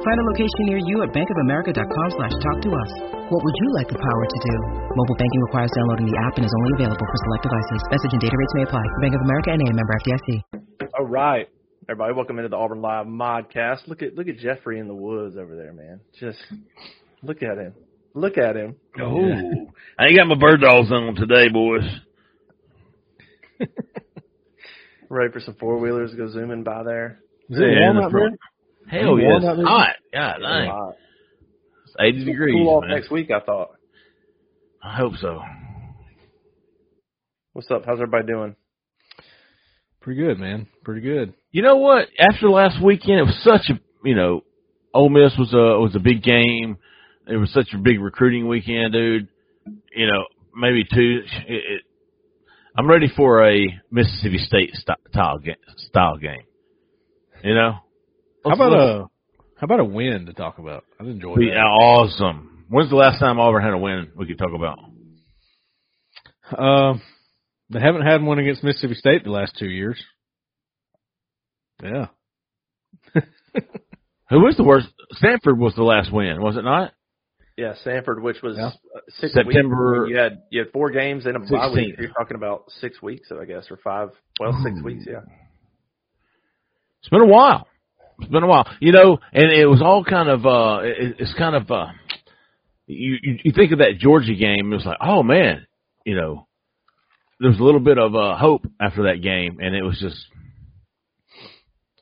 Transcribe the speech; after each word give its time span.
Find 0.00 0.16
a 0.16 0.24
location 0.32 0.64
near 0.64 0.80
you 0.80 1.02
at 1.04 1.12
bankofamerica.com 1.12 2.08
slash 2.16 2.32
talk 2.40 2.58
to 2.64 2.70
us. 2.72 2.90
What 3.28 3.40
would 3.44 3.56
you 3.60 3.68
like 3.76 3.88
the 3.92 4.00
power 4.00 4.24
to 4.24 4.38
do? 4.48 4.54
Mobile 4.96 5.16
banking 5.20 5.42
requires 5.52 5.70
downloading 5.76 6.08
the 6.08 6.16
app 6.24 6.36
and 6.40 6.44
is 6.46 6.54
only 6.56 6.72
available 6.80 7.04
for 7.04 7.18
select 7.28 7.42
devices. 7.44 7.80
Message 7.92 8.12
and 8.16 8.20
data 8.20 8.32
rates 8.36 8.54
may 8.56 8.62
apply. 8.64 8.80
Bank 9.04 9.14
of 9.14 9.20
America 9.20 9.50
and 9.52 9.60
a 9.60 9.68
member 9.76 9.92
FDIC. 10.00 10.88
All 10.98 11.06
right. 11.06 11.48
Everybody, 11.88 12.14
welcome 12.14 12.38
into 12.38 12.48
the 12.48 12.56
Auburn 12.56 12.80
Live 12.80 13.06
Modcast. 13.06 13.88
Look 13.88 14.00
at 14.02 14.14
look 14.14 14.28
at 14.28 14.38
Jeffrey 14.38 14.78
in 14.78 14.88
the 14.88 14.94
woods 14.94 15.36
over 15.36 15.54
there, 15.54 15.72
man. 15.72 16.00
Just 16.18 16.38
look 17.22 17.42
at 17.42 17.58
him. 17.58 17.74
Look 18.14 18.38
at 18.38 18.56
him. 18.56 18.76
Oh, 19.00 19.20
I 19.98 20.06
ain't 20.06 20.16
got 20.16 20.28
my 20.28 20.38
bird 20.38 20.60
dogs 20.62 20.90
on 20.90 21.14
today, 21.14 21.48
boys. 21.52 21.84
Ready 25.10 25.32
for 25.32 25.40
some 25.40 25.56
four 25.60 25.78
wheelers 25.78 26.12
to 26.12 26.16
go 26.16 26.28
zooming 26.30 26.62
by 26.62 26.84
there. 26.84 27.20
Is 27.50 27.58
it 27.58 27.80
warm 27.80 27.96
the 27.96 28.02
out 28.04 28.10
front- 28.12 28.30
there? 28.32 28.38
Hell 28.90 29.16
Is 29.16 29.22
it 29.22 29.22
yes, 29.22 29.42
warm 29.42 29.60
out 29.60 29.68
hot. 29.68 29.96
God 30.12 30.34
It's 30.36 30.42
dang, 30.42 30.70
hot. 30.70 30.96
it's 31.84 31.96
eighty 32.00 32.24
degrees. 32.24 32.54
Cool 32.56 32.68
off 32.68 32.84
man. 32.84 32.90
next 32.96 33.10
week, 33.10 33.30
I 33.30 33.40
thought. 33.40 33.70
I 34.82 34.96
hope 34.96 35.14
so. 35.20 35.40
What's 37.52 37.70
up? 37.70 37.82
How's 37.86 38.00
everybody 38.00 38.26
doing? 38.26 38.56
Pretty 40.00 40.20
good, 40.20 40.38
man. 40.38 40.66
Pretty 40.82 41.02
good. 41.02 41.34
You 41.52 41.62
know 41.62 41.76
what? 41.76 42.08
After 42.18 42.48
last 42.48 42.82
weekend, 42.82 43.18
it 43.18 43.24
was 43.24 43.40
such 43.44 43.70
a 43.70 43.80
you 44.04 44.14
know, 44.14 44.42
Ole 44.94 45.08
Miss 45.10 45.32
was 45.38 45.52
a 45.52 45.78
was 45.80 45.94
a 45.94 46.00
big 46.00 46.22
game. 46.22 46.78
It 47.28 47.36
was 47.36 47.52
such 47.52 47.68
a 47.74 47.78
big 47.78 48.00
recruiting 48.00 48.48
weekend, 48.48 48.92
dude. 48.92 49.28
You 49.94 50.06
know, 50.06 50.24
maybe 50.56 50.84
two. 50.84 51.20
It, 51.46 51.52
it, 51.54 51.82
I'm 52.76 52.88
ready 52.88 53.08
for 53.14 53.46
a 53.48 53.66
Mississippi 53.90 54.38
State 54.38 54.74
style. 54.74 54.96
Style 55.76 56.16
game. 56.16 56.42
You 57.44 57.54
know, 57.54 57.74
How 58.44 58.52
about 58.54 58.72
a 58.72 59.06
how 59.56 59.64
about 59.64 59.80
a 59.80 59.84
win 59.84 60.26
to 60.26 60.32
talk 60.32 60.58
about? 60.58 60.84
I'd 60.98 61.06
enjoy 61.06 61.36
Be 61.36 61.46
that. 61.50 61.56
awesome. 61.58 62.64
When's 62.68 62.88
the 62.90 62.96
last 62.96 63.18
time 63.20 63.38
Auburn 63.38 63.62
had 63.62 63.72
a 63.74 63.78
win 63.78 64.10
we 64.16 64.26
could 64.26 64.38
talk 64.38 64.52
about? 64.54 64.78
Um, 66.56 67.02
they 67.68 67.80
haven't 67.80 68.02
had 68.02 68.22
one 68.22 68.38
against 68.38 68.64
Mississippi 68.64 68.94
State 68.94 69.24
the 69.24 69.30
last 69.30 69.56
two 69.58 69.68
years. 69.68 70.02
Yeah. 71.82 72.06
Who 74.30 74.40
was 74.40 74.56
the 74.56 74.64
worst? 74.64 74.88
Samford 75.22 75.58
was 75.58 75.74
the 75.74 75.82
last 75.82 76.12
win, 76.12 76.40
was 76.40 76.56
it 76.56 76.62
not? 76.64 76.92
Yeah, 77.56 77.74
Samford, 77.84 78.22
which 78.22 78.40
was 78.42 78.56
Yeah. 78.56 78.68
uh, 78.68 79.00
six 79.18 79.34
September- 79.34 80.04
Weeks. 80.04 80.10
You 80.10 80.16
had 80.22 80.38
you 80.50 80.60
had 80.60 80.72
four 80.72 80.90
games 80.90 81.26
in 81.26 81.36
a 81.36 81.40
bye 81.40 81.70
week. 81.74 81.96
You're 81.98 82.08
talking 82.12 82.36
about 82.36 82.64
six 82.80 83.02
weeks, 83.02 83.30
I 83.30 83.44
guess, 83.44 83.66
or 83.70 83.76
five. 83.76 84.10
Well, 84.38 84.58
six 84.64 84.80
weeks. 84.82 85.04
Yeah. 85.06 85.20
It's 87.00 87.08
been 87.10 87.20
a 87.22 87.26
while. 87.26 87.66
It's 88.20 88.30
been 88.30 88.42
a 88.42 88.46
while. 88.46 88.66
You 88.80 88.92
know, 88.92 89.18
and 89.32 89.52
it 89.52 89.66
was 89.66 89.82
all 89.82 90.04
kind 90.04 90.28
of 90.28 90.46
uh 90.46 90.80
it, 90.82 91.16
it's 91.18 91.34
kind 91.34 91.54
of 91.54 91.70
uh 91.70 91.86
you, 92.86 93.16
you 93.22 93.38
you 93.44 93.52
think 93.52 93.72
of 93.72 93.78
that 93.78 93.98
Georgia 93.98 94.34
game, 94.34 94.72
it 94.72 94.76
was 94.76 94.84
like, 94.84 94.98
oh 95.00 95.22
man, 95.22 95.66
you 96.04 96.16
know, 96.16 96.46
there 97.38 97.50
was 97.50 97.58
a 97.58 97.62
little 97.62 97.80
bit 97.80 97.98
of 97.98 98.14
uh 98.14 98.36
hope 98.36 98.66
after 98.80 99.04
that 99.04 99.22
game 99.22 99.58
and 99.60 99.74
it 99.74 99.82
was 99.82 99.98
just 100.00 100.16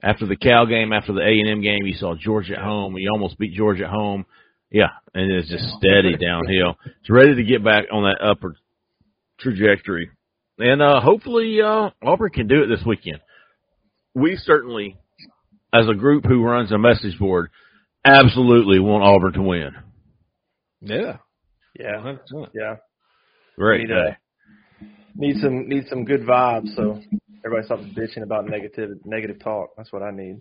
after 0.03 0.27
the 0.27 0.37
Cal 0.37 0.67
game, 0.67 0.93
after 0.93 1.13
the 1.13 1.21
A 1.21 1.41
and 1.41 1.49
M 1.49 1.63
game, 1.63 1.85
you 1.85 1.95
saw 1.95 2.15
Georgia 2.15 2.57
at 2.57 2.63
home, 2.63 2.97
you 2.97 3.11
almost 3.11 3.39
beat 3.39 3.55
Georgia 3.55 3.85
at 3.85 3.91
home. 3.91 4.27
Yeah, 4.71 4.91
and 5.15 5.33
it's 5.33 5.49
just 5.49 5.65
steady 5.79 6.17
downhill. 6.17 6.77
It's 7.01 7.11
ready 7.11 7.35
to 7.35 7.43
get 7.43 7.65
back 7.65 7.87
on 7.91 8.05
that 8.05 8.23
upward 8.23 8.57
trajectory. 9.41 10.11
And 10.59 10.83
uh 10.83 11.01
hopefully 11.01 11.61
uh 11.63 11.91
Auburn 12.03 12.31
can 12.31 12.49
do 12.49 12.63
it 12.63 12.67
this 12.67 12.85
weekend 12.85 13.21
we 14.19 14.37
certainly, 14.37 14.97
as 15.73 15.87
a 15.89 15.95
group 15.95 16.25
who 16.25 16.43
runs 16.43 16.73
a 16.73 16.79
message 16.79 17.19
board, 17.19 17.51
absolutely 18.05 18.79
want 18.79 19.05
Auburn 19.05 19.33
to 19.35 19.43
win. 19.43 19.71
Yeah. 20.81 21.17
Yeah. 21.79 21.97
100%. 22.33 22.49
Yeah. 22.55 22.77
Great 23.57 23.89
Need, 23.89 23.93
uh, 23.93 24.11
need 25.17 25.37
some 25.41 25.69
need 25.69 25.85
some 25.89 26.05
good 26.05 26.21
vibes, 26.21 26.75
so 26.77 27.01
everybody 27.45 27.67
stops 27.67 27.83
bitching 27.97 28.23
about 28.23 28.47
negative 28.49 28.99
negative 29.05 29.41
talk. 29.43 29.71
That's 29.77 29.93
what 29.93 30.03
I 30.05 30.13
need. 30.13 30.41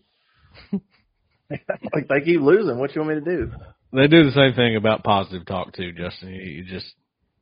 like 1.51 2.07
they 2.09 2.21
keep 2.23 2.41
losing. 2.41 2.77
What 2.77 2.93
you 2.95 3.01
want 3.01 3.17
me 3.17 3.23
to 3.25 3.37
do? 3.37 3.51
They 3.93 4.07
do 4.07 4.23
the 4.23 4.31
same 4.31 4.53
thing 4.55 4.75
about 4.75 5.03
positive 5.03 5.47
talk 5.47 5.73
too, 5.73 5.93
Justin. 5.93 6.29
You, 6.29 6.41
you 6.41 6.63
just 6.65 6.93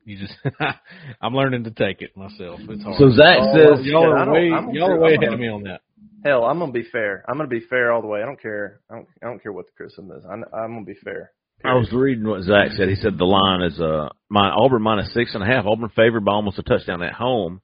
you 0.06 0.18
just 0.18 0.34
I'm 1.22 1.34
learning 1.34 1.66
to 1.66 1.72
take 1.72 2.02
it 2.02 2.16
myself. 2.16 2.62
It's 2.70 2.84
hard. 2.84 2.96
So 2.98 3.10
Zach 3.12 3.38
Oh, 3.42 3.76
says, 3.76 3.86
y'all 3.86 4.14
I 4.14 4.22
are 4.24 4.32
way 4.32 4.48
y'all 4.72 4.92
are 4.92 5.00
way 5.00 5.14
I'm- 5.16 5.24
ahead 5.24 5.34
of 5.34 5.40
me 5.42 5.50
on 5.50 5.64
that. 5.64 5.82
Hell, 6.26 6.44
I'm 6.44 6.58
gonna 6.58 6.72
be 6.72 6.88
fair. 6.92 7.24
I'm 7.28 7.38
gonna 7.38 7.48
be 7.48 7.60
fair 7.70 7.92
all 7.92 8.02
the 8.02 8.08
way. 8.08 8.24
I 8.24 8.26
don't 8.26 8.42
care. 8.42 8.80
I 8.90 8.96
don't. 8.96 9.08
I 9.22 9.28
don't 9.28 9.44
care 9.44 9.52
what 9.52 9.68
the 9.68 9.74
criticism 9.74 10.12
is. 10.12 10.26
I'm, 10.26 10.44
I'm 10.52 10.74
gonna 10.74 10.86
be 10.86 10.96
fair. 10.96 11.32
I 11.64 11.76
was 11.76 11.92
reading 11.94 12.28
what 12.28 12.42
Zach 12.42 12.72
said. 12.76 12.90
He 12.90 12.96
said 12.96 13.18
the 13.18 13.26
line 13.26 13.62
is 13.62 13.80
uh 13.80 14.10
my 14.28 14.50
Auburn 14.50 14.82
minus 14.82 15.14
six 15.14 15.36
and 15.36 15.44
a 15.44 15.46
half. 15.46 15.66
Auburn 15.68 15.92
favored 15.96 16.26
by 16.26 16.32
almost 16.32 16.58
a 16.58 16.64
touchdown 16.64 17.04
at 17.04 17.14
home, 17.14 17.62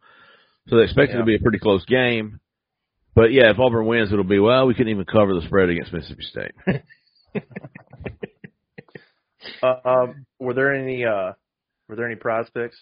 so 0.68 0.78
they 0.78 0.84
expect 0.84 1.12
it 1.12 1.18
to 1.18 1.24
be 1.24 1.36
a 1.36 1.40
pretty 1.40 1.58
close 1.58 1.84
game. 1.86 2.40
But 3.16 3.34
yeah, 3.34 3.50
if 3.50 3.58
Auburn 3.58 3.88
wins, 3.88 4.14
it'll 4.14 4.24
be 4.24 4.40
well. 4.40 4.68
We 4.68 4.76
couldn't 4.76 4.94
even 4.94 5.06
cover 5.06 5.34
the 5.34 5.42
spread 5.42 5.70
against 5.70 5.92
Mississippi 5.92 6.24
State. 6.24 6.54
Uh, 9.64 9.76
um, 9.86 10.26
were 10.40 10.54
there 10.54 10.74
any? 10.74 11.04
Uh, 11.04 11.34
were 11.88 11.96
there 11.96 12.06
any 12.06 12.16
prize 12.16 12.46
picks? 12.54 12.78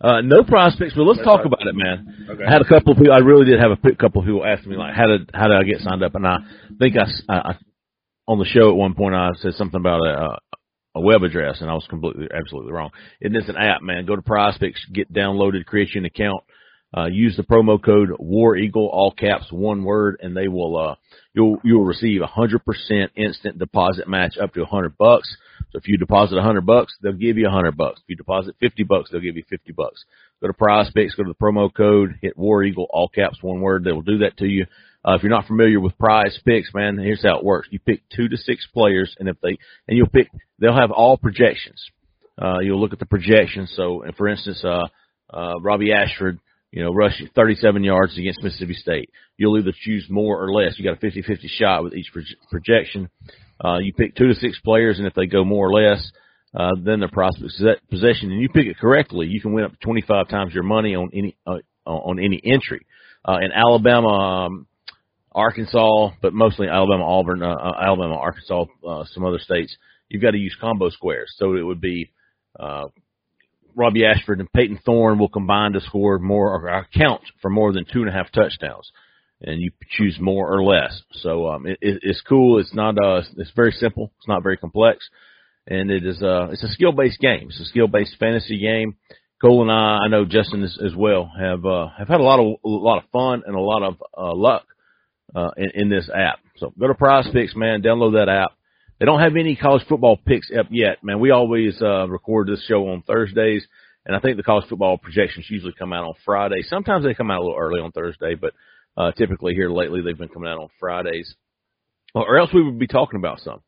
Uh, 0.00 0.20
no 0.22 0.42
prospects, 0.42 0.94
but 0.96 1.02
let's 1.02 1.22
talk 1.22 1.44
about 1.44 1.66
it, 1.66 1.74
man. 1.74 2.26
Okay. 2.30 2.44
I 2.44 2.50
had 2.50 2.62
a 2.62 2.68
couple 2.68 2.92
of 2.92 2.98
people. 2.98 3.12
I 3.12 3.18
really 3.18 3.44
did 3.44 3.60
have 3.60 3.70
a 3.72 3.94
couple 3.96 4.22
of 4.22 4.26
people 4.26 4.44
ask 4.46 4.66
me 4.66 4.76
like, 4.76 4.94
how 4.94 5.06
did 5.06 5.30
how 5.34 5.48
did 5.48 5.56
I 5.58 5.62
get 5.64 5.80
signed 5.80 6.02
up? 6.02 6.14
And 6.14 6.26
I 6.26 6.38
think 6.78 6.96
I, 6.96 7.02
s- 7.02 7.22
I- 7.28 7.50
I- 7.50 7.58
on 8.26 8.38
the 8.38 8.44
show 8.46 8.70
at 8.70 8.76
one 8.76 8.94
point 8.94 9.14
I 9.14 9.28
said 9.40 9.54
something 9.54 9.78
about 9.80 10.00
a, 10.06 10.38
a 10.94 11.00
web 11.00 11.22
address, 11.22 11.60
and 11.60 11.68
I 11.70 11.74
was 11.74 11.86
completely 11.90 12.28
absolutely 12.34 12.72
wrong. 12.72 12.90
It 13.20 13.34
is 13.36 13.48
an 13.48 13.56
app, 13.56 13.82
man. 13.82 14.06
Go 14.06 14.16
to 14.16 14.22
Prize 14.22 14.56
Picks, 14.58 14.82
get 14.86 15.12
downloaded, 15.12 15.66
create 15.66 15.90
you 15.94 16.00
an 16.00 16.06
account. 16.06 16.44
Uh, 16.96 17.06
use 17.06 17.36
the 17.36 17.42
promo 17.44 17.80
code 17.82 18.08
War 18.18 18.56
Eagle, 18.56 18.88
all 18.92 19.12
caps, 19.12 19.46
one 19.52 19.84
word, 19.84 20.18
and 20.22 20.36
they 20.36 20.48
will 20.48 20.76
uh, 20.76 20.94
you'll 21.34 21.58
you'll 21.62 21.84
receive 21.84 22.22
a 22.22 22.26
hundred 22.26 22.64
percent 22.64 23.12
instant 23.16 23.58
deposit 23.58 24.08
match 24.08 24.38
up 24.42 24.54
to 24.54 24.62
a 24.62 24.66
hundred 24.66 24.96
bucks. 24.96 25.28
So 25.72 25.78
if 25.78 25.86
you 25.86 25.98
deposit 25.98 26.36
a 26.36 26.42
hundred 26.42 26.66
bucks, 26.66 26.94
they'll 27.02 27.12
give 27.12 27.38
you 27.38 27.46
a 27.46 27.50
hundred 27.50 27.76
bucks. 27.76 28.00
If 28.00 28.08
you 28.08 28.16
deposit 28.16 28.56
fifty 28.60 28.82
bucks, 28.82 29.10
they'll 29.10 29.20
give 29.20 29.36
you 29.36 29.44
fifty 29.48 29.72
bucks. 29.72 30.04
Go 30.40 30.48
to 30.48 30.54
Prize 30.54 30.90
Picks, 30.94 31.14
go 31.14 31.22
to 31.22 31.30
the 31.30 31.34
promo 31.34 31.72
code, 31.72 32.16
hit 32.22 32.36
War 32.36 32.62
Eagle, 32.64 32.86
all 32.90 33.08
caps, 33.08 33.38
one 33.42 33.60
word. 33.60 33.84
They 33.84 33.92
will 33.92 34.02
do 34.02 34.18
that 34.18 34.36
to 34.38 34.46
you. 34.46 34.66
Uh, 35.06 35.14
if 35.14 35.22
you're 35.22 35.30
not 35.30 35.46
familiar 35.46 35.80
with 35.80 35.96
Prize 35.98 36.38
Picks, 36.44 36.74
man, 36.74 36.98
here's 36.98 37.22
how 37.22 37.38
it 37.38 37.44
works. 37.44 37.68
You 37.70 37.78
pick 37.78 38.02
two 38.14 38.28
to 38.28 38.36
six 38.36 38.66
players, 38.72 39.14
and 39.18 39.28
if 39.28 39.36
they 39.40 39.58
and 39.88 39.96
you'll 39.96 40.08
pick, 40.08 40.28
they'll 40.58 40.76
have 40.76 40.90
all 40.90 41.16
projections. 41.16 41.82
Uh, 42.40 42.58
you'll 42.60 42.80
look 42.80 42.92
at 42.92 42.98
the 42.98 43.06
projections. 43.06 43.72
So, 43.76 44.02
and 44.02 44.14
for 44.16 44.28
instance, 44.28 44.64
uh, 44.64 44.86
uh, 45.32 45.60
Robbie 45.60 45.92
Ashford, 45.92 46.38
you 46.70 46.82
know, 46.82 46.92
rushing 46.92 47.28
37 47.34 47.84
yards 47.84 48.16
against 48.16 48.42
Mississippi 48.42 48.74
State. 48.74 49.10
You'll 49.36 49.58
either 49.58 49.72
choose 49.78 50.06
more 50.08 50.42
or 50.42 50.52
less. 50.52 50.78
You 50.78 50.84
got 50.84 51.02
a 51.02 51.06
50-50 51.06 51.48
shot 51.48 51.82
with 51.82 51.94
each 51.94 52.10
proj- 52.12 52.36
projection. 52.50 53.10
Uh, 53.62 53.78
you 53.78 53.92
pick 53.92 54.14
two 54.16 54.28
to 54.28 54.34
six 54.34 54.58
players, 54.60 54.98
and 54.98 55.06
if 55.06 55.14
they 55.14 55.26
go 55.26 55.44
more 55.44 55.68
or 55.68 55.72
less, 55.72 56.10
uh, 56.54 56.70
then 56.82 57.00
the 57.00 57.08
prospect 57.08 57.88
possession, 57.90 58.32
and 58.32 58.40
you 58.40 58.48
pick 58.48 58.66
it 58.66 58.78
correctly, 58.78 59.26
you 59.26 59.40
can 59.40 59.52
win 59.52 59.64
up 59.64 59.72
to 59.72 59.78
25 59.78 60.28
times 60.28 60.54
your 60.54 60.64
money 60.64 60.94
on 60.94 61.10
any 61.12 61.36
uh, 61.46 61.58
on 61.86 62.18
any 62.18 62.40
entry. 62.44 62.86
Uh, 63.24 63.38
in 63.42 63.52
Alabama, 63.52 64.08
um, 64.46 64.66
Arkansas, 65.32 66.10
but 66.22 66.32
mostly 66.32 66.68
Alabama, 66.68 67.04
Auburn, 67.04 67.42
uh, 67.42 67.54
uh, 67.54 67.72
Alabama, 67.80 68.16
Arkansas, 68.16 68.64
uh, 68.86 69.04
some 69.12 69.24
other 69.24 69.38
states, 69.38 69.76
you've 70.08 70.22
got 70.22 70.32
to 70.32 70.38
use 70.38 70.56
combo 70.60 70.88
squares. 70.90 71.32
So 71.36 71.54
it 71.54 71.62
would 71.62 71.80
be 71.80 72.10
uh, 72.58 72.86
Robbie 73.76 74.04
Ashford 74.04 74.40
and 74.40 74.52
Payton 74.52 74.80
Thorne 74.84 75.18
will 75.18 75.28
combine 75.28 75.72
to 75.72 75.80
score 75.80 76.18
more 76.18 76.52
or 76.52 76.68
account 76.68 77.22
for 77.40 77.50
more 77.50 77.72
than 77.72 77.84
two 77.84 78.00
and 78.00 78.08
a 78.08 78.12
half 78.12 78.32
touchdowns, 78.32 78.90
and 79.42 79.60
you 79.60 79.70
choose 79.90 80.18
more 80.20 80.52
or 80.52 80.62
less. 80.62 81.02
So 81.12 81.48
um, 81.48 81.66
it, 81.66 81.78
it, 81.80 82.00
it's 82.02 82.20
cool. 82.22 82.58
It's 82.58 82.74
not. 82.74 82.96
Uh, 83.02 83.22
it's 83.36 83.52
very 83.56 83.72
simple. 83.72 84.12
It's 84.18 84.28
not 84.28 84.42
very 84.42 84.56
complex, 84.56 85.08
and 85.66 85.90
it 85.90 86.04
is. 86.04 86.22
Uh, 86.22 86.48
it's 86.50 86.62
a 86.62 86.68
skill 86.68 86.92
based 86.92 87.20
game. 87.20 87.48
It's 87.48 87.60
a 87.60 87.64
skill 87.64 87.88
based 87.88 88.16
fantasy 88.18 88.58
game. 88.58 88.96
Cole 89.40 89.62
and 89.62 89.72
I, 89.72 90.04
I 90.04 90.08
know 90.08 90.26
Justin 90.26 90.62
as, 90.62 90.78
as 90.84 90.94
well, 90.94 91.30
have 91.38 91.64
uh, 91.64 91.88
have 91.96 92.08
had 92.08 92.20
a 92.20 92.24
lot 92.24 92.40
of 92.40 92.46
a 92.64 92.68
lot 92.68 92.98
of 92.98 93.10
fun 93.10 93.42
and 93.46 93.56
a 93.56 93.60
lot 93.60 93.82
of 93.82 93.94
uh, 94.16 94.34
luck 94.34 94.66
uh, 95.34 95.50
in, 95.56 95.70
in 95.74 95.88
this 95.88 96.10
app. 96.14 96.40
So 96.58 96.72
go 96.78 96.88
to 96.88 96.94
Prize 96.94 97.26
Picks, 97.32 97.56
man. 97.56 97.82
Download 97.82 98.18
that 98.18 98.28
app. 98.28 98.52
They 98.98 99.06
don't 99.06 99.20
have 99.20 99.36
any 99.36 99.56
college 99.56 99.86
football 99.88 100.18
picks 100.18 100.50
up 100.56 100.66
yet, 100.70 101.02
man. 101.02 101.20
We 101.20 101.30
always 101.30 101.80
uh, 101.80 102.06
record 102.06 102.48
this 102.48 102.62
show 102.68 102.86
on 102.88 103.02
Thursdays, 103.02 103.66
and 104.04 104.14
I 104.14 104.20
think 104.20 104.36
the 104.36 104.42
college 104.42 104.68
football 104.68 104.98
projections 104.98 105.46
usually 105.48 105.72
come 105.78 105.94
out 105.94 106.04
on 106.04 106.14
Friday. 106.22 106.62
Sometimes 106.68 107.04
they 107.04 107.14
come 107.14 107.30
out 107.30 107.40
a 107.40 107.42
little 107.42 107.58
early 107.58 107.80
on 107.80 107.92
Thursday, 107.92 108.34
but 108.34 108.52
Uh, 108.96 109.12
typically 109.12 109.54
here 109.54 109.70
lately, 109.70 110.02
they've 110.02 110.18
been 110.18 110.28
coming 110.28 110.48
out 110.48 110.58
on 110.58 110.68
Fridays, 110.78 111.34
or 112.14 112.38
else 112.38 112.50
we 112.52 112.62
would 112.62 112.78
be 112.78 112.86
talking 112.86 113.18
about 113.18 113.40
some. 113.40 113.60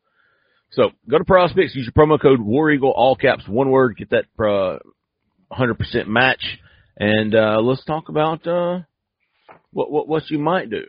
So 0.71 0.89
go 1.09 1.17
to 1.17 1.23
Prize 1.23 1.51
Picks, 1.55 1.75
use 1.75 1.89
your 1.93 2.05
promo 2.05 2.21
code 2.21 2.41
War 2.41 2.71
Eagle, 2.71 2.91
all 2.91 3.15
caps, 3.15 3.47
one 3.47 3.69
word, 3.69 3.95
get 3.97 4.09
that 4.09 4.25
uh, 4.43 4.79
100% 5.51 6.07
match, 6.07 6.43
and 6.97 7.33
uh, 7.35 7.59
let's 7.61 7.85
talk 7.85 8.09
about 8.09 8.45
uh, 8.47 8.79
what, 9.71 9.91
what 9.91 10.07
what 10.07 10.29
you 10.29 10.39
might 10.39 10.69
do. 10.69 10.83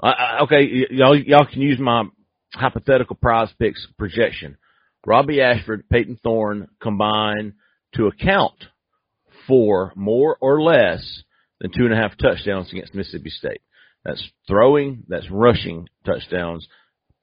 I, 0.00 0.08
I, 0.10 0.38
okay, 0.44 0.68
y- 0.70 0.86
y'all 0.90 1.16
y'all 1.16 1.46
can 1.46 1.62
use 1.62 1.78
my 1.78 2.04
hypothetical 2.52 3.16
Prize 3.16 3.50
Picks 3.58 3.86
projection. 3.98 4.56
Robbie 5.06 5.40
Ashford, 5.40 5.88
Payton 5.88 6.18
Thorne 6.22 6.68
combine 6.80 7.54
to 7.94 8.06
account 8.06 8.54
for 9.46 9.92
more 9.94 10.36
or 10.40 10.60
less 10.60 11.22
than 11.60 11.70
two 11.70 11.84
and 11.84 11.92
a 11.92 11.96
half 11.96 12.16
touchdowns 12.18 12.70
against 12.72 12.94
Mississippi 12.94 13.30
State. 13.30 13.60
That's 14.04 14.22
throwing, 14.46 15.04
that's 15.08 15.30
rushing 15.30 15.88
touchdowns. 16.04 16.66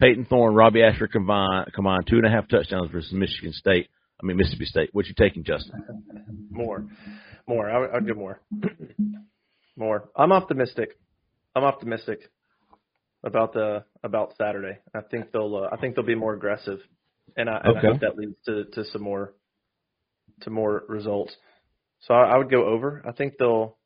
Payton 0.01 0.25
Thorne, 0.25 0.53
Robbie 0.53 0.83
Ashford 0.83 1.11
combined 1.11 1.71
combined 1.73 2.07
two 2.09 2.17
and 2.17 2.25
a 2.25 2.29
half 2.29 2.47
touchdowns 2.49 2.91
versus 2.91 3.13
Michigan 3.13 3.53
State. 3.53 3.89
I 4.21 4.25
mean 4.25 4.37
Mississippi 4.37 4.65
State. 4.65 4.89
What 4.91 5.05
you 5.05 5.13
taking, 5.17 5.43
Justin? 5.43 6.03
More, 6.49 6.85
more. 7.47 7.69
I 7.69 7.79
would, 7.79 7.89
I'd 7.89 8.07
go 8.07 8.13
more, 8.13 8.39
more. 9.75 10.09
I'm 10.15 10.31
optimistic. 10.31 10.97
I'm 11.55 11.63
optimistic 11.63 12.19
about 13.23 13.53
the 13.53 13.85
about 14.03 14.33
Saturday. 14.37 14.77
I 14.93 15.01
think 15.01 15.31
they'll 15.31 15.55
uh, 15.55 15.69
I 15.71 15.77
think 15.77 15.95
they'll 15.95 16.05
be 16.05 16.15
more 16.15 16.33
aggressive, 16.33 16.79
and 17.35 17.49
I, 17.49 17.59
and 17.63 17.77
I 17.77 17.81
hope 17.81 18.01
that 18.01 18.17
leads 18.17 18.35
to 18.45 18.65
to 18.65 18.85
some 18.91 19.01
more 19.01 19.33
to 20.41 20.49
more 20.49 20.83
results. 20.87 21.35
So 22.01 22.13
I, 22.13 22.33
I 22.33 22.37
would 22.37 22.51
go 22.51 22.65
over. 22.65 23.03
I 23.07 23.13
think 23.13 23.35
they'll. 23.39 23.77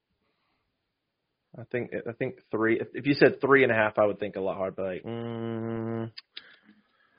I 1.60 1.64
think 1.72 1.92
I 2.08 2.12
think 2.12 2.36
three. 2.52 2.80
If, 2.94 3.06
you 3.06 3.14
said 3.16 3.42
three 3.42 3.64
and 3.64 3.72
a 3.72 3.76
half, 3.76 3.98
I 3.98 4.06
would 4.06 4.20
think 4.20 4.36
a 4.36 4.42
lot 4.42 4.58
harder. 4.58 4.76
But 4.76 4.86
like, 4.86 5.04
mm, 5.04 6.12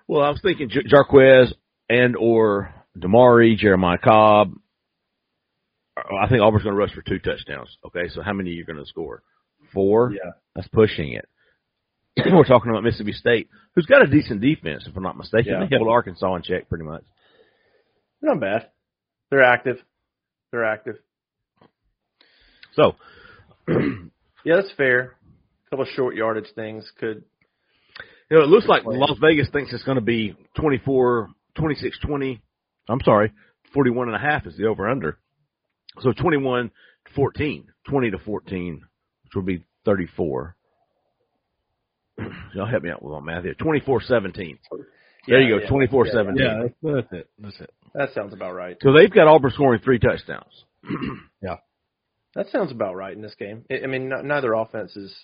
Well, 0.07 0.23
I 0.23 0.31
was 0.31 0.41
thinking 0.43 0.69
J- 0.71 0.85
Jarquez 0.85 1.53
and 1.89 2.17
or 2.17 2.73
Damari, 2.97 3.57
Jeremiah 3.57 3.99
Cobb. 3.99 4.53
I 5.97 6.29
think 6.29 6.41
Auburn's 6.41 6.63
going 6.63 6.75
to 6.77 6.79
rush 6.81 6.93
for 6.95 7.03
two 7.03 7.19
touchdowns. 7.19 7.77
Okay, 7.87 8.09
so 8.09 8.23
how 8.23 8.33
many 8.33 8.51
are 8.51 8.55
you 8.55 8.65
going 8.65 8.79
to 8.79 8.87
score? 8.87 9.23
Four. 9.73 10.13
yeah, 10.13 10.31
That's 10.55 10.69
pushing 10.69 11.13
it. 11.13 11.29
We're 12.33 12.45
talking 12.45 12.71
about 12.71 12.85
Mississippi 12.85 13.13
State, 13.13 13.49
who's 13.75 13.87
got 13.87 14.03
a 14.03 14.07
decent 14.07 14.41
defense, 14.41 14.85
if 14.87 14.97
I'm 14.97 15.03
not 15.03 15.17
mistaken. 15.17 15.53
Yeah. 15.53 15.67
They 15.69 15.77
held 15.77 15.89
Arkansas 15.89 16.35
in 16.37 16.43
check 16.43 16.69
pretty 16.69 16.85
much. 16.85 17.03
not 18.23 18.39
bad. 18.41 18.69
They're 19.31 19.43
active. 19.43 19.79
They're 20.53 20.65
active. 20.65 20.97
So, 22.75 22.95
Yeah, 24.49 24.57
that's 24.63 24.73
fair. 24.79 25.13
A 25.67 25.71
couple 25.71 25.83
of 25.83 25.91
short 25.95 26.15
yardage 26.17 26.47
things 26.55 26.91
could. 26.99 27.23
you 28.31 28.39
know, 28.39 28.45
it 28.45 28.49
looks 28.49 28.67
like 28.67 28.83
Las 28.87 29.19
Vegas 29.21 29.47
thinks 29.53 29.75
it's 29.75 29.85
going 29.85 29.97
to 29.97 30.01
be 30.01 30.35
24, 30.59 31.29
26, 31.55 31.99
20. 31.99 32.41
I'm 32.89 33.01
sorry, 33.05 33.31
41 33.75 34.09
and 34.09 34.17
a 34.17 34.19
half 34.19 34.47
is 34.47 34.57
the 34.57 34.65
over 34.65 34.89
under. 34.89 35.19
So 36.01 36.13
21 36.13 36.71
to 36.71 37.13
14, 37.15 37.67
20 37.91 38.11
to 38.11 38.19
14, 38.21 38.83
which 39.25 39.33
would 39.37 39.45
be 39.45 39.67
34. 39.85 40.57
Y'all 42.55 42.65
help 42.65 42.83
me 42.83 42.89
out 42.89 43.03
with 43.03 43.13
my 43.13 43.21
math 43.21 43.45
here. 43.45 43.53
24 43.53 44.01
17. 44.01 44.59
There 45.27 45.43
you 45.43 45.57
go, 45.57 45.63
Yeah, 45.63 45.69
24 45.69 46.07
yeah, 46.07 46.13
17. 46.15 46.43
Yeah, 46.43 46.63
that's, 46.63 46.75
that's 46.81 47.13
it. 47.13 47.31
That's 47.39 47.61
it. 47.61 47.71
That 47.93 48.15
sounds 48.15 48.33
about 48.33 48.55
right. 48.55 48.79
So 48.83 48.95
they've 48.95 49.13
got 49.13 49.29
Auburn 49.29 49.51
scoring 49.51 49.83
three 49.85 49.99
touchdowns. 49.99 50.65
That 52.35 52.49
sounds 52.51 52.71
about 52.71 52.95
right 52.95 53.15
in 53.15 53.23
this 53.23 53.35
game. 53.39 53.65
I 53.71 53.85
I 53.85 53.87
mean, 53.87 54.13
n- 54.13 54.27
neither 54.29 54.53
offense 54.53 54.97
is. 54.97 55.15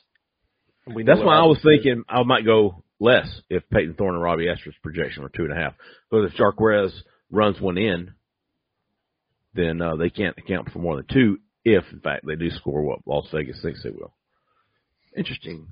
We 0.86 1.02
That's 1.02 1.20
why 1.20 1.36
I 1.36 1.44
was 1.44 1.60
thinking 1.62 2.04
I 2.08 2.22
might 2.24 2.44
go 2.44 2.82
less 3.00 3.26
if 3.48 3.62
Payton 3.70 3.94
Thorne 3.94 4.14
and 4.14 4.22
Robbie 4.22 4.48
Ashford's 4.50 4.76
projection 4.82 5.22
were 5.22 5.30
two 5.30 5.44
and 5.44 5.52
a 5.52 5.56
half. 5.56 5.74
But 6.10 6.24
if 6.24 6.32
Jarquez 6.34 6.92
runs 7.30 7.60
one 7.60 7.78
in, 7.78 8.12
then 9.54 9.80
uh, 9.80 9.96
they 9.96 10.10
can't 10.10 10.36
account 10.36 10.70
for 10.70 10.80
more 10.80 10.96
than 10.96 11.06
two. 11.10 11.38
If 11.64 11.84
in 11.92 12.00
fact 12.00 12.26
they 12.26 12.36
do 12.36 12.50
score 12.50 12.82
what 12.82 13.00
Las 13.06 13.26
Vegas 13.32 13.60
thinks 13.62 13.82
they 13.82 13.90
will. 13.90 14.14
Interesting 15.16 15.68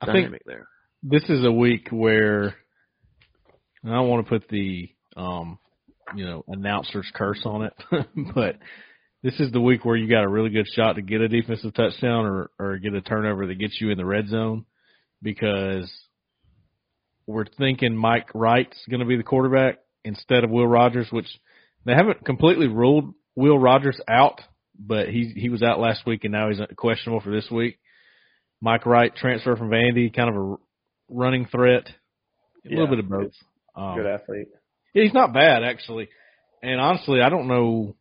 I 0.00 0.12
think 0.12 0.34
there. 0.46 0.68
this 1.02 1.24
is 1.28 1.44
a 1.44 1.52
week 1.52 1.88
where 1.90 2.54
and 3.82 3.92
I 3.92 3.96
don't 3.96 4.08
want 4.08 4.26
to 4.26 4.30
put 4.30 4.48
the 4.48 4.88
um 5.16 5.58
you 6.14 6.24
know 6.24 6.44
announcer's 6.48 7.10
curse 7.14 7.42
on 7.44 7.64
it, 7.64 7.74
but 8.34 8.56
this 9.28 9.40
is 9.40 9.52
the 9.52 9.60
week 9.60 9.84
where 9.84 9.96
you 9.96 10.08
got 10.08 10.24
a 10.24 10.28
really 10.28 10.48
good 10.48 10.66
shot 10.74 10.94
to 10.94 11.02
get 11.02 11.20
a 11.20 11.28
defensive 11.28 11.74
touchdown 11.74 12.24
or 12.24 12.50
or 12.58 12.78
get 12.78 12.94
a 12.94 13.02
turnover 13.02 13.46
that 13.46 13.58
gets 13.58 13.78
you 13.78 13.90
in 13.90 13.98
the 13.98 14.04
red 14.06 14.26
zone 14.28 14.64
because 15.22 15.90
we're 17.26 17.44
thinking 17.58 17.94
Mike 17.94 18.28
Wright's 18.34 18.78
going 18.88 19.00
to 19.00 19.06
be 19.06 19.18
the 19.18 19.22
quarterback 19.22 19.80
instead 20.02 20.44
of 20.44 20.50
Will 20.50 20.66
Rogers, 20.66 21.08
which 21.10 21.26
they 21.84 21.92
haven't 21.92 22.24
completely 22.24 22.68
ruled 22.68 23.12
Will 23.36 23.58
Rogers 23.58 24.00
out, 24.08 24.40
but 24.78 25.08
he 25.10 25.32
he 25.36 25.50
was 25.50 25.62
out 25.62 25.78
last 25.78 26.06
week 26.06 26.24
and 26.24 26.32
now 26.32 26.48
he's 26.48 26.60
questionable 26.76 27.20
for 27.20 27.30
this 27.30 27.50
week. 27.50 27.78
Mike 28.62 28.86
Wright 28.86 29.14
transfer 29.14 29.56
from 29.56 29.68
Vandy, 29.68 30.14
kind 30.14 30.30
of 30.34 30.36
a 30.42 30.56
running 31.10 31.46
threat, 31.46 31.86
a 31.86 31.90
Yeah, 32.70 32.78
little 32.80 32.96
bit 32.96 33.04
of 33.04 33.10
both. 33.10 33.32
Um, 33.76 33.94
Good 33.96 34.06
athlete. 34.06 34.48
yeah, 34.94 35.02
he's 35.02 35.12
not 35.12 35.34
bad 35.34 35.64
actually. 35.64 36.08
And 36.62 36.80
honestly, 36.80 37.20
I 37.20 37.28
don't 37.28 37.46
know. 37.46 37.94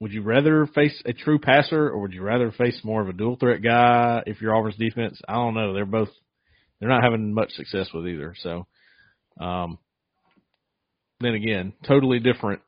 Would 0.00 0.12
you 0.12 0.22
rather 0.22 0.66
face 0.66 1.00
a 1.06 1.12
true 1.12 1.38
passer, 1.38 1.88
or 1.88 2.00
would 2.00 2.12
you 2.12 2.22
rather 2.22 2.50
face 2.50 2.78
more 2.84 3.00
of 3.00 3.08
a 3.08 3.12
dual 3.12 3.36
threat 3.36 3.62
guy? 3.62 4.22
If 4.26 4.40
you're 4.40 4.54
Auburn's 4.54 4.76
defense, 4.76 5.20
I 5.28 5.34
don't 5.34 5.54
know. 5.54 5.72
They're 5.72 5.86
both 5.86 6.08
they're 6.80 6.88
not 6.88 7.04
having 7.04 7.32
much 7.32 7.52
success 7.52 7.88
with 7.94 8.06
either. 8.06 8.34
So, 8.42 8.66
um, 9.40 9.78
then 11.20 11.34
again, 11.34 11.72
totally 11.86 12.18
different 12.18 12.60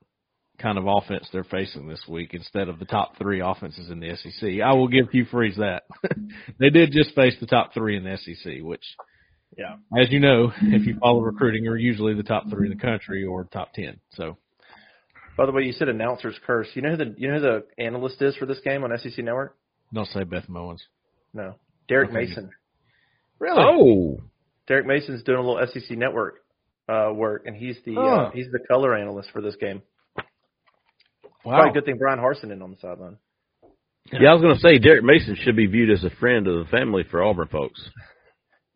kind 0.59 0.79
of 0.79 0.87
offense 0.87 1.29
they're 1.33 1.45
facing 1.45 1.87
this 1.87 2.03
week 2.09 2.33
instead 2.33 2.69
of 2.69 2.79
the 2.79 2.87
top 2.87 3.19
three 3.19 3.41
offenses 3.41 3.91
in 3.91 4.01
the 4.01 4.17
SEC. 4.17 4.63
I 4.65 4.73
will 4.73 4.89
give 4.89 5.11
Hugh 5.11 5.27
Freeze 5.31 5.57
that. 5.57 5.83
they 6.59 6.71
did 6.71 6.93
just 6.93 7.15
face 7.15 7.35
the 7.41 7.47
top 7.47 7.75
three 7.75 7.97
in 7.97 8.05
the 8.05 8.17
SEC, 8.17 8.63
which 8.63 8.85
Yeah. 9.59 9.77
as 10.01 10.11
you 10.11 10.21
know, 10.21 10.53
if 10.63 10.87
you 10.87 10.97
follow 10.99 11.21
recruiting, 11.21 11.67
are 11.67 11.77
usually 11.77 12.15
the 12.15 12.23
top 12.23 12.45
three 12.49 12.71
in 12.71 12.77
the 12.77 12.83
country 12.83 13.25
or 13.25 13.45
top 13.45 13.75
ten. 13.75 14.01
So 14.15 14.39
By 15.37 15.47
the 15.47 15.53
way, 15.53 15.63
you 15.63 15.73
said 15.73 15.89
announcer's 15.89 16.39
curse. 16.47 16.69
You 16.75 16.83
know 16.83 16.91
who 16.91 16.97
the 16.97 17.15
you 17.19 17.29
know 17.29 17.35
who 17.35 17.41
the 17.41 17.65
analyst 17.79 18.23
is 18.23 18.35
for 18.37 18.47
this 18.47 18.61
game 18.65 18.85
on 18.85 18.97
SEC 18.99 19.19
Network? 19.25 19.57
don't 19.93 20.09
say 20.09 20.25
Beth 20.25 20.47
Mowins. 20.49 20.81
No, 21.35 21.55
Derek 21.89 22.11
Okay. 22.11 22.19
Mason. 22.27 22.51
Really? 23.39 23.61
Oh, 23.63 24.21
Derek 24.67 24.87
Mason's 24.87 25.23
doing 25.23 25.39
a 25.39 25.43
little 25.43 25.65
SEC 25.67 25.97
Network 25.97 26.37
uh, 26.89 27.11
work, 27.15 27.43
and 27.47 27.55
he's 27.57 27.77
the 27.85 27.95
Huh. 27.95 28.01
uh, 28.01 28.31
he's 28.31 28.51
the 28.51 28.59
color 28.67 28.97
analyst 28.97 29.31
for 29.31 29.41
this 29.43 29.57
game. 29.57 29.83
Wow. 31.45 31.59
Probably 31.59 31.71
a 31.71 31.75
good 31.75 31.85
thing 31.85 31.99
Bryan 31.99 32.19
Harsin 32.19 32.51
in 32.51 32.63
on 32.63 32.71
the 32.73 32.77
sideline. 32.79 33.19
yeah. 34.13 34.31
I 34.31 34.33
was 34.33 34.43
going 34.43 34.55
to 34.55 34.61
say 34.61 34.79
Derek 34.79 35.05
Mason 35.05 35.37
should 35.41 35.55
be 35.57 35.67
viewed 35.67 35.91
as 35.91 36.03
a 36.03 36.11
friend 36.19 36.47
of 36.49 36.65
the 36.65 36.71
family 36.71 37.05
for 37.09 37.23
Auburn 37.23 37.49
folks. 37.49 37.81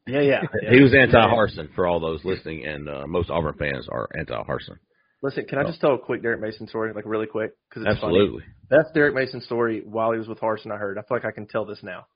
Yeah, 0.07 0.21
yeah. 0.21 0.41
He 0.71 0.81
was 0.81 0.95
anti 0.95 1.19
Harsin 1.19 1.75
for 1.75 1.87
all 1.87 1.99
those 2.01 2.25
listening, 2.25 2.67
and 2.67 2.89
uh, 2.89 3.07
most 3.07 3.31
Auburn 3.31 3.55
fans 3.59 3.89
are 3.91 4.09
anti 4.17 4.35
Harsin. 4.45 4.77
Listen, 5.23 5.45
can 5.45 5.59
I 5.59 5.65
just 5.65 5.81
tell 5.81 5.95
a 5.95 5.99
quick 5.99 6.23
Derek 6.23 6.41
Mason 6.41 6.67
story, 6.67 6.93
like 6.95 7.05
really 7.05 7.27
quick? 7.27 7.53
Because 7.69 7.85
it's 7.87 8.01
funny. 8.01 8.17
Absolutely. 8.17 8.45
That's 8.71 8.91
Derek 8.93 9.15
Mason's 9.15 9.45
story 9.45 9.83
while 9.85 10.13
he 10.13 10.19
was 10.19 10.29
with 10.29 10.41
Harsin. 10.41 10.73
I 10.73 10.77
heard. 10.77 10.97
I 10.97 11.03
feel 11.03 11.19
like 11.19 11.27
I 11.27 11.31
can 11.31 11.47
tell 11.47 11.67
this 11.67 11.81
now. 11.83 12.07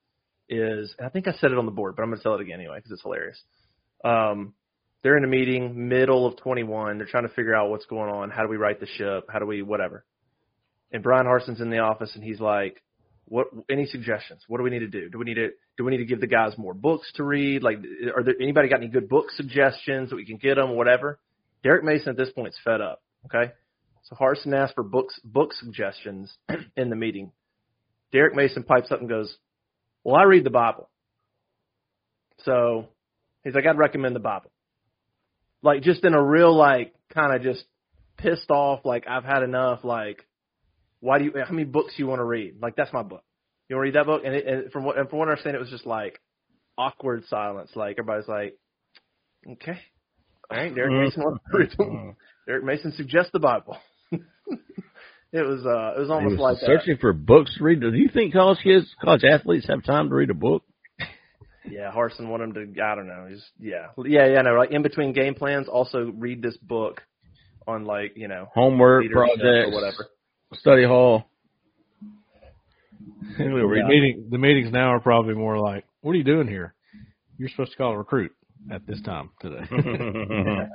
Is 0.48 0.94
and 0.98 1.06
I 1.06 1.10
think 1.10 1.28
I 1.28 1.32
said 1.32 1.52
it 1.52 1.58
on 1.58 1.66
the 1.66 1.72
board, 1.72 1.96
but 1.96 2.02
I'm 2.02 2.08
going 2.08 2.18
to 2.18 2.22
tell 2.22 2.34
it 2.34 2.40
again 2.40 2.60
anyway 2.60 2.76
because 2.76 2.92
it's 2.92 3.02
hilarious. 3.02 3.40
Um, 4.04 4.54
they're 5.02 5.18
in 5.18 5.24
a 5.24 5.28
meeting, 5.28 5.88
middle 5.88 6.26
of 6.26 6.36
21. 6.38 6.96
They're 6.96 7.06
trying 7.06 7.28
to 7.28 7.34
figure 7.34 7.54
out 7.54 7.68
what's 7.68 7.86
going 7.86 8.10
on. 8.10 8.30
How 8.30 8.42
do 8.42 8.48
we 8.48 8.56
right 8.56 8.78
the 8.78 8.86
ship? 8.86 9.26
How 9.30 9.38
do 9.38 9.46
we 9.46 9.62
whatever? 9.62 10.04
And 10.92 11.02
Bryan 11.02 11.26
Harsin's 11.26 11.60
in 11.60 11.70
the 11.70 11.78
office, 11.78 12.12
and 12.14 12.24
he's 12.24 12.40
like, 12.40 12.82
"What? 13.26 13.48
Any 13.70 13.84
suggestions? 13.84 14.42
What 14.48 14.58
do 14.58 14.64
we 14.64 14.70
need 14.70 14.80
to 14.80 14.88
do? 14.88 15.10
Do 15.10 15.18
we 15.18 15.26
need 15.26 15.34
to 15.34 15.50
do 15.76 15.84
we 15.84 15.90
need 15.90 15.98
to 15.98 16.06
give 16.06 16.20
the 16.20 16.26
guys 16.26 16.56
more 16.56 16.72
books 16.72 17.10
to 17.16 17.22
read? 17.22 17.62
Like, 17.62 17.78
are 18.16 18.22
there 18.22 18.34
anybody 18.40 18.68
got 18.68 18.78
any 18.78 18.88
good 18.88 19.08
book 19.08 19.26
suggestions 19.30 20.08
that 20.08 20.16
we 20.16 20.24
can 20.24 20.38
get 20.38 20.54
them? 20.54 20.74
Whatever." 20.74 21.18
Derek 21.64 21.82
Mason 21.82 22.10
at 22.10 22.16
this 22.16 22.30
point 22.30 22.48
is 22.48 22.58
fed 22.62 22.80
up. 22.80 23.02
Okay, 23.24 23.52
so 24.02 24.14
Harsin 24.14 24.54
asked 24.54 24.74
for 24.74 24.84
books 24.84 25.18
book 25.24 25.52
suggestions 25.54 26.32
in 26.76 26.90
the 26.90 26.96
meeting. 26.96 27.32
Derek 28.12 28.36
Mason 28.36 28.62
pipes 28.62 28.92
up 28.92 29.00
and 29.00 29.08
goes, 29.08 29.34
"Well, 30.04 30.14
I 30.14 30.24
read 30.24 30.44
the 30.44 30.50
Bible." 30.50 30.90
So 32.44 32.86
he's 33.42 33.54
like, 33.54 33.66
"I'd 33.66 33.78
recommend 33.78 34.14
the 34.14 34.20
Bible." 34.20 34.52
Like 35.62 35.82
just 35.82 36.04
in 36.04 36.12
a 36.12 36.22
real 36.22 36.54
like 36.54 36.94
kind 37.12 37.34
of 37.34 37.42
just 37.42 37.64
pissed 38.18 38.50
off, 38.50 38.84
like 38.84 39.06
I've 39.08 39.24
had 39.24 39.42
enough. 39.42 39.84
Like, 39.84 40.26
why 41.00 41.18
do 41.18 41.24
you? 41.24 41.32
How 41.42 41.52
many 41.52 41.64
books 41.64 41.94
you 41.96 42.06
want 42.06 42.18
to 42.18 42.24
read? 42.24 42.60
Like 42.60 42.76
that's 42.76 42.92
my 42.92 43.02
book. 43.02 43.24
You 43.70 43.76
want 43.76 43.86
to 43.86 43.88
read 43.88 43.94
that 43.94 44.06
book? 44.06 44.22
And, 44.22 44.34
it, 44.34 44.46
and 44.46 44.70
from 44.70 44.84
what 44.84 44.98
and 44.98 45.08
from 45.08 45.18
what 45.18 45.28
I 45.28 45.30
understand, 45.30 45.56
it 45.56 45.60
was 45.60 45.70
just 45.70 45.86
like 45.86 46.20
awkward 46.76 47.24
silence. 47.28 47.70
Like 47.74 47.96
everybody's 47.98 48.28
like, 48.28 48.58
"Okay, 49.50 49.80
right." 50.50 50.74
Derek 50.74 50.92
Mason 50.92 51.22
wants 51.22 51.44
to 51.52 51.58
read. 51.58 52.14
Derek 52.46 52.64
Mason 52.64 52.92
suggests 52.96 53.30
the 53.32 53.40
Bible. 53.40 53.76
It 55.36 55.42
was 55.44 55.66
uh, 55.66 55.96
it 55.96 56.00
was 56.00 56.10
almost 56.10 56.38
was 56.38 56.40
like 56.40 56.60
that. 56.60 56.66
searching 56.66 56.96
for 57.00 57.12
books 57.12 57.56
to 57.58 57.64
read. 57.64 57.80
Do 57.80 57.92
you 57.92 58.08
think 58.08 58.32
college 58.32 58.58
kids, 58.62 58.86
college 59.02 59.24
athletes, 59.24 59.66
have 59.68 59.82
time 59.82 60.08
to 60.08 60.14
read 60.14 60.30
a 60.30 60.34
book? 60.34 60.62
Yeah, 61.68 61.90
Harsin 61.90 62.28
wanted 62.28 62.56
him 62.56 62.74
to. 62.74 62.80
I 62.84 62.94
don't 62.94 63.08
know. 63.08 63.26
He's 63.28 63.44
yeah, 63.58 63.88
yeah, 64.06 64.28
yeah. 64.28 64.42
No, 64.42 64.52
like 64.54 64.70
in 64.70 64.82
between 64.84 65.12
game 65.12 65.34
plans, 65.34 65.66
also 65.66 66.12
read 66.16 66.40
this 66.40 66.56
book 66.58 67.02
on 67.66 67.84
like 67.84 68.12
you 68.14 68.28
know 68.28 68.46
Homework, 68.54 69.02
leadership 69.02 69.16
projects, 69.40 69.70
or 69.70 69.74
whatever. 69.74 70.06
study 70.52 70.84
hall. 70.84 71.24
the, 73.36 73.44
Yeah. 73.44 73.88
meeting, 73.88 74.28
the 74.30 74.38
meetings 74.38 74.72
now 74.72 74.90
are 74.90 75.00
probably 75.00 75.34
more 75.34 75.58
like, 75.58 75.84
"What 76.02 76.12
are 76.12 76.18
you 76.18 76.22
doing 76.22 76.46
here? 76.46 76.74
You're 77.38 77.48
supposed 77.48 77.72
to 77.72 77.76
call 77.76 77.92
a 77.94 77.98
recruit 77.98 78.30
at 78.70 78.86
this 78.86 79.00
time 79.02 79.30
today." 79.40 79.64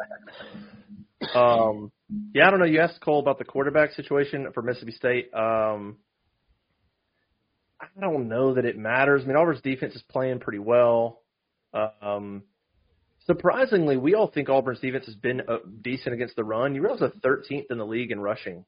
Um, 1.35 1.91
yeah, 2.33 2.47
I 2.47 2.49
don't 2.49 2.59
know. 2.59 2.65
You 2.65 2.79
asked 2.79 3.01
Cole 3.01 3.19
about 3.19 3.37
the 3.39 3.43
quarterback 3.45 3.91
situation 3.91 4.47
for 4.53 4.63
Mississippi 4.63 4.93
State. 4.93 5.33
Um, 5.33 5.97
I 7.79 7.87
don't 7.99 8.27
know 8.27 8.55
that 8.55 8.65
it 8.65 8.77
matters. 8.77 9.23
I 9.23 9.27
mean, 9.27 9.35
Auburn's 9.37 9.61
defense 9.61 9.95
is 9.95 10.01
playing 10.09 10.39
pretty 10.39 10.59
well. 10.59 11.21
Um, 12.01 12.43
surprisingly, 13.25 13.97
we 13.97 14.15
all 14.15 14.27
think 14.27 14.49
Auburn's 14.49 14.79
defense 14.79 15.05
has 15.05 15.15
been 15.15 15.41
uh, 15.47 15.57
decent 15.81 16.13
against 16.13 16.35
the 16.35 16.43
run. 16.43 16.75
You 16.75 16.81
realize 16.81 17.01
they're 17.21 17.37
13th 17.37 17.65
in 17.69 17.77
the 17.77 17.85
league 17.85 18.11
in 18.11 18.19
rushing 18.19 18.65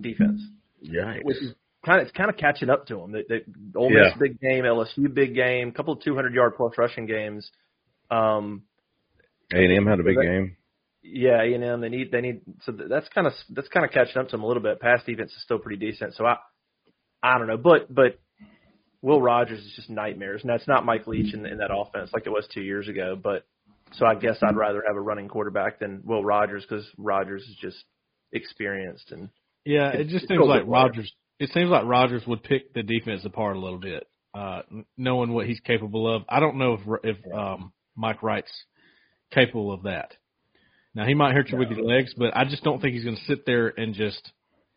defense, 0.00 0.40
Yeah, 0.82 1.14
which 1.22 1.38
is 1.38 1.54
kind 1.84 2.00
of 2.00 2.06
it's 2.08 2.16
kind 2.16 2.30
of 2.30 2.36
catching 2.36 2.70
up 2.70 2.86
to 2.88 2.96
them. 2.96 3.12
They, 3.12 3.24
they, 3.28 3.44
Ole 3.76 3.90
Miss 3.90 4.12
Yeah. 4.12 4.18
big 4.20 4.40
game, 4.40 4.64
LSU 4.64 5.12
big 5.12 5.34
game, 5.34 5.72
couple 5.72 5.94
of 5.94 6.00
200 6.00 6.34
yard 6.34 6.54
plus 6.56 6.72
rushing 6.78 7.06
games. 7.06 7.50
Um, 8.10 8.62
A&M 9.52 9.86
had 9.86 10.00
a 10.00 10.02
big 10.02 10.16
That- 10.16 10.24
game. 10.24 10.56
yeah, 11.02 11.42
A 11.42 11.54
and 11.54 11.64
M. 11.64 11.80
They 11.80 11.88
need 11.88 12.10
they 12.10 12.20
need 12.20 12.40
so 12.62 12.72
that's 12.72 13.08
kind 13.10 13.26
of 13.26 13.32
that's 13.50 13.68
kind 13.68 13.84
of 13.84 13.92
catching 13.92 14.18
up 14.18 14.28
to 14.28 14.32
them 14.32 14.42
a 14.42 14.46
little 14.46 14.62
bit. 14.62 14.80
Pass 14.80 15.04
defense 15.04 15.32
is 15.32 15.42
still 15.42 15.58
pretty 15.58 15.84
decent. 15.84 16.14
So 16.14 16.24
I 16.26 16.36
I 17.22 17.38
don't 17.38 17.46
know, 17.46 17.56
but 17.56 17.92
but 17.92 18.18
Will 19.02 19.20
Rogers 19.20 19.60
is 19.60 19.72
just 19.76 19.90
nightmares. 19.90 20.44
Now 20.44 20.54
it's 20.54 20.68
not 20.68 20.84
Mike 20.86 21.06
Leach 21.06 21.34
in, 21.34 21.44
in 21.46 21.58
that 21.58 21.70
offense 21.74 22.10
like 22.12 22.26
it 22.26 22.30
was 22.30 22.46
two 22.52 22.62
years 22.62 22.88
ago. 22.88 23.16
But 23.22 23.44
so 23.92 24.06
I 24.06 24.14
guess 24.14 24.38
I'd 24.42 24.56
rather 24.56 24.82
have 24.86 24.96
a 24.96 25.00
running 25.00 25.28
quarterback 25.28 25.78
than 25.78 26.02
Will 26.04 26.24
Rogers 26.24 26.64
because 26.68 26.88
Rogers 26.96 27.42
is 27.42 27.56
just 27.60 27.84
experienced 28.32 29.12
and 29.12 29.28
Yeah, 29.64 29.90
it 29.90 30.08
just 30.08 30.26
seems 30.28 30.40
like. 30.46 30.64
Rogers. 30.66 31.12
It 31.40 31.50
seems 31.50 31.68
like 31.68 31.84
Rogers 31.84 32.26
would 32.26 32.42
pick 32.44 32.72
the 32.74 32.82
defense 32.82 33.24
apart 33.24 33.56
a 33.56 33.58
little 33.58 33.78
bit, 33.78 34.06
uh, 34.34 34.62
knowing 34.96 35.32
what 35.32 35.46
he's 35.46 35.60
capable 35.60 36.08
of. 36.14 36.22
I 36.28 36.38
don't 36.40 36.56
know 36.58 36.74
if 36.74 36.80
if 37.16 37.32
um, 37.32 37.72
Mike 37.96 38.22
Wright's 38.22 38.52
capable 39.32 39.72
of 39.72 39.84
that. 39.84 40.12
Now 40.94 41.06
he 41.06 41.14
might 41.14 41.34
hurt 41.34 41.50
you 41.50 41.58
with 41.58 41.70
his 41.70 41.78
legs, 41.78 42.14
but 42.16 42.36
I 42.36 42.44
just 42.44 42.62
don't 42.62 42.80
think 42.80 42.94
he's 42.94 43.04
going 43.04 43.16
to 43.16 43.24
sit 43.24 43.44
there 43.46 43.68
and 43.68 43.94
just 43.94 44.32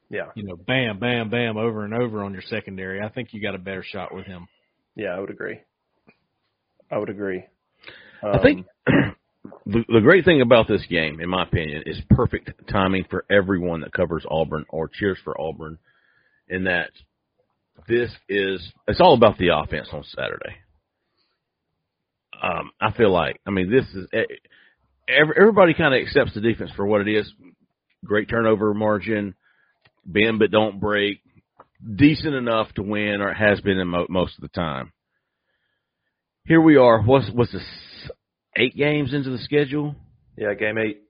yeah 0.10 0.32
you 0.36 0.44
know 0.44 0.56
bam, 0.56 1.00
bam, 1.00 1.30
bam 1.30 1.58
over 1.58 1.84
and 1.86 1.94
over 1.94 2.24
on 2.24 2.34
your 2.34 2.42
secondary. 2.44 3.02
I 3.02 3.10
think 3.10 3.34
you 3.34 3.42
got 3.42 3.56
a 3.56 3.60
better 3.60 3.84
shot 3.84 4.14
with 4.14 4.26
him. 4.26 4.48
yeah 4.96 5.10
I 5.10 5.20
would 5.20 5.30
agree. 5.30 5.60
I 6.90 6.98
would 6.98 7.10
agree. 7.10 7.44
I 8.24 8.40
think 8.42 8.66
um, 8.88 9.16
the, 9.66 9.84
the 9.88 10.02
great 10.02 10.26
thing 10.26 10.42
about 10.42 10.68
this 10.68 10.86
game, 10.90 11.20
in 11.20 11.30
my 11.30 11.44
opinion, 11.44 11.84
is 11.86 12.02
perfect 12.10 12.52
timing 12.72 13.06
for 13.10 13.26
everyone 13.30 13.82
that 13.82 13.94
covers 13.94 14.26
Auburn 14.30 14.66
or 14.70 14.88
cheers 14.88 15.20
for 15.24 15.40
Auburn. 15.40 15.78
In 16.50 16.64
that 16.64 16.92
this 17.88 18.10
is 18.30 18.72
it's 18.88 19.02
all 19.02 19.14
about 19.14 19.38
the 19.38 19.50
offense 19.54 19.90
on 19.92 20.04
Saturday. 20.04 20.56
Um, 22.42 22.72
I 22.80 22.92
feel 22.92 23.12
like 23.12 23.40
I 23.48 23.52
mean 23.52 23.72
this 23.72 23.86
is 23.94 24.08
every, 25.08 25.36
everybody 25.40 25.74
kind 25.74 25.94
of 25.94 26.02
accepts 26.02 26.34
the 26.34 26.42
defense 26.42 26.72
for 26.76 26.86
what 26.86 27.02
it 27.02 27.08
is. 27.08 27.32
Great 28.06 28.30
turnover 28.30 28.74
margin, 28.74 29.34
bend 30.06 30.40
but 30.40 30.52
don't 30.52 30.80
break, 30.80 31.20
decent 31.96 32.36
enough 32.36 32.72
to 32.76 32.84
win, 32.84 33.22
or 33.22 33.34
has 33.34 33.60
been 33.62 33.80
in 33.80 33.88
mo- 33.88 34.06
most 34.10 34.36
of 34.38 34.42
the 34.42 34.50
time. 34.50 34.92
Here 36.46 36.62
we 36.62 36.78
are. 36.78 37.02
What's 37.02 37.30
what's 37.34 37.52
this? 37.52 37.66
Eight 38.56 38.76
games 38.76 39.14
into 39.14 39.30
the 39.32 39.38
schedule. 39.40 39.96
yeah 40.38 40.54
game 40.54 40.78
eight. 40.78 41.02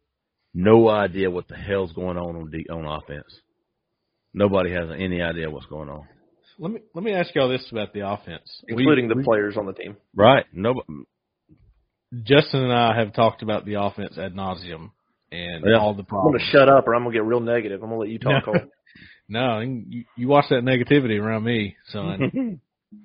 No 0.54 0.90
idea 0.90 1.30
what 1.30 1.48
the 1.48 1.56
hell's 1.56 1.94
going 1.94 2.18
on 2.18 2.36
on, 2.36 2.50
de- 2.50 2.70
on 2.70 2.86
offense. 2.86 3.32
Nobody 4.34 4.72
has 4.72 4.90
any 4.98 5.22
idea 5.22 5.50
what's 5.50 5.66
going 5.68 5.90
on. 5.90 6.08
Let 6.58 6.72
me 6.72 6.80
let 6.96 7.04
me 7.04 7.14
ask 7.14 7.34
y'all 7.36 7.50
this 7.50 7.68
about 7.72 7.94
the 7.94 8.10
offense, 8.10 8.62
We- 8.68 8.74
including 8.84 9.08
the 9.10 9.16
we- 9.16 9.24
players 9.24 9.56
on 9.58 9.66
the 9.68 9.74
team. 9.74 9.98
Right? 10.16 10.46
No. 10.54 10.82
Justin 12.24 12.64
and 12.64 12.74
I 12.74 12.98
have 12.98 13.14
talked 13.14 13.42
about 13.42 13.66
the 13.66 13.76
offense 13.76 14.18
ad 14.18 14.34
nauseum 14.34 14.92
and 15.32 15.64
Yeah. 15.66 15.78
all 15.80 15.94
the 15.94 16.04
problems. 16.04 16.36
I'm 16.36 16.40
gonna 16.40 16.52
shut 16.52 16.70
up 16.70 16.88
or 16.88 16.96
I'm 16.96 17.04
gonna 17.04 17.14
get 17.14 17.24
real 17.24 17.40
negative. 17.40 17.82
I'm 17.84 17.90
gonna 17.90 18.00
let 18.02 18.10
you 18.10 18.20
talk. 18.20 18.44
No. 19.30 19.60
No, 19.60 19.60
you, 19.60 20.06
you 20.16 20.28
watch 20.30 20.46
that 20.50 20.64
negativity 20.64 21.22
around 21.22 21.44
me, 21.44 21.76
son. 21.90 22.62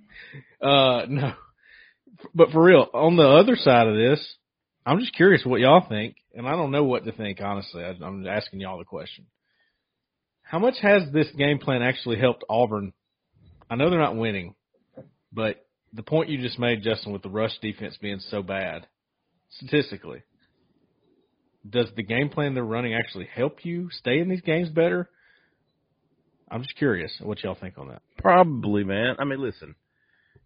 uh, 0.62 1.04
no, 1.08 1.34
but 2.32 2.50
for 2.52 2.62
real, 2.62 2.88
on 2.94 3.16
the 3.16 3.28
other 3.28 3.56
side 3.56 3.88
of 3.88 3.96
this, 3.96 4.24
I'm 4.86 5.00
just 5.00 5.14
curious 5.16 5.44
what 5.44 5.60
y'all 5.60 5.84
think, 5.88 6.14
and 6.32 6.46
I 6.46 6.52
don't 6.52 6.70
know 6.70 6.84
what 6.84 7.04
to 7.04 7.12
think 7.12 7.40
honestly. 7.40 7.82
I, 7.82 7.96
I'm 8.04 8.24
asking 8.26 8.60
y'all 8.60 8.78
the 8.78 8.84
question. 8.84 9.26
How 10.42 10.60
much 10.60 10.74
has 10.80 11.10
this 11.12 11.26
game 11.36 11.58
plan 11.58 11.82
actually 11.82 12.18
helped 12.18 12.44
Auburn? 12.48 12.92
I 13.68 13.74
know 13.74 13.90
they're 13.90 13.98
not 13.98 14.16
winning, 14.16 14.54
but 15.32 15.66
the 15.92 16.02
point 16.02 16.30
you 16.30 16.38
just 16.40 16.58
made, 16.58 16.82
Justin, 16.82 17.12
with 17.12 17.22
the 17.22 17.30
rush 17.30 17.58
defense 17.60 17.96
being 18.00 18.20
so 18.30 18.42
bad, 18.42 18.86
statistically, 19.56 20.22
does 21.68 21.88
the 21.96 22.02
game 22.02 22.28
plan 22.28 22.54
they're 22.54 22.64
running 22.64 22.94
actually 22.94 23.28
help 23.32 23.64
you 23.64 23.88
stay 23.92 24.18
in 24.18 24.28
these 24.28 24.40
games 24.40 24.68
better? 24.68 25.08
I'm 26.50 26.62
just 26.62 26.76
curious 26.76 27.12
what 27.22 27.42
y'all 27.42 27.56
think 27.58 27.78
on 27.78 27.88
that. 27.88 28.02
Probably, 28.18 28.84
man. 28.84 29.16
I 29.18 29.24
mean, 29.24 29.40
listen, 29.40 29.74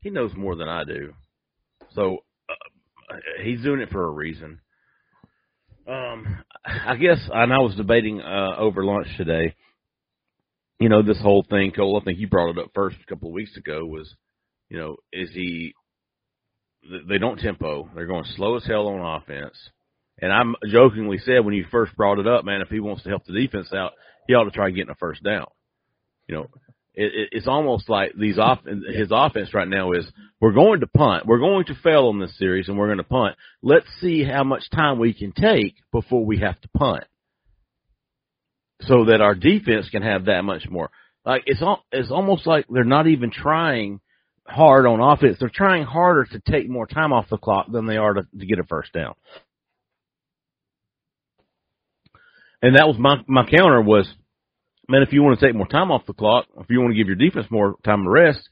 he 0.01 0.11
knows 0.11 0.31
more 0.37 0.55
than 0.55 0.69
I 0.69 0.85
do, 0.85 1.15
so 1.95 2.19
uh, 2.49 3.17
he's 3.43 3.63
doing 3.63 3.81
it 3.81 3.91
for 3.91 4.05
a 4.05 4.11
reason. 4.11 4.61
Um, 5.89 6.45
I 6.65 6.97
guess, 6.97 7.19
and 7.33 7.53
I 7.53 7.59
was 7.59 7.75
debating 7.77 8.21
uh, 8.21 8.57
over 8.59 8.85
lunch 8.85 9.09
today. 9.17 9.55
You 10.79 10.89
know, 10.89 11.03
this 11.03 11.21
whole 11.21 11.45
thing, 11.49 11.73
Cole. 11.75 11.99
I 12.01 12.05
think 12.05 12.19
you 12.19 12.29
brought 12.29 12.51
it 12.51 12.59
up 12.59 12.71
first 12.75 12.97
a 13.03 13.07
couple 13.09 13.29
of 13.29 13.35
weeks 13.35 13.57
ago. 13.57 13.87
Was, 13.87 14.13
you 14.69 14.79
know, 14.79 14.97
is 15.13 15.31
he? 15.33 15.75
They 17.09 17.19
don't 17.19 17.38
tempo. 17.38 17.88
They're 17.95 18.07
going 18.07 18.25
slow 18.37 18.57
as 18.57 18.64
hell 18.64 18.88
on 18.88 19.21
offense. 19.21 19.57
And 20.21 20.33
I'm 20.33 20.55
jokingly 20.71 21.19
said 21.19 21.45
when 21.45 21.55
you 21.55 21.66
first 21.71 21.97
brought 21.97 22.19
it 22.19 22.26
up, 22.26 22.45
man, 22.45 22.62
if 22.62 22.69
he 22.69 22.81
wants 22.81 23.02
to 23.02 23.09
help 23.11 23.25
the 23.26 23.35
defense 23.35 23.73
out, 23.73 23.93
he 24.26 24.35
ought 24.35 24.45
to 24.45 24.50
try 24.50 24.71
getting 24.71 24.90
a 24.90 24.95
first 24.95 25.23
down. 25.23 25.47
You 26.26 26.37
know, 26.37 26.47
it, 26.95 27.12
it, 27.14 27.28
it's 27.33 27.47
almost 27.47 27.88
like 27.88 28.12
these 28.19 28.38
off 28.38 28.61
his 28.64 29.09
offense 29.11 29.52
right 29.52 29.69
now 29.69 29.93
is 29.93 30.07
we're 30.40 30.52
going 30.52 30.81
to 30.81 30.87
punt, 30.87 31.26
we're 31.26 31.38
going 31.38 31.66
to 31.66 31.75
fail 31.83 32.07
on 32.07 32.19
this 32.19 32.37
series, 32.38 32.69
and 32.69 32.78
we're 32.78 32.87
going 32.87 32.99
to 32.99 33.05
punt. 33.05 33.37
Let's 33.62 33.87
see 34.00 34.25
how 34.25 34.45
much 34.45 34.71
time 34.71 34.99
we 34.99 35.12
can 35.12 35.33
take 35.33 35.75
before 35.93 36.25
we 36.25 36.38
have 36.38 36.61
to 36.61 36.69
punt, 36.69 37.05
so 38.81 39.05
that 39.07 39.21
our 39.21 39.35
defense 39.35 39.88
can 39.90 40.02
have 40.02 40.25
that 40.25 40.43
much 40.43 40.69
more. 40.69 40.90
Like 41.25 41.43
it's 41.47 41.62
al- 41.62 41.85
it's 41.93 42.11
almost 42.11 42.47
like 42.47 42.66
they're 42.71 42.85
not 42.85 43.07
even 43.07 43.31
trying 43.31 44.00
hard 44.49 44.87
on 44.87 45.00
offense; 45.00 45.37
they're 45.38 45.50
trying 45.53 45.85
harder 45.85 46.25
to 46.25 46.41
take 46.41 46.69
more 46.69 46.87
time 46.87 47.12
off 47.12 47.29
the 47.31 47.38
clock 47.38 47.67
than 47.71 47.87
they 47.87 47.97
are 47.97 48.15
to, 48.15 48.26
to 48.38 48.47
get 48.47 48.59
a 48.59 48.65
first 48.65 48.93
down. 48.93 49.15
And 52.62 52.76
that 52.76 52.87
was 52.87 52.97
my 52.99 53.17
my 53.26 53.45
counter 53.45 53.83
was 53.83 54.09
man, 54.88 55.03
if 55.03 55.12
you 55.12 55.23
want 55.23 55.38
to 55.38 55.47
take 55.47 55.55
more 55.55 55.67
time 55.67 55.91
off 55.91 56.07
the 56.07 56.12
clock, 56.12 56.47
if 56.59 56.67
you 56.71 56.81
want 56.81 56.93
to 56.93 56.97
give 56.97 57.07
your 57.07 57.17
defense 57.17 57.47
more 57.50 57.76
time 57.85 58.05
to 58.05 58.11
rest, 58.11 58.49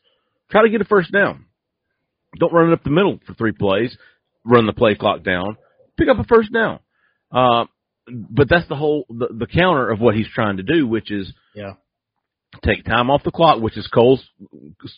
try 0.51 0.63
to 0.63 0.71
get 0.71 0.81
a 0.81 0.85
first 0.85 1.13
down. 1.13 1.47
Don't 2.39 2.53
run 2.53 2.71
it 2.71 2.73
up 2.73 2.83
the 2.83 2.91
middle 2.91 3.21
for 3.27 3.35
three 3.35 3.53
plays. 3.53 3.97
Run 4.45 4.67
the 4.67 4.73
play 4.73 4.95
clock 4.95 5.23
down. 5.23 5.57
Pick 5.97 6.09
up 6.09 6.19
a 6.19 6.25
first 6.25 6.53
down. 6.53 6.81
Uh, 7.33 7.65
but 8.09 8.49
that's 8.49 8.69
the 8.69 8.77
whole 8.77 9.07
the, 9.09 9.29
the 9.31 9.47
counter 9.47 9.91
of 9.91 10.01
what 10.01 10.15
he's 10.15 10.29
trying 10.35 10.57
to 10.59 10.63
do, 10.63 10.87
which 10.87 11.11
is 11.11 11.33
Yeah. 11.55 11.75
Take 12.63 12.85
time 12.85 13.11
off 13.11 13.25
the 13.25 13.31
clock, 13.31 13.61
which 13.61 13.77
is 13.77 13.87
Cole's 13.89 14.25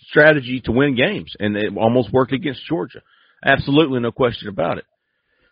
strategy 0.09 0.61
to 0.65 0.73
win 0.73 0.97
games, 0.97 1.35
and 1.39 1.57
it 1.57 1.73
almost 1.77 2.13
worked 2.13 2.33
against 2.33 2.67
Georgia. 2.67 3.03
Absolutely, 3.45 4.01
no 4.01 4.13
question 4.13 4.49
about 4.49 4.79
it. 4.79 4.85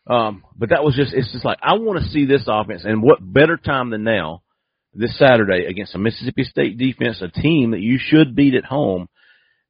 Um, 0.07 0.45
but 0.57 0.71
that 0.71 0.85
was 0.85 0.95
just 0.95 1.15
it's 1.15 1.33
just 1.33 1.45
like 1.45 1.59
I 1.63 1.75
want 1.75 2.03
to 2.03 2.11
see 2.11 2.27
this 2.27 2.45
offense, 2.47 2.83
and 2.85 3.03
what 3.03 3.19
better 3.21 3.57
time 3.57 3.91
than 3.91 4.05
now 4.05 4.43
this 4.93 5.19
Saturday 5.19 5.67
against 5.67 5.95
a 5.95 5.99
Mississippi 5.99 6.45
State 6.45 6.79
defense, 6.79 7.23
a 7.23 7.29
team 7.29 7.73
that 7.73 7.81
you 7.81 7.99
should 8.01 8.37
beat 8.37 8.55
at 8.55 8.65
home, 8.65 9.09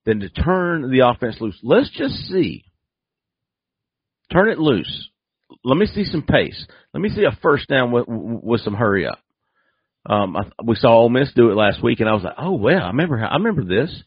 than 0.04 0.20
to 0.20 0.28
turn 0.28 0.90
the 0.90 1.08
offense 1.08 1.36
loose. 1.40 1.58
Let's 1.62 1.90
just 1.90 2.14
see. 2.28 2.64
Turn 4.32 4.48
it 4.48 4.58
loose. 4.58 5.08
Let 5.62 5.78
me 5.78 5.86
see 5.86 6.04
some 6.04 6.22
pace. 6.22 6.66
Let 6.92 7.00
me 7.00 7.08
see 7.08 7.24
a 7.24 7.36
first 7.42 7.68
down 7.68 7.92
with, 7.92 8.04
with 8.08 8.60
some 8.62 8.74
hurry 8.74 9.06
up. 9.06 9.18
Um, 10.06 10.36
I, 10.36 10.42
we 10.62 10.76
saw 10.76 10.88
Ole 10.88 11.08
Miss 11.08 11.32
do 11.34 11.50
it 11.50 11.56
last 11.56 11.82
week, 11.82 12.00
and 12.00 12.08
I 12.08 12.12
was 12.12 12.22
like, 12.22 12.34
"Oh 12.38 12.52
well, 12.52 12.82
I 12.82 12.88
remember. 12.88 13.24
I 13.24 13.34
remember 13.36 13.64
this." 13.64 14.02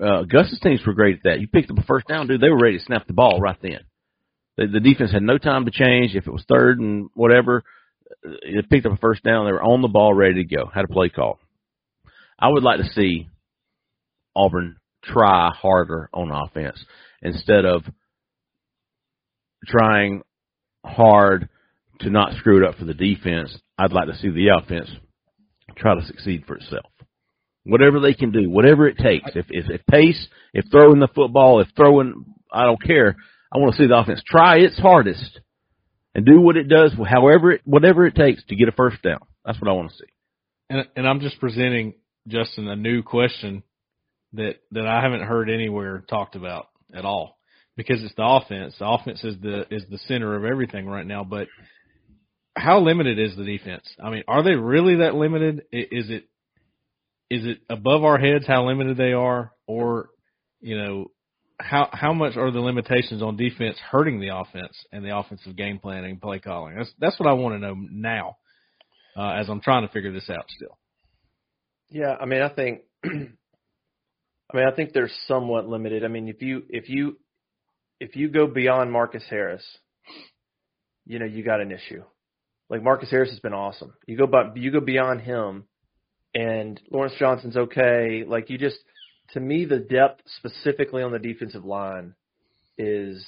Uh, 0.00 0.22
Gus's 0.22 0.60
teams 0.60 0.80
were 0.86 0.92
great 0.92 1.18
at 1.18 1.22
that. 1.24 1.40
You 1.40 1.48
picked 1.48 1.70
up 1.70 1.78
a 1.78 1.82
first 1.82 2.08
down, 2.08 2.26
dude. 2.26 2.40
They 2.40 2.50
were 2.50 2.60
ready 2.60 2.78
to 2.78 2.84
snap 2.84 3.06
the 3.06 3.12
ball 3.12 3.40
right 3.40 3.56
then. 3.62 3.80
The, 4.56 4.66
the 4.66 4.80
defense 4.80 5.12
had 5.12 5.22
no 5.22 5.38
time 5.38 5.64
to 5.64 5.70
change. 5.70 6.14
If 6.14 6.26
it 6.26 6.32
was 6.32 6.44
third 6.48 6.80
and 6.80 7.08
whatever, 7.14 7.62
they 8.22 8.62
picked 8.68 8.86
up 8.86 8.92
a 8.92 8.96
first 8.96 9.22
down. 9.22 9.46
They 9.46 9.52
were 9.52 9.62
on 9.62 9.82
the 9.82 9.88
ball, 9.88 10.12
ready 10.12 10.44
to 10.44 10.56
go. 10.56 10.66
Had 10.72 10.84
a 10.84 10.92
play 10.92 11.08
call. 11.08 11.38
I 12.38 12.48
would 12.48 12.62
like 12.62 12.80
to 12.80 12.92
see 12.94 13.28
Auburn 14.36 14.76
try 15.02 15.50
harder 15.50 16.10
on 16.12 16.30
offense 16.30 16.84
instead 17.22 17.64
of 17.64 17.82
trying 19.66 20.22
hard 20.84 21.48
to 22.00 22.10
not 22.10 22.36
screw 22.38 22.62
it 22.62 22.68
up 22.68 22.76
for 22.76 22.84
the 22.84 22.94
defense. 22.94 23.56
I'd 23.78 23.92
like 23.92 24.08
to 24.08 24.16
see 24.16 24.30
the 24.30 24.48
offense 24.48 24.90
try 25.76 25.94
to 25.94 26.06
succeed 26.06 26.44
for 26.46 26.56
itself. 26.56 26.86
Whatever 27.64 28.00
they 28.00 28.14
can 28.14 28.30
do, 28.30 28.50
whatever 28.50 28.86
it 28.86 28.98
takes. 28.98 29.30
If 29.34 29.46
if, 29.50 29.70
if 29.70 29.86
pace, 29.86 30.26
if 30.52 30.66
throwing 30.70 31.00
the 31.00 31.08
football, 31.14 31.60
if 31.60 31.68
throwing, 31.76 32.24
I 32.52 32.64
don't 32.64 32.82
care. 32.82 33.16
I 33.52 33.58
want 33.58 33.74
to 33.74 33.78
see 33.82 33.86
the 33.86 33.96
offense 33.96 34.22
try 34.26 34.58
its 34.58 34.78
hardest 34.78 35.40
and 36.14 36.26
do 36.26 36.40
what 36.40 36.56
it 36.56 36.68
does, 36.68 36.92
however 37.08 37.52
it, 37.52 37.62
whatever 37.64 38.06
it 38.06 38.14
takes 38.14 38.44
to 38.44 38.56
get 38.56 38.68
a 38.68 38.72
first 38.72 39.02
down. 39.02 39.20
That's 39.44 39.60
what 39.60 39.70
I 39.70 39.74
want 39.74 39.90
to 39.90 39.96
see. 39.96 40.10
And 40.70 40.86
and 40.96 41.08
I'm 41.08 41.20
just 41.20 41.40
presenting 41.40 41.94
Justin 42.28 42.68
a 42.68 42.76
new 42.76 43.02
question 43.02 43.62
that 44.34 44.56
that 44.72 44.86
I 44.86 45.02
haven't 45.02 45.22
heard 45.22 45.48
anywhere 45.48 46.04
talked 46.08 46.36
about 46.36 46.68
at 46.94 47.04
all 47.04 47.38
because 47.76 48.02
it's 48.02 48.14
the 48.14 48.24
offense. 48.24 48.74
The 48.78 48.88
offense 48.88 49.22
is 49.24 49.36
the 49.40 49.66
is 49.70 49.84
the 49.90 49.98
center 50.06 50.36
of 50.36 50.44
everything 50.44 50.86
right 50.86 51.06
now. 51.06 51.24
But 51.24 51.48
how 52.56 52.80
limited 52.80 53.18
is 53.18 53.36
the 53.36 53.44
defense? 53.44 53.84
I 54.02 54.10
mean, 54.10 54.22
are 54.28 54.42
they 54.42 54.54
really 54.54 54.96
that 54.96 55.14
limited? 55.14 55.62
Is 55.72 56.10
it 56.10 56.28
is 57.30 57.44
it 57.44 57.58
above 57.68 58.04
our 58.04 58.18
heads 58.18 58.46
how 58.46 58.66
limited 58.66 58.96
they 58.96 59.12
are, 59.12 59.52
or 59.66 60.10
you 60.60 60.76
know 60.76 61.10
how 61.60 61.88
how 61.92 62.12
much 62.12 62.36
are 62.36 62.50
the 62.50 62.60
limitations 62.60 63.22
on 63.22 63.36
defense 63.36 63.76
hurting 63.90 64.20
the 64.20 64.36
offense 64.36 64.76
and 64.92 65.04
the 65.04 65.16
offensive 65.16 65.56
game 65.56 65.78
planning, 65.78 66.18
play 66.18 66.38
calling? 66.38 66.76
That's 66.76 66.92
that's 66.98 67.18
what 67.18 67.28
I 67.28 67.32
want 67.32 67.54
to 67.54 67.58
know 67.58 67.74
now, 67.74 68.36
uh, 69.16 69.32
as 69.32 69.48
I'm 69.48 69.60
trying 69.60 69.86
to 69.86 69.92
figure 69.92 70.12
this 70.12 70.30
out 70.30 70.44
still. 70.48 70.78
Yeah, 71.90 72.16
I 72.20 72.24
mean, 72.24 72.42
I 72.42 72.48
think, 72.48 72.80
I 73.04 73.08
mean, 73.08 74.66
I 74.66 74.74
think 74.74 74.92
they're 74.92 75.10
somewhat 75.26 75.68
limited. 75.68 76.04
I 76.04 76.08
mean, 76.08 76.28
if 76.28 76.40
you 76.42 76.62
if 76.68 76.88
you 76.88 77.18
if 78.00 78.16
you 78.16 78.28
go 78.28 78.46
beyond 78.46 78.92
Marcus 78.92 79.24
Harris, 79.28 79.64
you 81.06 81.18
know, 81.18 81.26
you 81.26 81.42
got 81.42 81.60
an 81.60 81.72
issue. 81.72 82.02
Like 82.70 82.82
Marcus 82.82 83.10
Harris 83.10 83.30
has 83.30 83.40
been 83.40 83.52
awesome. 83.52 83.92
You 84.06 84.16
go 84.16 84.26
but 84.26 84.56
you 84.56 84.70
go 84.70 84.80
beyond 84.80 85.20
him, 85.20 85.64
and 86.34 86.80
Lawrence 86.90 87.14
Johnson's 87.18 87.56
okay. 87.56 88.24
Like 88.26 88.50
you 88.50 88.58
just, 88.58 88.78
to 89.32 89.40
me, 89.40 89.64
the 89.64 89.78
depth 89.78 90.22
specifically 90.38 91.02
on 91.02 91.12
the 91.12 91.18
defensive 91.18 91.64
line 91.64 92.14
is 92.78 93.24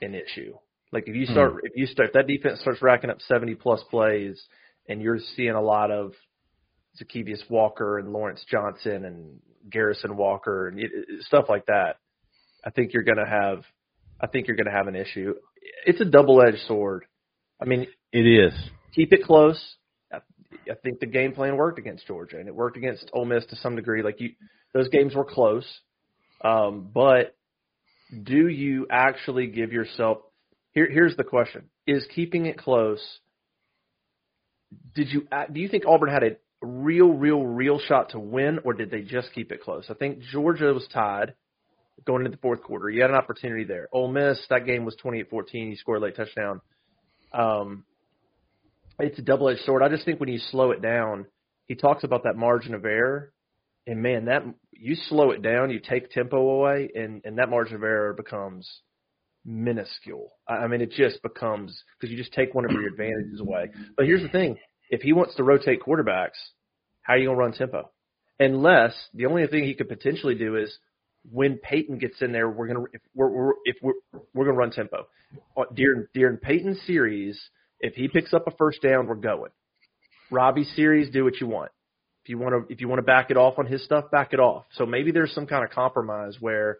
an 0.00 0.14
issue. 0.14 0.54
Like 0.92 1.04
if 1.06 1.14
you 1.14 1.26
start, 1.26 1.52
hmm. 1.52 1.58
if 1.62 1.72
you 1.76 1.86
start, 1.86 2.08
if 2.08 2.14
that 2.14 2.26
defense 2.26 2.60
starts 2.60 2.82
racking 2.82 3.10
up 3.10 3.18
seventy 3.28 3.54
plus 3.54 3.82
plays, 3.90 4.42
and 4.88 5.00
you're 5.00 5.20
seeing 5.36 5.52
a 5.54 5.62
lot 5.62 5.90
of 5.90 6.12
Zykeivous 7.00 7.48
Walker 7.48 7.98
and 7.98 8.12
Lawrence 8.12 8.44
Johnson 8.50 9.04
and 9.04 9.40
Garrison 9.70 10.16
Walker 10.16 10.68
and 10.68 10.80
stuff 11.20 11.46
like 11.48 11.66
that, 11.66 11.96
I 12.64 12.70
think 12.70 12.92
you're 12.92 13.04
going 13.04 13.18
to 13.18 13.28
have, 13.28 13.62
I 14.20 14.26
think 14.26 14.46
you're 14.46 14.56
going 14.56 14.66
to 14.66 14.72
have 14.72 14.88
an 14.88 14.96
issue. 14.96 15.34
It's 15.86 16.00
a 16.00 16.04
double 16.04 16.42
edged 16.42 16.66
sword. 16.66 17.04
I 17.62 17.64
mean, 17.64 17.86
it 18.12 18.26
is. 18.26 18.52
Keep 18.94 19.12
it 19.12 19.24
close. 19.24 19.60
I 20.12 20.74
think 20.82 21.00
the 21.00 21.06
game 21.06 21.32
plan 21.32 21.56
worked 21.56 21.78
against 21.78 22.06
Georgia, 22.06 22.38
and 22.38 22.46
it 22.46 22.54
worked 22.54 22.76
against 22.76 23.10
Ole 23.12 23.24
Miss 23.24 23.44
to 23.46 23.56
some 23.56 23.76
degree. 23.76 24.02
Like 24.02 24.20
you, 24.20 24.30
those 24.74 24.88
games 24.88 25.14
were 25.14 25.24
close, 25.24 25.66
um, 26.42 26.90
but 26.92 27.34
do 28.22 28.48
you 28.48 28.86
actually 28.90 29.46
give 29.46 29.72
yourself? 29.72 30.18
Here, 30.72 30.88
here's 30.90 31.16
the 31.16 31.24
question: 31.24 31.64
Is 31.86 32.06
keeping 32.14 32.46
it 32.46 32.58
close? 32.58 33.00
Did 34.94 35.08
you 35.08 35.26
do 35.52 35.60
you 35.60 35.68
think 35.68 35.84
Auburn 35.86 36.10
had 36.10 36.22
a 36.22 36.36
real, 36.62 37.08
real, 37.08 37.44
real 37.44 37.78
shot 37.78 38.10
to 38.10 38.18
win, 38.18 38.60
or 38.64 38.72
did 38.74 38.90
they 38.90 39.02
just 39.02 39.32
keep 39.34 39.52
it 39.52 39.62
close? 39.62 39.86
I 39.88 39.94
think 39.94 40.20
Georgia 40.20 40.72
was 40.72 40.86
tied 40.92 41.34
going 42.06 42.24
into 42.24 42.36
the 42.36 42.40
fourth 42.40 42.62
quarter. 42.62 42.88
You 42.88 43.02
had 43.02 43.10
an 43.10 43.16
opportunity 43.16 43.64
there. 43.64 43.88
Ole 43.92 44.08
Miss, 44.08 44.38
that 44.50 44.66
game 44.66 44.84
was 44.84 44.96
28-14. 45.04 45.46
You 45.52 45.76
scored 45.76 45.98
a 45.98 46.04
late 46.04 46.16
touchdown. 46.16 46.60
Um, 47.34 47.84
it's 48.98 49.18
a 49.18 49.22
double-edged 49.22 49.60
sword. 49.64 49.82
I 49.82 49.88
just 49.88 50.04
think 50.04 50.20
when 50.20 50.28
you 50.28 50.38
slow 50.38 50.70
it 50.70 50.82
down, 50.82 51.26
he 51.66 51.74
talks 51.74 52.04
about 52.04 52.24
that 52.24 52.36
margin 52.36 52.74
of 52.74 52.84
error, 52.84 53.32
and 53.86 54.02
man, 54.02 54.26
that 54.26 54.42
you 54.72 54.94
slow 55.08 55.30
it 55.30 55.42
down, 55.42 55.70
you 55.70 55.80
take 55.80 56.10
tempo 56.10 56.36
away, 56.36 56.90
and 56.94 57.22
and 57.24 57.38
that 57.38 57.48
margin 57.48 57.76
of 57.76 57.82
error 57.82 58.12
becomes 58.12 58.68
minuscule. 59.44 60.32
I 60.48 60.66
mean, 60.66 60.80
it 60.80 60.92
just 60.92 61.22
becomes 61.22 61.82
because 61.98 62.12
you 62.12 62.16
just 62.16 62.32
take 62.32 62.54
one 62.54 62.64
of 62.64 62.70
your 62.72 62.86
advantages 62.88 63.40
away. 63.40 63.70
But 63.96 64.06
here's 64.06 64.22
the 64.22 64.28
thing: 64.28 64.58
if 64.90 65.02
he 65.02 65.12
wants 65.12 65.34
to 65.36 65.44
rotate 65.44 65.80
quarterbacks, 65.82 66.38
how 67.02 67.14
are 67.14 67.18
you 67.18 67.26
going 67.26 67.36
to 67.36 67.40
run 67.40 67.52
tempo? 67.52 67.90
Unless 68.38 68.94
the 69.14 69.26
only 69.26 69.46
thing 69.46 69.64
he 69.64 69.74
could 69.74 69.88
potentially 69.88 70.34
do 70.34 70.56
is 70.56 70.76
when 71.30 71.58
Payton 71.58 71.98
gets 71.98 72.20
in 72.20 72.32
there, 72.32 72.48
we're 72.48 72.66
gonna 72.66 72.84
if 72.92 73.00
we're, 73.14 73.28
we're 73.28 73.52
if 73.64 73.76
we're 73.82 73.94
we're 74.34 74.44
gonna 74.44 74.56
run 74.56 74.70
tempo. 74.70 75.06
Uh, 75.56 75.64
during 75.74 76.06
during 76.14 76.36
Payton's 76.36 76.80
series, 76.86 77.40
if 77.80 77.94
he 77.94 78.08
picks 78.08 78.34
up 78.34 78.46
a 78.46 78.50
first 78.52 78.82
down, 78.82 79.06
we're 79.06 79.14
going. 79.14 79.50
Robbie's 80.30 80.74
series, 80.74 81.10
do 81.10 81.24
what 81.24 81.40
you 81.40 81.46
want. 81.46 81.70
If 82.24 82.28
you 82.28 82.38
want 82.38 82.68
to 82.68 82.72
if 82.72 82.80
you 82.80 82.88
want 82.88 82.98
to 82.98 83.04
back 83.04 83.30
it 83.30 83.36
off 83.36 83.58
on 83.58 83.66
his 83.66 83.84
stuff, 83.84 84.10
back 84.10 84.32
it 84.32 84.40
off. 84.40 84.64
So 84.74 84.86
maybe 84.86 85.10
there's 85.10 85.34
some 85.34 85.46
kind 85.46 85.64
of 85.64 85.70
compromise 85.70 86.36
where 86.40 86.78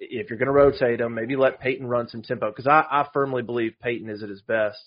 if 0.00 0.30
you're 0.30 0.38
going 0.38 0.46
to 0.46 0.52
rotate 0.52 1.00
him, 1.00 1.14
maybe 1.14 1.36
let 1.36 1.60
Payton 1.60 1.86
run 1.86 2.08
some 2.08 2.22
tempo 2.22 2.50
because 2.50 2.66
I, 2.66 2.84
I 2.88 3.06
firmly 3.12 3.42
believe 3.42 3.74
Payton 3.82 4.08
is 4.08 4.22
at 4.22 4.28
his 4.28 4.42
best 4.42 4.78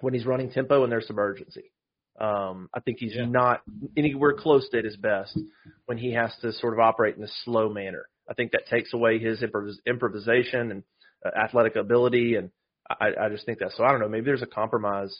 when 0.00 0.14
he's 0.14 0.26
running 0.26 0.50
tempo 0.50 0.82
and 0.82 0.90
there's 0.90 1.06
some 1.06 1.18
urgency. 1.18 1.70
Um, 2.20 2.68
I 2.74 2.80
think 2.80 2.98
he's 2.98 3.14
yeah. 3.14 3.26
not 3.26 3.62
anywhere 3.96 4.32
close 4.32 4.68
to 4.70 4.78
at 4.78 4.84
his 4.84 4.96
best 4.96 5.38
when 5.86 5.98
he 5.98 6.12
has 6.14 6.32
to 6.42 6.52
sort 6.52 6.72
of 6.74 6.80
operate 6.80 7.16
in 7.16 7.22
a 7.22 7.28
slow 7.44 7.72
manner. 7.72 8.06
I 8.28 8.34
think 8.34 8.52
that 8.52 8.66
takes 8.68 8.92
away 8.92 9.18
his 9.18 9.40
improvis- 9.40 9.78
improvisation 9.86 10.70
and 10.72 10.82
uh, 11.24 11.30
athletic 11.38 11.76
ability, 11.76 12.34
and 12.34 12.50
I, 12.90 13.10
I 13.20 13.28
just 13.28 13.46
think 13.46 13.60
that. 13.60 13.72
So 13.76 13.84
I 13.84 13.90
don't 13.90 14.00
know. 14.00 14.08
Maybe 14.08 14.24
there's 14.24 14.42
a 14.42 14.46
compromise 14.46 15.16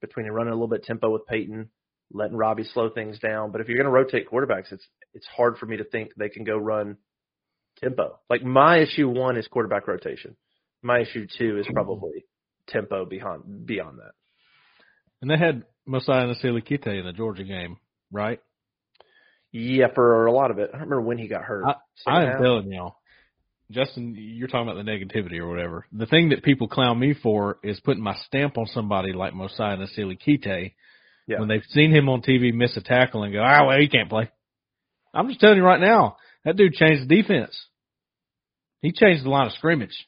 between 0.00 0.26
running 0.26 0.52
a 0.52 0.56
little 0.56 0.68
bit 0.68 0.84
tempo 0.84 1.10
with 1.10 1.26
Payton, 1.26 1.68
letting 2.12 2.36
Robbie 2.36 2.64
slow 2.64 2.90
things 2.90 3.18
down. 3.18 3.52
But 3.52 3.60
if 3.60 3.68
you're 3.68 3.76
going 3.76 3.86
to 3.86 3.90
rotate 3.90 4.28
quarterbacks, 4.30 4.72
it's 4.72 4.86
it's 5.14 5.26
hard 5.26 5.58
for 5.58 5.66
me 5.66 5.76
to 5.76 5.84
think 5.84 6.10
they 6.16 6.28
can 6.28 6.44
go 6.44 6.56
run 6.56 6.96
tempo. 7.78 8.18
Like 8.30 8.42
my 8.42 8.78
issue 8.78 9.08
one 9.08 9.36
is 9.36 9.46
quarterback 9.48 9.86
rotation. 9.86 10.36
My 10.82 11.00
issue 11.00 11.26
two 11.38 11.58
is 11.58 11.66
probably 11.72 12.24
tempo 12.68 13.04
beyond 13.04 13.66
beyond 13.66 13.98
that. 13.98 14.12
And 15.20 15.30
they 15.30 15.38
had 15.38 15.64
Mosiah 15.86 16.26
Nasili 16.26 16.62
in 16.98 17.06
the 17.06 17.12
Georgia 17.12 17.44
game, 17.44 17.78
right? 18.12 18.40
Yeah, 19.50 19.86
for 19.94 20.26
a 20.26 20.32
lot 20.32 20.50
of 20.50 20.58
it. 20.58 20.70
I 20.72 20.78
don't 20.78 20.88
remember 20.88 21.02
when 21.02 21.18
he 21.18 21.26
got 21.26 21.42
hurt. 21.42 21.64
I, 21.66 21.74
I 22.10 22.24
am 22.24 22.42
telling 22.42 22.70
y'all, 22.70 22.96
Justin, 23.70 24.14
you're 24.16 24.48
talking 24.48 24.68
about 24.68 24.84
the 24.84 24.90
negativity 24.90 25.38
or 25.38 25.48
whatever. 25.48 25.86
The 25.92 26.06
thing 26.06 26.30
that 26.30 26.42
people 26.42 26.68
clown 26.68 26.98
me 26.98 27.14
for 27.14 27.58
is 27.62 27.80
putting 27.80 28.02
my 28.02 28.16
stamp 28.26 28.58
on 28.58 28.66
somebody 28.66 29.12
like 29.12 29.34
Mosiah 29.34 29.76
Nasili 29.76 30.18
yeah. 31.26 31.38
when 31.38 31.48
they've 31.48 31.62
seen 31.70 31.94
him 31.94 32.08
on 32.08 32.22
TV 32.22 32.52
miss 32.52 32.76
a 32.76 32.82
tackle 32.82 33.22
and 33.22 33.32
go, 33.32 33.42
ah, 33.42 33.66
well, 33.66 33.78
he 33.78 33.88
can't 33.88 34.08
play. 34.08 34.30
I'm 35.12 35.28
just 35.28 35.40
telling 35.40 35.58
you 35.58 35.64
right 35.64 35.80
now, 35.80 36.16
that 36.44 36.56
dude 36.56 36.74
changed 36.74 37.08
the 37.08 37.22
defense. 37.22 37.58
He 38.80 38.92
changed 38.92 39.24
the 39.24 39.30
line 39.30 39.46
of 39.46 39.52
scrimmage. 39.52 40.06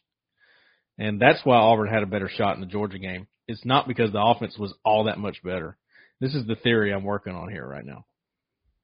And 0.99 1.21
that's 1.21 1.41
why 1.45 1.57
Auburn 1.57 1.89
had 1.93 2.03
a 2.03 2.07
better 2.07 2.29
shot 2.29 2.55
in 2.55 2.61
the 2.61 2.67
Georgia 2.67 2.99
game. 2.99 3.27
It's 3.51 3.65
not 3.65 3.89
because 3.89 4.13
the 4.13 4.23
offense 4.23 4.57
was 4.57 4.73
all 4.85 5.05
that 5.05 5.19
much 5.19 5.43
better. 5.43 5.77
This 6.21 6.35
is 6.35 6.47
the 6.47 6.55
theory 6.55 6.93
I'm 6.93 7.05
working 7.05 7.35
on 7.35 7.51
here 7.51 7.67
right 7.67 7.85
now. 7.85 8.07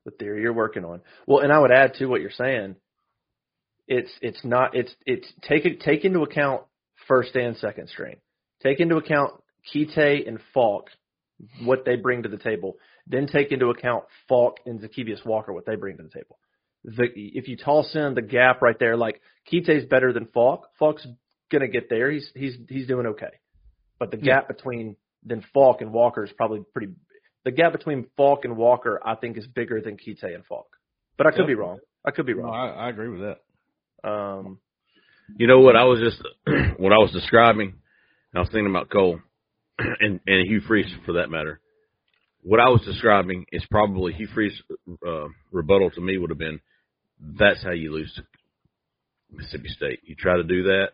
The 0.05 0.11
theory 0.11 0.43
you're 0.43 0.53
working 0.53 0.85
on. 0.85 1.03
Well, 1.27 1.41
and 1.41 1.53
I 1.53 1.59
would 1.59 1.71
add 1.71 1.95
to 1.95 2.07
what 2.07 2.21
you're 2.21 2.31
saying. 2.31 2.77
It's 3.87 4.11
it's 4.21 4.45
not 4.45 4.75
it's 4.75 4.93
it's 5.05 5.27
take 5.43 5.81
take 5.81 6.05
into 6.05 6.23
account 6.23 6.63
first 7.07 7.37
and 7.37 7.57
second 7.57 7.89
string. 7.89 8.17
Take 8.63 8.81
into 8.81 8.97
account 8.97 9.35
Kite 9.73 10.27
and 10.27 10.41
Faulk, 10.53 10.89
what 11.63 11.85
they 11.85 11.97
bring 11.97 12.25
to 12.25 12.29
the 12.29 12.37
table. 12.37 12.77
Then 13.07 13.29
take 13.29 13.53
into 13.53 13.67
account 13.69 14.05
Faulk 14.29 14.59
and 14.67 14.81
Zykeivous 14.81 15.25
Walker, 15.25 15.53
what 15.53 15.67
they 15.67 15.77
bring 15.77 15.97
to 15.99 16.03
the 16.03 16.09
table. 16.09 16.39
The, 16.83 17.07
if 17.15 17.47
you 17.47 17.57
toss 17.57 17.95
in 17.95 18.15
the 18.15 18.23
gap 18.23 18.63
right 18.63 18.79
there, 18.79 18.97
like 18.97 19.21
Kite's 19.49 19.85
better 19.89 20.13
than 20.13 20.27
Faulk, 20.27 20.69
Faulk's 20.79 21.07
gonna 21.53 21.69
get 21.69 21.89
there. 21.89 22.11
He's 22.11 22.29
he's 22.35 22.57
he's 22.69 22.89
doing 22.89 23.07
okay. 23.07 23.31
But 23.99 24.11
the 24.11 24.17
gap 24.17 24.47
yeah. 24.49 24.55
between 24.55 24.97
then 25.25 25.45
Faulk 25.53 25.81
and 25.81 25.93
Walker 25.93 26.25
is 26.25 26.33
probably 26.37 26.63
pretty. 26.73 26.93
The 27.45 27.51
gap 27.51 27.73
between 27.73 28.07
Faulk 28.17 28.45
and 28.45 28.57
Walker, 28.57 29.01
I 29.05 29.15
think, 29.15 29.37
is 29.37 29.47
bigger 29.47 29.81
than 29.81 29.97
Kite 29.97 30.35
and 30.35 30.45
Faulk. 30.45 30.69
But 31.17 31.27
I 31.27 31.31
could 31.31 31.41
yep. 31.41 31.49
be 31.49 31.55
wrong. 31.55 31.79
I 32.05 32.11
could 32.11 32.27
be 32.27 32.35
wrong. 32.35 32.53
No, 32.53 32.53
I, 32.53 32.87
I 32.87 32.91
agree 32.91 33.09
with 33.09 33.21
that. 33.21 34.09
Um, 34.09 34.59
you 35.37 35.47
know 35.47 35.61
what 35.61 35.77
I 35.77 35.85
was 35.85 36.01
just 36.01 36.23
what 36.79 36.93
I 36.93 36.97
was 36.97 37.11
describing. 37.13 37.75
I 38.35 38.41
was 38.41 38.49
thinking 38.49 38.71
about 38.71 38.91
Cole 38.91 39.19
and 39.79 40.21
and 40.27 40.49
Hugh 40.49 40.61
Freeze 40.67 40.93
for 41.05 41.15
that 41.15 41.31
matter. 41.31 41.61
What 42.43 42.61
I 42.61 42.69
was 42.69 42.83
describing 42.85 43.45
is 43.51 43.65
probably 43.71 44.13
Hugh 44.13 44.29
Freeze 44.33 44.61
uh, 45.07 45.27
rebuttal 45.51 45.91
to 45.91 46.01
me 46.01 46.19
would 46.19 46.31
have 46.31 46.39
been, 46.39 46.61
"That's 47.21 47.63
how 47.63 47.73
you 47.73 47.93
lose 47.93 48.13
to 48.15 48.23
Mississippi 49.33 49.69
State. 49.69 50.01
You 50.05 50.15
try 50.15 50.37
to 50.37 50.45
do 50.45 50.65
that, 50.65 50.91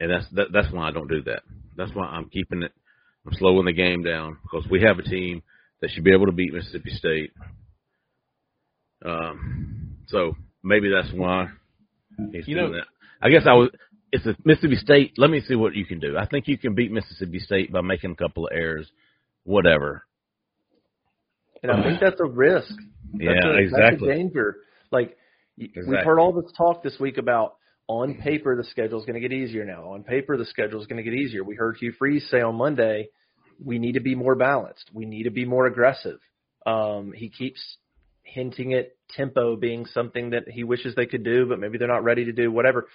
and 0.00 0.10
that's 0.10 0.26
that, 0.32 0.48
that's 0.52 0.72
why 0.72 0.88
I 0.88 0.92
don't 0.92 1.08
do 1.08 1.22
that. 1.24 1.42
That's 1.76 1.92
why 1.94 2.06
I'm 2.06 2.28
keeping 2.28 2.62
it. 2.62 2.72
I'm 3.26 3.32
slowing 3.34 3.66
the 3.66 3.72
game 3.72 4.02
down 4.02 4.38
because 4.42 4.66
we 4.70 4.82
have 4.82 4.98
a 4.98 5.02
team 5.02 5.42
that 5.80 5.90
should 5.90 6.04
be 6.04 6.12
able 6.12 6.26
to 6.26 6.32
beat 6.32 6.52
Mississippi 6.54 6.90
State. 6.90 7.32
Um, 9.04 9.96
so 10.06 10.36
maybe 10.62 10.88
that's 10.90 11.12
why 11.12 11.48
he's 12.32 12.46
You 12.48 12.56
doing 12.56 12.72
know- 12.72 12.78
that. 12.78 12.86
I 13.20 13.30
guess 13.30 13.42
I 13.46 13.54
was. 13.54 13.70
It's 14.12 14.24
a 14.26 14.36
Mississippi 14.44 14.76
State. 14.76 15.14
Let 15.18 15.30
me 15.30 15.40
see 15.40 15.56
what 15.56 15.74
you 15.74 15.84
can 15.84 15.98
do. 15.98 16.16
I 16.16 16.26
think 16.26 16.46
you 16.48 16.56
can 16.56 16.74
beat 16.74 16.92
Mississippi 16.92 17.38
State 17.40 17.72
by 17.72 17.80
making 17.80 18.12
a 18.12 18.14
couple 18.14 18.46
of 18.46 18.52
errors, 18.54 18.88
whatever. 19.44 20.04
And 21.62 21.72
I 21.72 21.82
think 21.82 22.00
that's 22.00 22.20
a 22.20 22.24
risk. 22.24 22.72
Yeah, 23.14 23.32
That's 23.34 23.46
a, 23.46 23.56
exactly. 23.58 24.08
That's 24.08 24.16
a 24.18 24.18
danger. 24.18 24.56
Like 24.92 25.16
y- 25.58 25.68
we've 25.74 26.04
heard 26.04 26.18
all 26.20 26.32
this 26.32 26.50
talk 26.56 26.82
this 26.82 26.98
week 27.00 27.18
about 27.18 27.56
on 27.88 28.14
paper 28.14 28.56
the 28.56 28.64
schedule 28.64 28.98
is 28.98 29.06
going 29.06 29.20
to 29.20 29.28
get 29.28 29.32
easier 29.32 29.64
now. 29.64 29.90
On 29.92 30.02
paper 30.02 30.36
the 30.36 30.44
schedule 30.44 30.80
is 30.80 30.86
going 30.86 31.02
to 31.02 31.08
get 31.08 31.18
easier. 31.18 31.44
We 31.44 31.54
heard 31.54 31.76
Hugh 31.78 31.92
Freeze 31.98 32.26
say 32.30 32.40
on 32.40 32.56
Monday, 32.56 33.08
we 33.64 33.78
need 33.78 33.92
to 33.92 34.00
be 34.00 34.14
more 34.14 34.34
balanced. 34.34 34.90
We 34.92 35.06
need 35.06 35.24
to 35.24 35.30
be 35.30 35.44
more 35.44 35.66
aggressive. 35.66 36.18
Um, 36.66 37.12
he 37.14 37.28
keeps 37.28 37.60
hinting 38.22 38.74
at 38.74 38.90
tempo 39.10 39.56
being 39.56 39.86
something 39.86 40.30
that 40.30 40.48
he 40.48 40.64
wishes 40.64 40.94
they 40.94 41.06
could 41.06 41.24
do, 41.24 41.46
but 41.46 41.60
maybe 41.60 41.78
they're 41.78 41.88
not 41.88 42.04
ready 42.04 42.24
to 42.24 42.32
do 42.32 42.50
whatever. 42.50 42.88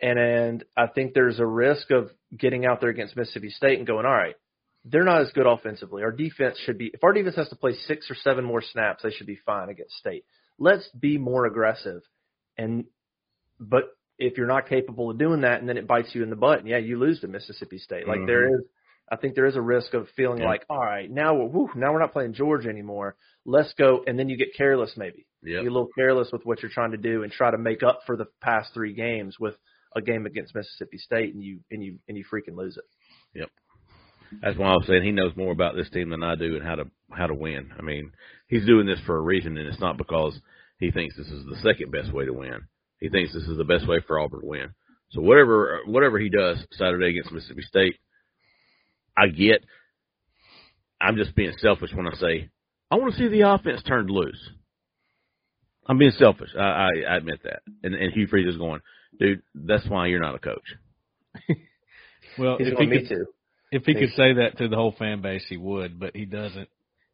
And 0.00 0.18
and 0.18 0.64
I 0.76 0.86
think 0.86 1.12
there's 1.12 1.38
a 1.38 1.46
risk 1.46 1.90
of 1.90 2.10
getting 2.36 2.64
out 2.64 2.80
there 2.80 2.88
against 2.88 3.16
Mississippi 3.16 3.50
State 3.50 3.78
and 3.78 3.86
going, 3.86 4.06
all 4.06 4.12
right, 4.12 4.36
they're 4.84 5.04
not 5.04 5.20
as 5.20 5.30
good 5.32 5.46
offensively. 5.46 6.02
Our 6.02 6.12
defense 6.12 6.58
should 6.64 6.78
be 6.78 6.90
if 6.94 7.04
our 7.04 7.12
defense 7.12 7.36
has 7.36 7.50
to 7.50 7.56
play 7.56 7.74
six 7.86 8.10
or 8.10 8.14
seven 8.14 8.44
more 8.44 8.62
snaps, 8.62 9.02
they 9.02 9.10
should 9.10 9.26
be 9.26 9.38
fine 9.44 9.68
against 9.68 9.96
State. 9.96 10.24
Let's 10.58 10.88
be 10.98 11.18
more 11.18 11.44
aggressive. 11.44 12.00
And 12.56 12.86
but 13.58 13.94
if 14.20 14.36
you're 14.36 14.46
not 14.46 14.68
capable 14.68 15.10
of 15.10 15.18
doing 15.18 15.40
that 15.40 15.60
and 15.60 15.68
then 15.68 15.76
it 15.76 15.86
bites 15.86 16.10
you 16.14 16.22
in 16.22 16.30
the 16.30 16.36
butt, 16.36 16.60
and 16.60 16.68
yeah, 16.68 16.78
you 16.78 16.98
lose 16.98 17.20
to 17.20 17.28
Mississippi 17.28 17.78
State. 17.78 18.06
Like 18.06 18.20
there 18.26 18.46
mm-hmm. 18.46 18.60
is 18.60 18.66
I 19.12 19.16
think 19.16 19.34
there 19.34 19.46
is 19.46 19.56
a 19.56 19.60
risk 19.60 19.92
of 19.94 20.06
feeling 20.14 20.38
Yeah. 20.38 20.46
like, 20.46 20.64
all 20.70 20.78
right, 20.78 21.10
now 21.10 21.34
we're 21.34 21.48
whew, 21.48 21.70
now 21.74 21.92
we're 21.92 21.98
not 21.98 22.12
playing 22.12 22.34
Georgia 22.34 22.68
anymore. 22.68 23.16
Let's 23.44 23.72
go 23.74 24.04
and 24.06 24.18
then 24.18 24.28
you 24.28 24.36
get 24.36 24.54
careless 24.56 24.92
maybe. 24.96 25.26
Yep. 25.42 25.62
You're 25.62 25.70
a 25.70 25.74
little 25.74 25.88
careless 25.96 26.28
with 26.32 26.44
what 26.44 26.62
you're 26.62 26.70
trying 26.70 26.92
to 26.92 26.98
do 26.98 27.22
and 27.22 27.32
try 27.32 27.50
to 27.50 27.58
make 27.58 27.82
up 27.82 28.00
for 28.06 28.16
the 28.16 28.26
past 28.40 28.72
three 28.74 28.92
games 28.92 29.36
with 29.40 29.54
a 29.96 30.02
game 30.02 30.26
against 30.26 30.54
Mississippi 30.54 30.98
State 30.98 31.34
and 31.34 31.42
you 31.42 31.60
and 31.70 31.82
you 31.82 31.98
and 32.08 32.16
you 32.16 32.24
freaking 32.32 32.56
lose 32.56 32.76
it. 32.76 32.84
Yep. 33.34 33.48
That's 34.42 34.56
why 34.56 34.68
I 34.68 34.74
was 34.74 34.86
saying 34.86 35.02
he 35.02 35.10
knows 35.10 35.36
more 35.36 35.50
about 35.50 35.74
this 35.74 35.90
team 35.90 36.10
than 36.10 36.22
I 36.22 36.36
do 36.36 36.56
and 36.56 36.64
how 36.64 36.76
to 36.76 36.84
how 37.10 37.26
to 37.26 37.34
win. 37.34 37.72
I 37.76 37.82
mean, 37.82 38.12
he's 38.46 38.66
doing 38.66 38.86
this 38.86 39.00
for 39.06 39.16
a 39.16 39.20
reason, 39.20 39.56
and 39.56 39.66
it's 39.66 39.80
not 39.80 39.96
because 39.96 40.38
he 40.78 40.90
thinks 40.90 41.16
this 41.16 41.26
is 41.26 41.44
the 41.46 41.60
second 41.62 41.90
best 41.90 42.12
way 42.12 42.26
to 42.26 42.32
win. 42.32 42.60
He 43.00 43.08
thinks 43.08 43.32
this 43.32 43.44
is 43.44 43.56
the 43.56 43.64
best 43.64 43.88
way 43.88 43.98
for 44.06 44.18
Auburn 44.18 44.40
to 44.40 44.46
win. 44.46 44.74
So 45.10 45.20
whatever 45.20 45.80
whatever 45.86 46.18
he 46.18 46.28
does 46.28 46.64
Saturday 46.72 47.10
against 47.10 47.32
Mississippi 47.32 47.62
State, 47.62 47.96
I 49.16 49.28
get. 49.28 49.64
I'm 51.00 51.16
just 51.16 51.34
being 51.34 51.52
selfish 51.58 51.90
when 51.94 52.06
I 52.06 52.14
say 52.14 52.50
I 52.90 52.96
want 52.96 53.14
to 53.14 53.18
see 53.18 53.28
the 53.28 53.48
offense 53.48 53.82
turned 53.82 54.10
loose. 54.10 54.50
I'm 55.86 55.98
being 55.98 56.12
selfish. 56.12 56.50
I, 56.56 56.62
I, 56.62 56.88
I 57.08 57.16
admit 57.16 57.42
that. 57.44 57.62
And, 57.82 57.94
and 57.94 58.12
Hugh 58.12 58.26
Freeze 58.26 58.46
is 58.46 58.58
going, 58.58 58.80
dude. 59.18 59.42
That's 59.54 59.88
why 59.88 60.06
you're 60.06 60.20
not 60.20 60.34
a 60.34 60.38
coach. 60.38 60.76
Well, 62.38 62.56
He's 62.58 62.68
if 62.68 62.74
going 62.76 62.90
he 62.90 62.96
me 62.96 63.02
could, 63.02 63.08
too. 63.08 63.26
if 63.72 63.84
he 63.84 63.94
could 63.94 64.10
say 64.10 64.34
that 64.34 64.58
to 64.58 64.68
the 64.68 64.76
whole 64.76 64.94
fan 64.98 65.20
base, 65.20 65.44
he 65.48 65.56
would, 65.56 65.98
but 65.98 66.14
he 66.14 66.24
doesn't. 66.24 66.68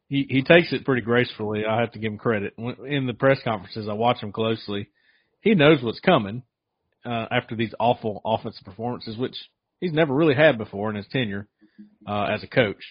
He 0.09 0.25
he 0.29 0.43
takes 0.43 0.71
it 0.71 0.85
pretty 0.85 1.01
gracefully. 1.01 1.65
I 1.65 1.81
have 1.81 1.91
to 1.93 1.99
give 1.99 2.11
him 2.11 2.17
credit. 2.17 2.53
In 2.57 3.07
the 3.07 3.13
press 3.13 3.39
conferences, 3.43 3.87
I 3.89 3.93
watch 3.93 4.21
him 4.21 4.31
closely. 4.31 4.89
He 5.47 5.55
knows 5.55 5.81
what's 5.81 6.01
coming 6.01 6.43
uh, 7.05 7.27
after 7.31 7.55
these 7.55 7.73
awful 7.79 8.19
offensive 8.25 8.65
performances, 8.65 9.15
which 9.15 9.37
he's 9.79 9.93
never 9.93 10.13
really 10.13 10.35
had 10.35 10.57
before 10.57 10.89
in 10.89 10.97
his 10.97 11.07
tenure 11.07 11.47
uh, 12.05 12.25
as 12.25 12.43
a 12.43 12.47
coach. 12.47 12.83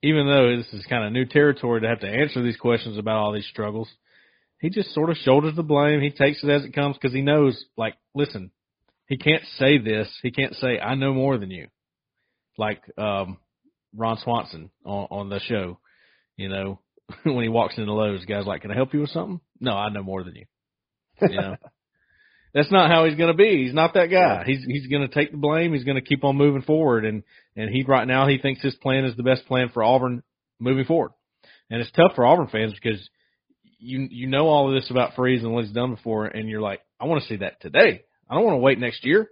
Even 0.00 0.28
though 0.28 0.56
this 0.56 0.72
is 0.72 0.86
kind 0.86 1.04
of 1.04 1.12
new 1.12 1.24
territory 1.24 1.80
to 1.80 1.88
have 1.88 1.98
to 2.02 2.08
answer 2.08 2.40
these 2.40 2.56
questions 2.56 2.96
about 2.98 3.16
all 3.16 3.32
these 3.32 3.48
struggles, 3.48 3.88
he 4.60 4.70
just 4.70 4.94
sort 4.94 5.10
of 5.10 5.16
shoulders 5.16 5.56
the 5.56 5.64
blame. 5.64 6.00
He 6.00 6.10
takes 6.10 6.44
it 6.44 6.50
as 6.50 6.64
it 6.64 6.72
comes 6.72 6.94
because 6.94 7.12
he 7.12 7.20
knows, 7.20 7.64
like, 7.76 7.96
listen, 8.14 8.52
he 9.08 9.16
can't 9.16 9.42
say 9.58 9.78
this. 9.78 10.08
He 10.22 10.30
can't 10.30 10.54
say, 10.54 10.78
I 10.78 10.94
know 10.94 11.12
more 11.12 11.36
than 11.36 11.50
you. 11.50 11.66
Like 12.56 12.80
um, 12.96 13.38
Ron 13.92 14.18
Swanson 14.22 14.70
on, 14.84 15.08
on 15.10 15.28
the 15.30 15.40
show, 15.40 15.80
you 16.36 16.48
know, 16.48 16.78
when 17.24 17.42
he 17.42 17.48
walks 17.48 17.76
into 17.76 17.92
Lowe's, 17.92 18.24
guy's 18.24 18.46
like, 18.46 18.62
Can 18.62 18.70
I 18.70 18.76
help 18.76 18.94
you 18.94 19.00
with 19.00 19.10
something? 19.10 19.40
No, 19.58 19.72
I 19.72 19.88
know 19.88 20.04
more 20.04 20.22
than 20.22 20.36
you. 20.36 20.44
You 21.20 21.36
know, 21.36 21.56
that's 22.54 22.72
not 22.72 22.90
how 22.90 23.04
he's 23.04 23.16
going 23.16 23.30
to 23.30 23.36
be. 23.36 23.64
He's 23.64 23.74
not 23.74 23.94
that 23.94 24.06
guy. 24.06 24.44
He's 24.46 24.64
he's 24.64 24.86
going 24.86 25.06
to 25.06 25.14
take 25.14 25.30
the 25.30 25.36
blame. 25.36 25.72
He's 25.72 25.84
going 25.84 25.96
to 25.96 26.06
keep 26.06 26.24
on 26.24 26.36
moving 26.36 26.62
forward, 26.62 27.04
and 27.04 27.22
and 27.54 27.70
he 27.70 27.84
right 27.86 28.06
now 28.06 28.26
he 28.26 28.38
thinks 28.38 28.62
his 28.62 28.74
plan 28.76 29.04
is 29.04 29.16
the 29.16 29.22
best 29.22 29.46
plan 29.46 29.70
for 29.72 29.82
Auburn 29.82 30.22
moving 30.58 30.84
forward. 30.84 31.12
And 31.70 31.80
it's 31.80 31.90
tough 31.92 32.12
for 32.14 32.24
Auburn 32.24 32.48
fans 32.48 32.72
because 32.72 33.08
you 33.78 34.08
you 34.10 34.26
know 34.26 34.48
all 34.48 34.68
of 34.68 34.74
this 34.74 34.90
about 34.90 35.14
Freeze 35.14 35.42
and 35.42 35.52
what 35.52 35.64
he's 35.64 35.74
done 35.74 35.94
before, 35.94 36.26
and 36.26 36.48
you're 36.48 36.60
like, 36.60 36.80
I 37.00 37.04
want 37.06 37.22
to 37.22 37.28
see 37.28 37.36
that 37.36 37.60
today. 37.60 38.04
I 38.28 38.34
don't 38.34 38.44
want 38.44 38.54
to 38.54 38.60
wait 38.62 38.78
next 38.78 39.04
year. 39.04 39.28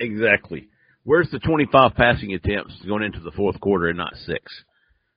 Exactly. 0.00 0.68
Where's 1.04 1.30
the 1.30 1.38
25 1.40 1.94
passing 1.94 2.32
attempts 2.32 2.74
going 2.86 3.02
into 3.02 3.20
the 3.20 3.32
fourth 3.32 3.60
quarter 3.60 3.88
and 3.88 3.98
not 3.98 4.14
six? 4.26 4.52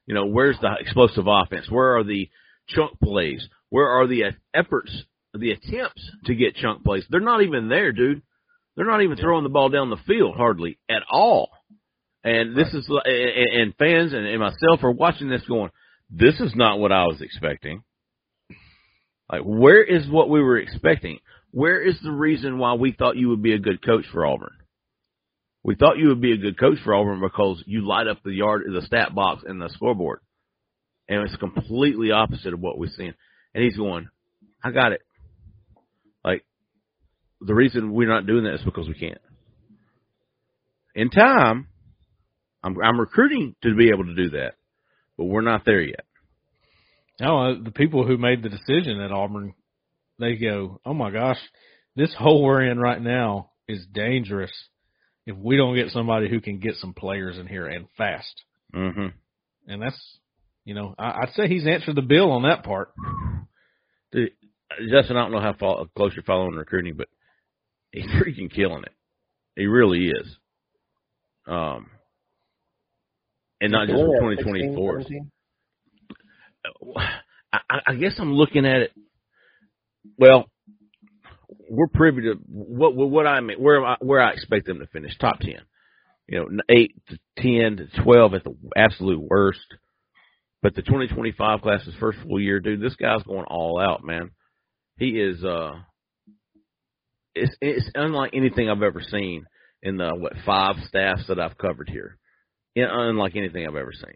You 0.05 0.15
know, 0.15 0.25
where's 0.25 0.57
the 0.59 0.71
explosive 0.79 1.25
offense? 1.27 1.69
Where 1.69 1.97
are 1.97 2.03
the 2.03 2.29
chunk 2.69 2.99
plays? 2.99 3.47
Where 3.69 3.87
are 3.87 4.07
the 4.07 4.23
efforts, 4.53 4.91
the 5.39 5.51
attempts 5.51 6.01
to 6.25 6.35
get 6.35 6.55
chunk 6.55 6.83
plays? 6.83 7.05
They're 7.09 7.19
not 7.19 7.43
even 7.43 7.69
there, 7.69 7.91
dude. 7.91 8.21
They're 8.75 8.85
not 8.85 9.01
even 9.01 9.17
throwing 9.17 9.43
the 9.43 9.49
ball 9.49 9.69
down 9.69 9.89
the 9.89 9.97
field 10.07 10.35
hardly 10.35 10.77
at 10.89 11.03
all. 11.09 11.49
And 12.23 12.55
this 12.55 12.73
is, 12.73 12.89
uh, 12.89 13.07
and 13.07 13.61
and 13.61 13.75
fans 13.75 14.13
and 14.13 14.25
and 14.25 14.39
myself 14.39 14.83
are 14.83 14.91
watching 14.91 15.29
this 15.29 15.45
going, 15.47 15.69
this 16.09 16.39
is 16.39 16.53
not 16.55 16.79
what 16.79 16.91
I 16.91 17.05
was 17.05 17.21
expecting. 17.21 17.83
Like, 19.31 19.41
where 19.43 19.83
is 19.83 20.09
what 20.09 20.29
we 20.29 20.41
were 20.41 20.57
expecting? 20.57 21.19
Where 21.51 21.81
is 21.81 21.97
the 22.03 22.11
reason 22.11 22.57
why 22.57 22.73
we 22.73 22.91
thought 22.91 23.15
you 23.15 23.29
would 23.29 23.41
be 23.41 23.53
a 23.53 23.59
good 23.59 23.83
coach 23.83 24.05
for 24.11 24.25
Auburn? 24.25 24.51
We 25.63 25.75
thought 25.75 25.97
you 25.97 26.09
would 26.09 26.21
be 26.21 26.33
a 26.33 26.37
good 26.37 26.59
coach 26.59 26.77
for 26.83 26.93
Auburn 26.93 27.21
because 27.21 27.63
you 27.65 27.87
light 27.87 28.07
up 28.07 28.21
the 28.23 28.33
yard, 28.33 28.63
the 28.67 28.85
stat 28.85 29.15
box, 29.15 29.43
and 29.47 29.59
the 29.59 29.69
scoreboard, 29.69 30.19
and 31.07 31.21
it's 31.21 31.35
completely 31.37 32.11
opposite 32.11 32.53
of 32.53 32.59
what 32.59 32.77
we're 32.77 32.91
seeing. 32.95 33.13
And 33.53 33.63
he's 33.63 33.77
going, 33.77 34.09
"I 34.63 34.71
got 34.71 34.91
it." 34.91 35.01
The 37.45 37.53
reason 37.53 37.93
we're 37.93 38.10
not 38.10 38.25
doing 38.25 38.43
that 38.45 38.55
is 38.55 38.63
because 38.63 38.88
we 38.88 38.95
can't. 38.95 39.21
In 40.95 41.10
time, 41.10 41.67
I'm 42.63 42.75
I'm 42.81 42.99
recruiting 42.99 43.55
to 43.62 43.75
be 43.75 43.89
able 43.89 44.05
to 44.05 44.15
do 44.15 44.29
that, 44.31 44.53
but 45.17 45.25
we're 45.25 45.41
not 45.41 45.63
there 45.65 45.81
yet. 45.81 46.05
No, 47.19 47.38
uh, 47.38 47.63
the 47.63 47.71
people 47.71 48.05
who 48.05 48.17
made 48.17 48.41
the 48.41 48.49
decision 48.49 48.99
at 48.99 49.12
Auburn, 49.12 49.53
they 50.19 50.36
go, 50.36 50.79
"Oh 50.86 50.93
my 50.93 51.12
gosh, 51.12 51.38
this 51.95 52.13
hole 52.17 52.43
we're 52.43 52.63
in 52.63 52.79
right 52.79 53.01
now 53.01 53.51
is 53.67 53.86
dangerous. 53.93 54.51
If 55.25 55.38
we 55.38 55.58
don't 55.58 55.75
get 55.75 55.91
somebody 55.91 56.29
who 56.29 56.41
can 56.41 56.60
get 56.60 56.75
some 56.75 56.93
players 56.93 57.38
in 57.38 57.47
here 57.47 57.67
and 57.67 57.88
fast." 57.97 58.41
Mm-hmm. 58.73 59.08
And 59.67 59.81
that's, 59.81 60.17
you 60.63 60.73
know, 60.73 60.95
I, 60.97 61.21
I'd 61.21 61.34
say 61.36 61.47
he's 61.47 61.67
answered 61.67 61.95
the 61.95 62.01
bill 62.01 62.31
on 62.31 62.43
that 62.43 62.63
part. 62.63 62.89
Dude, 64.12 64.31
Justin, 64.89 65.17
I 65.17 65.21
don't 65.21 65.31
know 65.31 65.41
how 65.41 65.88
close 65.95 66.13
you're 66.15 66.23
following 66.23 66.55
recruiting, 66.55 66.95
but 66.97 67.08
he's 67.95 68.05
freaking 68.21 68.53
killing 68.53 68.84
it. 68.84 68.91
He 69.55 69.65
really 69.65 70.08
is. 70.10 70.27
Um, 71.47 71.88
and 73.62 73.71
not 73.71 73.88
just 73.88 73.97
for 73.97 74.36
2024. 74.36 75.03
I, 77.53 77.60
I- 77.69 77.81
I 77.88 77.95
guess 77.95 78.15
I'm 78.19 78.34
looking 78.34 78.65
at 78.65 78.81
it. 78.81 78.91
Well, 80.17 80.45
we're 81.69 81.88
privy 81.88 82.23
to 82.23 82.34
what 82.47 82.95
what, 82.95 83.10
what 83.10 83.27
I 83.27 83.39
mean, 83.41 83.58
where 83.60 83.84
I, 83.84 83.95
where 83.99 84.21
I 84.21 84.31
expect 84.34 84.65
them 84.67 84.79
to 84.79 84.88
finish 84.88 85.17
top 85.17 85.39
ten. 85.39 85.62
You 86.27 86.39
know, 86.39 86.63
eight 86.69 86.95
to 87.10 87.17
ten 87.38 87.77
to 87.77 88.03
twelve 88.03 88.34
at 88.34 88.43
the 88.43 88.55
absolute 88.75 89.21
worst. 89.21 89.60
But 90.62 90.73
the 90.73 90.81
2025 90.81 91.62
class 91.62 91.86
is 91.86 91.93
first 91.99 92.17
full 92.23 92.39
year, 92.39 92.60
dude. 92.60 92.81
This 92.81 92.95
guy's 92.95 93.21
going 93.23 93.45
all 93.45 93.79
out, 93.79 94.03
man. 94.03 94.31
He 94.97 95.10
is. 95.19 95.43
uh 95.43 95.73
It's 97.35 97.55
it's 97.61 97.89
unlike 97.95 98.31
anything 98.33 98.69
I've 98.69 98.81
ever 98.81 99.01
seen 99.01 99.45
in 99.83 99.97
the 99.97 100.15
what 100.15 100.33
five 100.45 100.75
staffs 100.87 101.27
that 101.27 101.39
I've 101.39 101.57
covered 101.57 101.89
here. 101.89 102.17
Yeah, 102.73 102.87
unlike 102.89 103.35
anything 103.35 103.67
I've 103.67 103.75
ever 103.75 103.93
seen. 103.93 104.15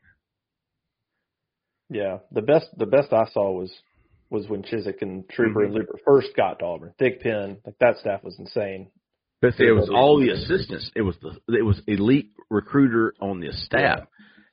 Yeah, 1.90 2.20
the 2.32 2.42
best 2.42 2.68
the 2.78 2.86
best 2.86 3.14
I 3.14 3.26
saw 3.32 3.52
was 3.52 3.72
was 4.30 4.48
when 4.48 4.64
Chizik 4.64 5.02
and 5.02 5.28
Trooper 5.30 5.64
and 5.64 5.74
mm-hmm. 5.74 5.82
Luper 5.82 6.00
first 6.06 6.30
got 6.36 6.60
to 6.60 6.66
Auburn. 6.66 6.94
Thick 7.00 7.22
Pen, 7.22 7.58
like 7.66 7.78
that 7.80 7.98
staff 7.98 8.24
was 8.24 8.38
insane. 8.38 8.90
But 9.42 9.54
see, 9.56 9.66
it 9.66 9.72
was 9.72 9.90
all 9.90 10.20
the 10.20 10.32
assistants. 10.32 10.92
It 10.96 11.02
was 11.02 11.16
the 11.22 11.58
it 11.58 11.64
was 11.64 11.82
elite 11.88 12.32
recruiter 12.50 13.14
on 13.22 13.40
the 13.40 13.52
staff, 13.54 14.02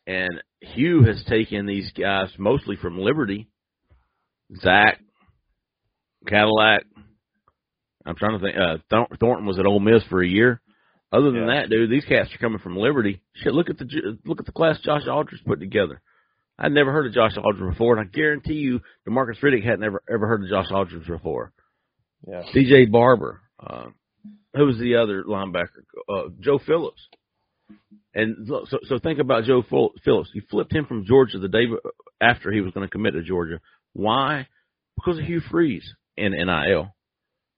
and 0.07 0.42
Hugh 0.61 1.02
has 1.05 1.22
taken 1.24 1.66
these 1.66 1.90
guys 1.92 2.29
mostly 2.38 2.76
from 2.76 2.98
Liberty, 2.98 3.48
Zach, 4.61 5.00
Cadillac. 6.26 6.85
I'm 8.07 8.16
trying 8.16 8.38
to 8.38 8.45
think. 8.45 8.57
Uh, 8.57 8.79
Thor- 8.90 9.16
Thornton 9.21 9.47
was 9.47 9.59
at 9.59 9.66
Ole 9.66 9.81
Miss 9.81 10.03
for 10.05 10.23
a 10.23 10.27
year. 10.29 10.61
Other 11.12 11.31
than 11.31 11.47
Yeah. 11.47 11.61
that, 11.62 11.71
dude, 11.71 11.90
these 11.90 12.05
cats 12.05 12.35
are 12.35 12.38
coming 12.38 12.59
from 12.59 12.77
Liberty. 12.77 13.21
Shit, 13.37 13.53
look 13.55 13.71
at 13.71 13.79
the 13.79 14.19
look 14.25 14.40
at 14.40 14.47
the 14.47 14.53
class 14.53 14.81
Josh 14.81 15.07
Aldridge 15.07 15.45
put 15.45 15.61
together. 15.61 16.01
I'd 16.59 16.73
never 16.73 16.90
heard 16.92 17.07
of 17.07 17.12
Josh 17.12 17.37
Aldridge 17.37 17.71
before, 17.73 17.97
and 17.97 18.09
I 18.09 18.11
guarantee 18.11 18.55
you, 18.55 18.81
Demarcus 19.09 19.40
Riddick 19.40 19.62
hadn't 19.64 19.85
ever 19.85 20.03
ever 20.12 20.27
heard 20.27 20.42
of 20.42 20.49
Josh 20.49 20.71
Aldridge 20.71 21.07
before. 21.07 21.53
Yeah. 22.27 22.42
DJ 22.55 22.87
Barber, 22.90 23.40
uh, 23.61 23.87
who 24.55 24.66
was 24.66 24.79
the 24.79 24.97
other 24.97 25.23
linebacker? 25.25 25.85
Uh, 26.09 26.29
Joe 26.40 26.59
Phillips. 26.59 27.07
And 28.14 28.49
so, 28.49 28.64
so 28.85 28.99
think 28.99 29.19
about 29.19 29.45
Joe 29.45 29.62
Phillips. 29.62 30.31
You 30.35 30.42
flipped 30.51 30.73
him 30.75 30.87
from 30.87 31.05
Georgia 31.05 31.38
the 31.38 31.49
day 31.49 31.66
after 32.21 32.51
he 32.51 32.62
was 32.62 32.73
going 32.73 32.87
to 32.87 32.90
commit 32.90 33.12
to 33.14 33.23
Georgia. 33.23 33.61
Why? 33.92 34.49
Because 34.97 35.19
of 35.19 35.25
Hugh 35.25 35.40
Freeze 35.51 35.87
in 36.16 36.33
NIL. 36.33 36.95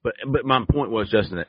But 0.03 0.15
but 0.27 0.45
my 0.45 0.65
point 0.71 0.91
was 0.91 1.11
Justin 1.11 1.39
that 1.39 1.49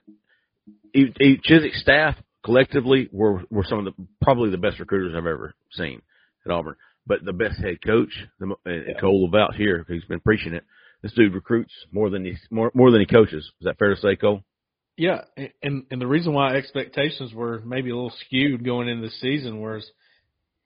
Chizik's 0.95 1.81
staff 1.81 2.15
collectively 2.43 3.09
were 3.11 3.43
were 3.49 3.65
some 3.67 3.79
of 3.79 3.85
the 3.85 4.07
probably 4.21 4.49
the 4.49 4.57
best 4.57 4.79
recruiters 4.79 5.13
I've 5.15 5.25
ever 5.25 5.53
seen 5.71 6.01
at 6.45 6.51
Auburn. 6.51 6.75
But 7.05 7.23
the 7.25 7.33
best 7.33 7.59
head 7.59 7.77
coach, 7.85 8.11
the, 8.39 8.53
and 8.65 8.85
yeah. 8.87 8.99
Cole 8.99 9.25
about 9.27 9.55
here, 9.55 9.85
he's 9.87 10.03
been 10.05 10.19
preaching 10.19 10.53
it. 10.53 10.63
This 11.01 11.13
dude 11.13 11.33
recruits 11.33 11.73
more 11.91 12.09
than 12.09 12.25
he 12.25 12.35
more 12.51 12.71
more 12.73 12.91
than 12.91 13.01
he 13.01 13.07
coaches. 13.07 13.45
Is 13.59 13.65
that 13.65 13.77
fair 13.77 13.95
to 13.95 14.01
say, 14.01 14.15
Cole? 14.15 14.43
Yeah, 14.97 15.21
and 15.63 15.85
and 15.89 16.01
the 16.01 16.07
reason 16.07 16.33
why 16.33 16.55
expectations 16.55 17.33
were 17.33 17.61
maybe 17.65 17.89
a 17.89 17.95
little 17.95 18.13
skewed 18.25 18.65
going 18.65 18.89
into 18.89 19.07
the 19.07 19.13
season 19.21 19.61
was, 19.61 19.89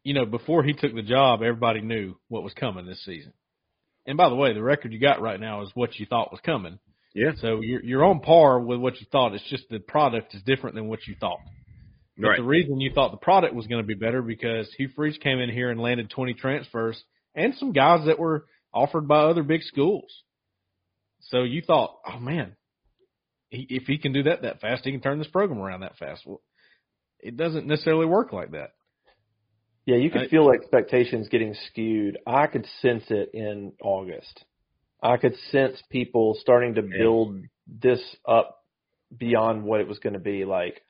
you 0.03 0.15
know, 0.15 0.25
before 0.25 0.63
he 0.63 0.73
took 0.73 0.95
the 0.95 1.03
job, 1.03 1.41
everybody 1.43 1.81
knew 1.81 2.15
what 2.29 2.43
was 2.43 2.53
coming 2.53 2.87
this 2.87 3.03
season. 3.05 3.33
And 4.07 4.17
by 4.17 4.29
the 4.29 4.35
way, 4.35 4.53
the 4.53 4.63
record 4.63 4.91
you 4.91 4.99
got 4.99 5.21
right 5.21 5.39
now 5.39 5.61
is 5.61 5.69
what 5.75 5.97
you 5.99 6.07
thought 6.07 6.31
was 6.31 6.41
coming. 6.43 6.79
Yeah. 7.13 7.31
So 7.37 7.61
you're 7.61 7.83
you're 7.83 8.05
on 8.05 8.21
par 8.21 8.59
with 8.59 8.79
what 8.79 8.99
you 8.99 9.07
thought. 9.11 9.33
It's 9.33 9.49
just 9.49 9.69
the 9.69 9.79
product 9.79 10.33
is 10.33 10.41
different 10.43 10.75
than 10.75 10.87
what 10.87 11.05
you 11.07 11.15
thought. 11.19 11.39
But 12.17 12.27
right. 12.27 12.37
the 12.37 12.43
reason 12.43 12.79
you 12.79 12.91
thought 12.93 13.11
the 13.11 13.17
product 13.17 13.55
was 13.55 13.67
going 13.67 13.81
to 13.81 13.87
be 13.87 13.95
better 13.95 14.21
because 14.21 14.71
Hugh 14.77 14.89
Freeze 14.95 15.17
came 15.17 15.39
in 15.39 15.49
here 15.49 15.71
and 15.71 15.79
landed 15.79 16.11
20 16.11 16.35
transfers 16.35 17.03
and 17.33 17.55
some 17.55 17.71
guys 17.71 18.05
that 18.05 18.19
were 18.19 18.45
offered 18.71 19.07
by 19.07 19.21
other 19.21 19.41
big 19.41 19.63
schools. 19.63 20.23
So 21.21 21.43
you 21.43 21.61
thought, 21.65 21.97
oh 22.07 22.19
man, 22.19 22.55
he, 23.49 23.65
if 23.69 23.83
he 23.83 23.97
can 23.97 24.13
do 24.13 24.23
that 24.23 24.43
that 24.43 24.61
fast, 24.61 24.83
he 24.83 24.91
can 24.91 25.01
turn 25.01 25.17
this 25.17 25.27
program 25.27 25.59
around 25.59 25.81
that 25.81 25.97
fast. 25.97 26.21
Well, 26.25 26.41
it 27.19 27.37
doesn't 27.37 27.65
necessarily 27.65 28.05
work 28.05 28.33
like 28.33 28.51
that. 28.51 28.71
Yeah, 29.85 29.97
you 29.97 30.09
could 30.09 30.23
I, 30.23 30.27
feel 30.27 30.49
expectations 30.51 31.27
getting 31.29 31.55
skewed. 31.67 32.17
I 32.25 32.47
could 32.47 32.65
sense 32.81 33.03
it 33.09 33.31
in 33.33 33.73
August. 33.81 34.45
I 35.03 35.17
could 35.17 35.35
sense 35.51 35.81
people 35.91 36.37
starting 36.39 36.75
to 36.75 36.81
build 36.81 37.35
this 37.67 38.01
up 38.27 38.59
beyond 39.15 39.63
what 39.63 39.81
it 39.81 39.87
was 39.87 39.99
going 39.99 40.13
to 40.13 40.19
be. 40.19 40.45
Like 40.45 40.81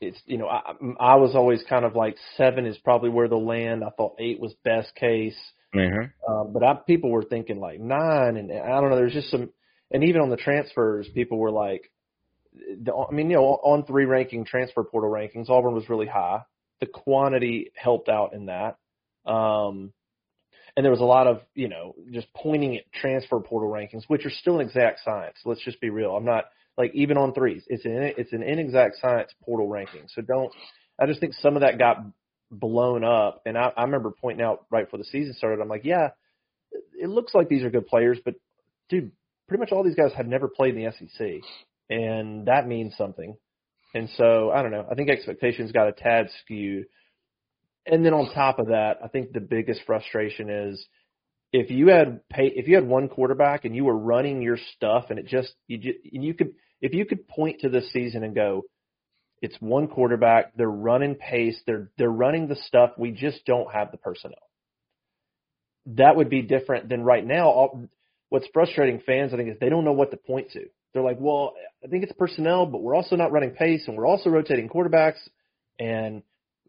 it's, 0.00 0.18
you 0.24 0.38
know, 0.38 0.48
I, 0.48 0.72
I 0.98 1.16
was 1.16 1.34
always 1.34 1.62
kind 1.68 1.84
of 1.84 1.94
like 1.94 2.16
seven 2.36 2.66
is 2.66 2.78
probably 2.78 3.10
where 3.10 3.28
they'll 3.28 3.46
land. 3.46 3.84
I 3.84 3.90
thought 3.90 4.16
eight 4.18 4.40
was 4.40 4.54
best 4.64 4.94
case. 4.94 5.36
Mm-hmm. 5.74 6.32
Um, 6.32 6.52
but 6.52 6.62
I, 6.62 6.74
people 6.86 7.10
were 7.10 7.24
thinking 7.24 7.60
like 7.60 7.78
nine, 7.78 8.36
and 8.36 8.50
I 8.50 8.80
don't 8.80 8.90
know. 8.90 8.96
There's 8.96 9.12
just 9.12 9.30
some 9.30 9.50
and 9.90 10.04
even 10.04 10.20
on 10.20 10.30
the 10.30 10.36
transfers, 10.36 11.08
people 11.14 11.38
were 11.38 11.50
like, 11.50 11.90
the, 12.54 12.92
I 12.94 13.12
mean, 13.14 13.30
you 13.30 13.36
know, 13.36 13.60
On3 13.64 14.08
ranking 14.08 14.44
transfer 14.44 14.82
portal 14.82 15.10
rankings, 15.10 15.48
Auburn 15.48 15.74
was 15.74 15.88
really 15.88 16.06
high. 16.06 16.40
The 16.80 16.86
quantity 16.86 17.70
helped 17.74 18.08
out 18.08 18.34
in 18.34 18.46
that. 18.46 18.76
Um, 19.30 19.92
and 20.76 20.84
there 20.84 20.92
was 20.92 21.00
a 21.00 21.04
lot 21.04 21.26
of, 21.26 21.40
you 21.54 21.68
know, 21.68 21.94
just 22.12 22.26
pointing 22.34 22.76
at 22.76 22.92
transfer 22.92 23.40
portal 23.40 23.70
rankings, 23.70 24.04
which 24.08 24.26
are 24.26 24.30
still 24.30 24.60
an 24.60 24.66
exact 24.66 25.00
science. 25.04 25.36
Let's 25.44 25.64
just 25.64 25.80
be 25.80 25.90
real. 25.90 26.14
I'm 26.14 26.24
not 26.24 26.44
like 26.76 26.94
even 26.94 27.16
on 27.16 27.32
threes, 27.32 27.64
it's 27.68 27.84
an 27.86 28.12
it's 28.18 28.32
an 28.32 28.42
inexact 28.42 28.96
science 29.00 29.32
portal 29.42 29.68
ranking. 29.68 30.02
So 30.14 30.22
don't. 30.22 30.52
I 31.00 31.06
just 31.06 31.20
think 31.20 31.34
some 31.34 31.56
of 31.56 31.62
that 31.62 31.78
got 31.78 32.04
blown 32.50 33.04
up, 33.04 33.42
and 33.46 33.56
I, 33.56 33.72
I 33.76 33.82
remember 33.82 34.12
pointing 34.20 34.44
out 34.44 34.66
right 34.70 34.84
before 34.84 34.98
the 34.98 35.04
season 35.04 35.34
started. 35.34 35.60
I'm 35.60 35.68
like, 35.68 35.84
yeah, 35.84 36.10
it 37.00 37.08
looks 37.08 37.34
like 37.34 37.48
these 37.48 37.62
are 37.62 37.70
good 37.70 37.86
players, 37.86 38.18
but 38.24 38.34
dude, 38.88 39.12
pretty 39.48 39.60
much 39.60 39.72
all 39.72 39.82
these 39.82 39.94
guys 39.94 40.12
have 40.16 40.26
never 40.26 40.48
played 40.48 40.76
in 40.76 40.84
the 40.84 40.92
SEC, 40.92 41.40
and 41.88 42.46
that 42.46 42.68
means 42.68 42.94
something. 42.96 43.36
And 43.94 44.10
so 44.16 44.50
I 44.50 44.62
don't 44.62 44.72
know. 44.72 44.86
I 44.90 44.94
think 44.94 45.08
expectations 45.08 45.72
got 45.72 45.88
a 45.88 45.92
tad 45.92 46.28
skewed. 46.42 46.86
And 47.86 48.04
then 48.04 48.14
on 48.14 48.32
top 48.34 48.58
of 48.58 48.68
that, 48.68 48.98
I 49.02 49.08
think 49.08 49.32
the 49.32 49.40
biggest 49.40 49.82
frustration 49.86 50.50
is 50.50 50.84
if 51.52 51.70
you 51.70 51.88
had 51.88 52.28
pay 52.28 52.46
if 52.54 52.66
you 52.68 52.74
had 52.74 52.86
one 52.86 53.08
quarterback 53.08 53.64
and 53.64 53.74
you 53.74 53.84
were 53.84 53.96
running 53.96 54.42
your 54.42 54.58
stuff 54.74 55.06
and 55.10 55.18
it 55.18 55.26
just 55.26 55.54
you 55.68 55.78
just, 55.78 55.98
you 56.02 56.34
could 56.34 56.54
if 56.80 56.92
you 56.92 57.06
could 57.06 57.26
point 57.28 57.60
to 57.60 57.68
this 57.68 57.92
season 57.92 58.24
and 58.24 58.34
go, 58.34 58.62
it's 59.40 59.56
one 59.60 59.88
quarterback, 59.88 60.56
they're 60.56 60.68
running 60.68 61.14
pace, 61.14 61.58
they're 61.66 61.90
they're 61.96 62.10
running 62.10 62.48
the 62.48 62.56
stuff, 62.56 62.90
we 62.98 63.12
just 63.12 63.44
don't 63.46 63.72
have 63.72 63.90
the 63.92 63.98
personnel. 63.98 64.38
That 65.86 66.16
would 66.16 66.28
be 66.28 66.42
different 66.42 66.88
than 66.88 67.04
right 67.04 67.24
now. 67.24 67.48
All, 67.48 67.88
what's 68.28 68.48
frustrating 68.52 69.00
fans, 69.06 69.32
I 69.32 69.36
think, 69.36 69.50
is 69.50 69.56
they 69.60 69.68
don't 69.68 69.84
know 69.84 69.92
what 69.92 70.10
to 70.10 70.16
point 70.16 70.50
to. 70.52 70.64
They're 70.92 71.02
like, 71.02 71.18
well, 71.20 71.54
I 71.84 71.88
think 71.88 72.02
it's 72.02 72.12
personnel, 72.12 72.66
but 72.66 72.82
we're 72.82 72.96
also 72.96 73.14
not 73.14 73.30
running 73.30 73.50
pace, 73.50 73.84
and 73.86 73.96
we're 73.96 74.06
also 74.06 74.30
rotating 74.30 74.68
quarterbacks, 74.68 75.18
and 75.78 76.22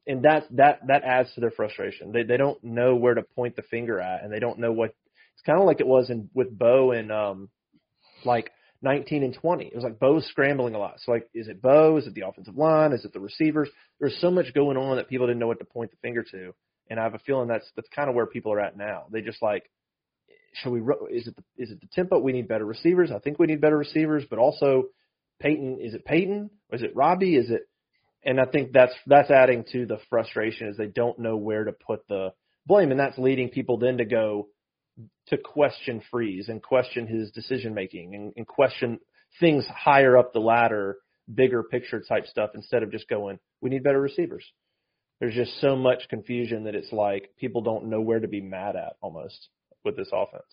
and 0.07 0.23
that 0.23 0.45
that 0.51 0.79
that 0.87 1.03
adds 1.03 1.33
to 1.35 1.41
their 1.41 1.51
frustration. 1.51 2.11
They 2.11 2.23
they 2.23 2.37
don't 2.37 2.63
know 2.63 2.95
where 2.95 3.13
to 3.13 3.21
point 3.21 3.55
the 3.55 3.61
finger 3.63 3.99
at, 3.99 4.23
and 4.23 4.31
they 4.31 4.39
don't 4.39 4.59
know 4.59 4.71
what. 4.71 4.91
It's 5.33 5.45
kind 5.45 5.59
of 5.59 5.65
like 5.65 5.79
it 5.79 5.87
was 5.87 6.09
in 6.09 6.29
with 6.33 6.57
Bo 6.57 6.91
and 6.91 7.11
um, 7.11 7.49
like 8.25 8.51
19 8.81 9.23
and 9.23 9.33
20. 9.35 9.65
It 9.65 9.75
was 9.75 9.83
like 9.83 9.99
Bo's 9.99 10.25
scrambling 10.25 10.73
a 10.73 10.79
lot. 10.79 10.95
So 10.97 11.11
like, 11.11 11.29
is 11.33 11.47
it 11.47 11.61
Bo? 11.61 11.97
Is 11.97 12.07
it 12.07 12.15
the 12.15 12.27
offensive 12.27 12.57
line? 12.57 12.91
Is 12.91 13.05
it 13.05 13.13
the 13.13 13.19
receivers? 13.19 13.69
There's 13.99 14.19
so 14.19 14.31
much 14.31 14.53
going 14.55 14.77
on 14.77 14.97
that 14.97 15.09
people 15.09 15.27
didn't 15.27 15.39
know 15.39 15.47
what 15.47 15.59
to 15.59 15.65
point 15.65 15.91
the 15.91 15.97
finger 15.97 16.23
to, 16.31 16.55
and 16.89 16.99
I 16.99 17.03
have 17.03 17.13
a 17.13 17.19
feeling 17.19 17.47
that's 17.47 17.69
that's 17.75 17.89
kind 17.95 18.09
of 18.09 18.15
where 18.15 18.25
people 18.25 18.51
are 18.53 18.59
at 18.59 18.77
now. 18.77 19.05
They 19.11 19.21
just 19.21 19.41
like 19.41 19.69
should 20.61 20.71
we 20.71 20.79
is 21.11 21.27
it 21.27 21.35
the, 21.35 21.63
is 21.63 21.71
it 21.71 21.81
the 21.81 21.87
tempo? 21.93 22.19
We 22.19 22.33
need 22.33 22.47
better 22.47 22.65
receivers. 22.65 23.11
I 23.11 23.19
think 23.19 23.39
we 23.39 23.47
need 23.47 23.61
better 23.61 23.77
receivers, 23.77 24.23
but 24.29 24.39
also 24.39 24.85
Payton. 25.39 25.79
Is 25.81 25.93
it 25.93 26.05
Payton? 26.05 26.49
Is 26.71 26.81
it 26.81 26.95
Robbie? 26.95 27.35
Is 27.35 27.49
it? 27.49 27.67
And 28.25 28.41
I 28.41 28.45
think 28.45 28.71
that's 28.73 28.93
that's 29.05 29.31
adding 29.31 29.63
to 29.71 29.85
the 29.85 29.99
frustration 30.09 30.67
is 30.67 30.77
they 30.77 30.87
don't 30.87 31.19
know 31.19 31.37
where 31.37 31.63
to 31.63 31.71
put 31.71 32.07
the 32.07 32.33
blame, 32.65 32.91
and 32.91 32.99
that's 32.99 33.17
leading 33.17 33.49
people 33.49 33.77
then 33.77 33.97
to 33.97 34.05
go 34.05 34.47
to 35.27 35.37
question 35.37 36.01
Freeze 36.09 36.49
and 36.49 36.61
question 36.61 37.07
his 37.07 37.31
decision 37.31 37.73
making 37.73 38.15
and, 38.15 38.33
and 38.35 38.47
question 38.47 38.99
things 39.39 39.65
higher 39.67 40.17
up 40.17 40.33
the 40.33 40.39
ladder, 40.39 40.97
bigger 41.33 41.63
picture 41.63 42.01
type 42.01 42.25
stuff 42.27 42.51
instead 42.55 42.83
of 42.83 42.91
just 42.91 43.07
going, 43.07 43.39
we 43.61 43.69
need 43.69 43.83
better 43.83 44.01
receivers. 44.01 44.45
There's 45.19 45.35
just 45.35 45.59
so 45.61 45.75
much 45.75 46.09
confusion 46.09 46.65
that 46.65 46.75
it's 46.75 46.91
like 46.91 47.31
people 47.37 47.61
don't 47.61 47.85
know 47.85 48.01
where 48.01 48.19
to 48.19 48.27
be 48.27 48.41
mad 48.41 48.75
at 48.75 48.93
almost 49.01 49.49
with 49.83 49.95
this 49.95 50.09
offense. 50.13 50.45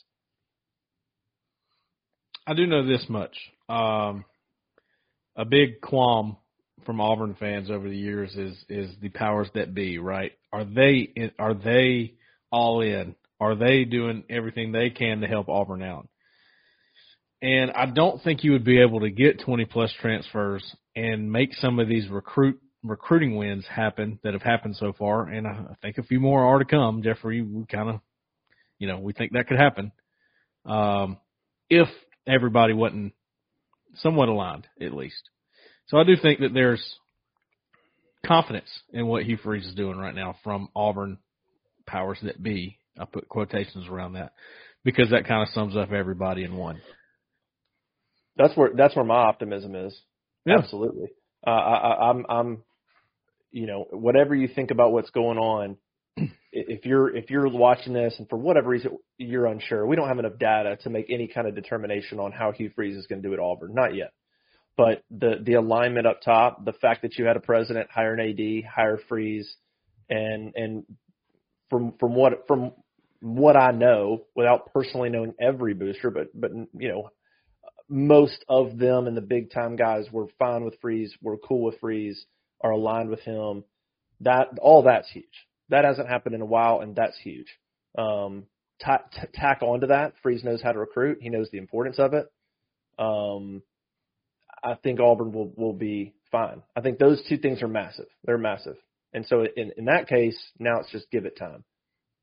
I 2.46 2.54
do 2.54 2.66
know 2.66 2.86
this 2.86 3.06
much. 3.08 3.36
Um, 3.68 4.24
a 5.36 5.44
big 5.44 5.80
qualm 5.80 6.36
from 6.84 7.00
Auburn 7.00 7.36
fans 7.38 7.70
over 7.70 7.88
the 7.88 7.96
years 7.96 8.34
is 8.34 8.56
is 8.68 8.90
the 9.00 9.08
powers 9.08 9.48
that 9.54 9.74
be. 9.74 9.98
Right? 9.98 10.32
Are 10.52 10.64
they 10.64 11.32
are 11.38 11.54
they 11.54 12.14
all 12.50 12.80
in? 12.80 13.14
Are 13.40 13.54
they 13.54 13.84
doing 13.84 14.24
everything 14.30 14.72
they 14.72 14.90
can 14.90 15.20
to 15.20 15.26
help 15.26 15.48
Auburn 15.48 15.82
out? 15.82 16.08
And 17.42 17.70
I 17.72 17.86
don't 17.86 18.22
think 18.22 18.42
you 18.42 18.52
would 18.52 18.64
be 18.64 18.80
able 18.80 19.00
to 19.00 19.10
get 19.10 19.40
20 19.40 19.66
plus 19.66 19.92
transfers 20.00 20.64
and 20.96 21.30
make 21.30 21.52
some 21.54 21.78
of 21.78 21.88
these 21.88 22.08
recruit 22.08 22.58
recruiting 22.82 23.36
wins 23.36 23.66
happen 23.66 24.18
that 24.22 24.34
have 24.34 24.42
happened 24.42 24.76
so 24.76 24.92
far. 24.92 25.28
And 25.28 25.46
I 25.46 25.74
think 25.82 25.98
a 25.98 26.02
few 26.02 26.20
more 26.20 26.44
are 26.44 26.58
to 26.58 26.64
come. 26.64 27.02
Jeffrey, 27.02 27.42
we 27.42 27.66
kind 27.66 27.90
of 27.90 28.00
you 28.78 28.88
know, 28.88 28.98
we 28.98 29.12
think 29.12 29.32
that 29.32 29.46
could 29.46 29.58
happen 29.58 29.92
um, 30.66 31.18
if 31.68 31.88
everybody 32.26 32.72
wasn't 32.72 33.12
somewhat 33.96 34.28
aligned, 34.28 34.66
at 34.80 34.92
least. 34.92 35.30
So 35.88 35.98
I 35.98 36.04
do 36.04 36.16
think 36.20 36.40
that 36.40 36.54
there's 36.54 36.82
confidence 38.24 38.68
in 38.92 39.06
what 39.06 39.24
Hugh 39.24 39.38
Freeze 39.42 39.66
is 39.66 39.74
doing 39.74 39.98
right 39.98 40.14
now 40.14 40.36
from 40.42 40.68
Auburn 40.74 41.18
powers 41.86 42.18
that 42.22 42.42
be. 42.42 42.78
I 42.98 43.04
put 43.04 43.28
quotations 43.28 43.88
around 43.88 44.14
that 44.14 44.32
because 44.84 45.10
that 45.10 45.26
kind 45.26 45.42
of 45.42 45.48
sums 45.48 45.76
up 45.76 45.92
everybody 45.92 46.44
in 46.44 46.56
one. 46.56 46.80
That's 48.36 48.56
where 48.56 48.70
that's 48.74 48.96
where 48.96 49.04
my 49.04 49.16
optimism 49.16 49.74
is. 49.74 49.98
Yeah. 50.44 50.58
Absolutely. 50.58 51.08
Uh, 51.46 51.50
I, 51.50 52.10
I'm 52.10 52.26
I'm 52.28 52.62
you 53.50 53.66
know 53.66 53.86
whatever 53.90 54.34
you 54.34 54.48
think 54.48 54.70
about 54.70 54.92
what's 54.92 55.10
going 55.10 55.38
on, 55.38 55.76
if 56.52 56.84
you're 56.84 57.14
if 57.14 57.30
you're 57.30 57.48
watching 57.48 57.92
this 57.92 58.14
and 58.18 58.28
for 58.28 58.36
whatever 58.36 58.70
reason 58.70 58.98
you're 59.18 59.46
unsure, 59.46 59.86
we 59.86 59.96
don't 59.96 60.08
have 60.08 60.18
enough 60.18 60.38
data 60.38 60.76
to 60.82 60.90
make 60.90 61.06
any 61.10 61.28
kind 61.28 61.46
of 61.46 61.54
determination 61.54 62.18
on 62.18 62.32
how 62.32 62.52
Hugh 62.52 62.70
Freeze 62.74 62.96
is 62.96 63.06
going 63.06 63.22
to 63.22 63.28
do 63.28 63.34
at 63.34 63.40
Auburn. 63.40 63.74
Not 63.74 63.94
yet. 63.94 64.12
But 64.76 65.04
the 65.10 65.36
the 65.42 65.54
alignment 65.54 66.06
up 66.06 66.20
top, 66.20 66.64
the 66.64 66.72
fact 66.72 67.02
that 67.02 67.16
you 67.16 67.26
had 67.26 67.36
a 67.36 67.40
president 67.40 67.90
hire 67.90 68.14
an 68.14 68.20
AD, 68.20 68.70
hire 68.70 68.98
Freeze, 69.08 69.54
and 70.08 70.52
and 70.56 70.84
from 71.70 71.94
from 71.98 72.14
what 72.14 72.46
from 72.48 72.72
what 73.20 73.56
I 73.56 73.70
know, 73.70 74.24
without 74.34 74.72
personally 74.72 75.10
knowing 75.10 75.34
every 75.40 75.74
booster, 75.74 76.10
but 76.10 76.28
but 76.34 76.50
you 76.52 76.88
know, 76.88 77.10
most 77.88 78.44
of 78.48 78.78
them 78.78 79.06
and 79.06 79.16
the 79.16 79.22
big 79.22 79.50
time 79.50 79.76
guys 79.76 80.06
were 80.10 80.26
fine 80.38 80.64
with 80.64 80.80
Freeze, 80.80 81.14
were 81.22 81.38
cool 81.38 81.62
with 81.62 81.78
Freeze, 81.80 82.26
are 82.60 82.72
aligned 82.72 83.10
with 83.10 83.20
him. 83.20 83.64
That 84.20 84.58
all 84.60 84.82
that's 84.82 85.10
huge. 85.10 85.24
That 85.68 85.84
hasn't 85.84 86.08
happened 86.08 86.34
in 86.34 86.40
a 86.40 86.46
while, 86.46 86.80
and 86.80 86.94
that's 86.94 87.18
huge. 87.18 87.48
Um, 87.96 88.44
ta- 88.82 89.04
t- 89.12 89.28
tack 89.32 89.62
onto 89.62 89.88
that, 89.88 90.14
Freeze 90.22 90.44
knows 90.44 90.62
how 90.62 90.72
to 90.72 90.78
recruit. 90.78 91.18
He 91.20 91.30
knows 91.30 91.48
the 91.50 91.58
importance 91.58 91.98
of 91.98 92.14
it. 92.14 92.26
Um, 92.98 93.62
I 94.64 94.74
think 94.82 94.98
Auburn 94.98 95.32
will 95.32 95.52
will 95.56 95.74
be 95.74 96.14
fine. 96.32 96.62
I 96.74 96.80
think 96.80 96.98
those 96.98 97.22
two 97.28 97.36
things 97.36 97.62
are 97.62 97.68
massive. 97.68 98.06
They're 98.24 98.38
massive. 98.38 98.76
And 99.12 99.26
so 99.26 99.44
in 99.56 99.72
in 99.76 99.84
that 99.84 100.08
case, 100.08 100.36
now 100.58 100.80
it's 100.80 100.90
just 100.90 101.10
give 101.10 101.26
it 101.26 101.36
time. 101.36 101.64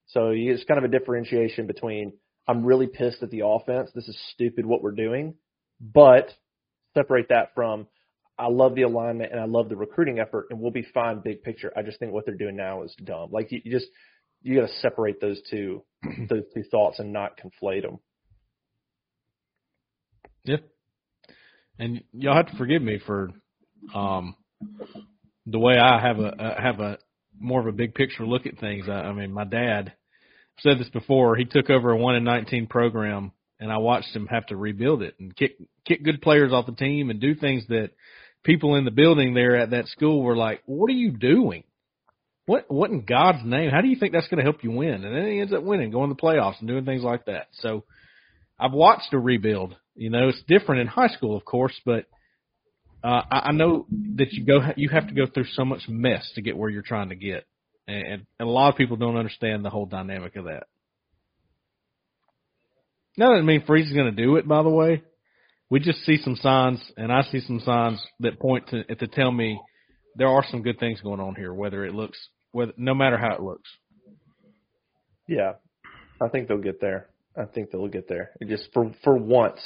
So 0.07 0.31
you- 0.31 0.51
it's 0.53 0.63
kind 0.65 0.77
of 0.77 0.83
a 0.83 0.99
differentiation 0.99 1.67
between 1.67 2.13
I'm 2.47 2.65
really 2.65 2.87
pissed 2.87 3.21
at 3.23 3.29
the 3.29 3.45
offense. 3.45 3.91
This 3.93 4.07
is 4.07 4.19
stupid 4.33 4.65
what 4.65 4.81
we're 4.81 4.91
doing, 4.91 5.35
but 5.79 6.33
separate 6.95 7.29
that 7.29 7.53
from 7.53 7.87
I 8.37 8.47
love 8.47 8.73
the 8.73 8.81
alignment 8.81 9.31
and 9.31 9.39
I 9.39 9.45
love 9.45 9.69
the 9.69 9.75
recruiting 9.75 10.19
effort 10.19 10.47
and 10.49 10.59
we'll 10.59 10.71
be 10.71 10.81
fine 10.93 11.19
big 11.19 11.43
picture. 11.43 11.71
I 11.77 11.83
just 11.83 11.99
think 11.99 12.11
what 12.11 12.25
they're 12.25 12.33
doing 12.35 12.55
now 12.55 12.81
is 12.81 12.93
dumb. 13.03 13.29
Like 13.31 13.51
you, 13.51 13.61
you 13.63 13.71
just 13.71 13.87
you 14.41 14.59
got 14.59 14.67
to 14.67 14.73
separate 14.79 15.21
those 15.21 15.39
two 15.51 15.83
those 16.29 16.43
two 16.53 16.63
thoughts 16.71 16.97
and 16.99 17.13
not 17.13 17.37
conflate 17.37 17.83
them. 17.83 17.99
Yeah. 20.43 20.57
And 21.81 22.03
y'all 22.13 22.35
have 22.35 22.51
to 22.51 22.57
forgive 22.57 22.83
me 22.83 22.99
for 23.03 23.31
um 23.95 24.35
the 25.47 25.57
way 25.57 25.79
I 25.79 25.99
have 25.99 26.19
a 26.19 26.27
uh, 26.27 26.61
have 26.61 26.79
a 26.79 26.99
more 27.39 27.59
of 27.59 27.65
a 27.65 27.71
big 27.71 27.95
picture 27.95 28.23
look 28.23 28.45
at 28.45 28.59
things. 28.59 28.85
I, 28.87 28.91
I 28.91 29.13
mean, 29.13 29.33
my 29.33 29.45
dad 29.45 29.93
said 30.59 30.77
this 30.77 30.89
before. 30.89 31.35
He 31.35 31.45
took 31.45 31.71
over 31.71 31.89
a 31.89 31.97
one 31.97 32.15
in 32.15 32.23
nineteen 32.23 32.67
program, 32.67 33.31
and 33.59 33.71
I 33.71 33.79
watched 33.79 34.15
him 34.15 34.27
have 34.27 34.45
to 34.47 34.55
rebuild 34.55 35.01
it 35.01 35.15
and 35.19 35.35
kick 35.35 35.57
kick 35.83 36.03
good 36.03 36.21
players 36.21 36.53
off 36.53 36.67
the 36.67 36.73
team 36.73 37.09
and 37.09 37.19
do 37.19 37.33
things 37.33 37.65
that 37.69 37.89
people 38.43 38.75
in 38.75 38.85
the 38.85 38.91
building 38.91 39.33
there 39.33 39.55
at 39.55 39.71
that 39.71 39.87
school 39.87 40.21
were 40.21 40.37
like, 40.37 40.61
"What 40.67 40.91
are 40.91 40.93
you 40.93 41.09
doing? 41.09 41.63
What 42.45 42.65
what 42.69 42.91
in 42.91 43.05
God's 43.05 43.43
name? 43.43 43.71
How 43.71 43.81
do 43.81 43.87
you 43.87 43.97
think 43.99 44.13
that's 44.13 44.27
going 44.27 44.37
to 44.37 44.43
help 44.43 44.63
you 44.63 44.69
win?" 44.69 45.03
And 45.03 45.15
then 45.15 45.25
he 45.25 45.39
ends 45.39 45.51
up 45.51 45.63
winning, 45.63 45.89
going 45.89 46.09
to 46.09 46.15
the 46.15 46.21
playoffs 46.21 46.59
and 46.59 46.67
doing 46.67 46.85
things 46.85 47.01
like 47.01 47.25
that. 47.25 47.47
So 47.53 47.85
I've 48.59 48.73
watched 48.73 49.13
a 49.13 49.17
rebuild. 49.17 49.75
You 49.95 50.09
know, 50.09 50.29
it's 50.29 50.41
different 50.47 50.81
in 50.81 50.87
high 50.87 51.09
school, 51.09 51.35
of 51.35 51.45
course, 51.45 51.79
but 51.85 52.05
uh, 53.03 53.21
I, 53.31 53.39
I 53.45 53.51
know 53.51 53.85
that 54.15 54.31
you 54.31 54.45
go 54.45 54.59
you 54.75 54.89
have 54.89 55.07
to 55.07 55.13
go 55.13 55.25
through 55.25 55.45
so 55.53 55.65
much 55.65 55.81
mess 55.87 56.29
to 56.35 56.41
get 56.41 56.57
where 56.57 56.69
you're 56.69 56.81
trying 56.81 57.09
to 57.09 57.15
get, 57.15 57.45
and, 57.87 58.25
and 58.39 58.47
a 58.47 58.51
lot 58.51 58.69
of 58.69 58.77
people 58.77 58.95
don't 58.95 59.17
understand 59.17 59.65
the 59.65 59.69
whole 59.69 59.85
dynamic 59.85 60.35
of 60.35 60.45
that. 60.45 60.63
That 63.17 63.29
doesn't 63.29 63.45
mean 63.45 63.63
Freeze 63.65 63.87
is 63.87 63.93
going 63.93 64.15
to 64.15 64.23
do 64.23 64.37
it. 64.37 64.47
By 64.47 64.63
the 64.63 64.69
way, 64.69 65.03
we 65.69 65.79
just 65.79 66.05
see 66.05 66.17
some 66.17 66.35
signs, 66.35 66.79
and 66.95 67.11
I 67.11 67.23
see 67.23 67.41
some 67.41 67.59
signs 67.59 68.01
that 68.21 68.39
point 68.39 68.67
to 68.69 68.83
to 68.83 69.07
tell 69.07 69.31
me 69.31 69.59
there 70.15 70.29
are 70.29 70.45
some 70.49 70.61
good 70.61 70.79
things 70.79 71.01
going 71.01 71.19
on 71.19 71.35
here. 71.35 71.53
Whether 71.53 71.85
it 71.85 71.93
looks, 71.93 72.17
whether 72.51 72.73
no 72.77 72.93
matter 72.93 73.17
how 73.17 73.35
it 73.35 73.41
looks. 73.41 73.69
Yeah, 75.27 75.53
I 76.21 76.27
think 76.27 76.47
they'll 76.47 76.57
get 76.57 76.81
there. 76.81 77.10
I 77.35 77.45
think 77.45 77.71
they'll 77.71 77.87
get 77.87 78.07
there. 78.07 78.31
It 78.39 78.49
just 78.49 78.69
for 78.73 78.91
for 79.03 79.15
once, 79.15 79.59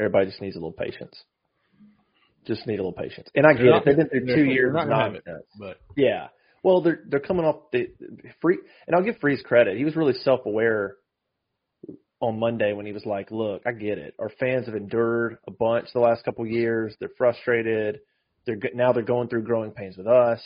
everybody 0.00 0.26
just 0.26 0.40
needs 0.40 0.56
a 0.56 0.58
little 0.58 0.72
patience. 0.72 1.14
Just 2.46 2.66
need 2.66 2.74
a 2.74 2.84
little 2.84 2.92
patience. 2.92 3.28
And 3.34 3.46
I 3.46 3.54
get 3.54 3.66
it. 3.66 3.82
They've 3.84 3.96
been 3.96 4.08
through 4.08 4.34
two 4.34 4.44
years 4.44 4.74
not 4.74 4.88
have 4.88 5.14
it. 5.14 5.24
But 5.58 5.78
Yeah. 5.96 6.28
Well, 6.62 6.80
they're 6.80 7.00
they're 7.06 7.20
coming 7.20 7.44
off 7.44 7.70
the 7.72 7.88
free, 8.40 8.58
and 8.86 8.96
I'll 8.96 9.02
give 9.02 9.18
Freeze 9.20 9.42
credit. 9.42 9.76
He 9.76 9.84
was 9.84 9.96
really 9.96 10.14
self 10.14 10.46
aware 10.46 10.96
on 12.20 12.38
Monday 12.38 12.72
when 12.72 12.86
he 12.86 12.92
was 12.92 13.04
like, 13.04 13.30
"Look, 13.30 13.62
I 13.66 13.72
get 13.72 13.98
it. 13.98 14.14
Our 14.18 14.30
fans 14.40 14.64
have 14.66 14.74
endured 14.74 15.36
a 15.46 15.50
bunch 15.50 15.88
the 15.92 16.00
last 16.00 16.24
couple 16.24 16.44
of 16.44 16.50
years. 16.50 16.96
They're 16.98 17.10
frustrated. 17.18 18.00
They're 18.46 18.58
now 18.74 18.92
they're 18.92 19.02
going 19.02 19.28
through 19.28 19.42
growing 19.42 19.72
pains 19.72 19.98
with 19.98 20.06
us. 20.06 20.40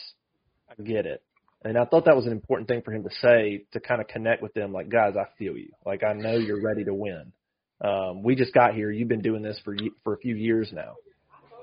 I 0.69 0.81
get 0.81 1.05
it." 1.05 1.23
And 1.63 1.77
I 1.77 1.85
thought 1.85 2.05
that 2.05 2.15
was 2.15 2.25
an 2.25 2.31
important 2.31 2.69
thing 2.69 2.81
for 2.83 2.93
him 2.93 3.03
to 3.03 3.09
say 3.21 3.65
to 3.73 3.79
kind 3.79 3.99
of 3.99 4.07
connect 4.07 4.41
with 4.41 4.53
them. 4.53 4.71
Like, 4.71 4.89
guys, 4.89 5.15
I 5.17 5.25
feel 5.37 5.57
you. 5.57 5.71
Like, 5.85 6.03
I 6.03 6.13
know 6.13 6.37
you're 6.37 6.61
ready 6.61 6.85
to 6.85 6.93
win. 6.93 7.33
Um, 7.81 8.23
we 8.23 8.35
just 8.35 8.53
got 8.53 8.73
here. 8.73 8.91
You've 8.91 9.09
been 9.09 9.21
doing 9.21 9.41
this 9.41 9.59
for 9.63 9.75
for 10.03 10.13
a 10.13 10.17
few 10.17 10.35
years 10.35 10.71
now. 10.73 10.95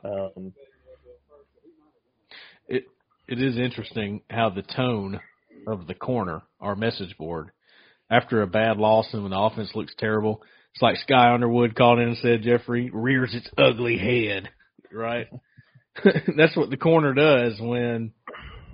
Um, 0.05 0.53
it 2.69 2.85
it 3.29 3.41
is 3.41 3.59
interesting 3.59 4.23
how 4.31 4.51
the 4.51 4.63
tone 4.63 5.21
of 5.67 5.87
the 5.87 5.95
corner, 5.95 6.43
our 6.61 6.77
message 6.77 7.17
board, 7.19 7.51
after 8.11 8.43
a 8.43 8.47
bad 8.47 8.79
loss 8.79 9.09
and 9.13 9.23
when 9.23 9.33
the 9.33 9.39
offense 9.39 9.71
looks 9.75 9.95
terrible, 9.99 10.43
it's 10.73 10.83
like 10.83 10.97
Sky 10.97 11.33
Underwood 11.33 11.75
called 11.75 11.99
in 11.99 12.09
and 12.09 12.19
said 12.19 12.43
Jeffrey 12.43 12.91
rears 12.93 13.35
its 13.35 13.49
ugly 13.59 13.99
head. 13.99 14.49
Right? 14.93 15.29
That's 16.37 16.57
what 16.57 16.71
the 16.71 16.77
corner 16.77 17.15
does 17.15 17.61
when 17.61 18.13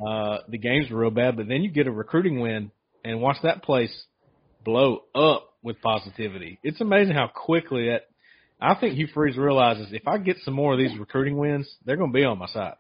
uh 0.07 0.39
the 0.49 0.59
games 0.59 0.91
are 0.91 0.97
real 0.97 1.11
bad, 1.11 1.37
but 1.37 1.49
then 1.49 1.63
you 1.63 1.71
get 1.71 1.87
a 1.87 1.91
recruiting 1.91 2.41
win 2.41 2.71
and 3.05 3.21
watch 3.21 3.37
that 3.43 3.63
place 3.63 3.93
blow 4.65 5.03
up 5.15 5.49
with 5.63 5.81
positivity. 5.81 6.59
It's 6.63 6.81
amazing 6.81 7.15
how 7.15 7.29
quickly 7.29 7.89
that 7.89 8.03
I 8.61 8.75
think 8.75 8.95
Hugh 8.95 9.09
Freeze 9.13 9.37
realizes 9.37 9.89
if 9.93 10.07
I 10.07 10.19
get 10.19 10.37
some 10.45 10.55
more 10.55 10.73
of 10.73 10.79
these 10.79 10.97
recruiting 10.99 11.37
wins, 11.37 11.69
they're 11.85 11.97
going 11.97 12.13
to 12.13 12.17
be 12.17 12.25
on 12.25 12.39
my 12.39 12.47
side, 12.47 12.75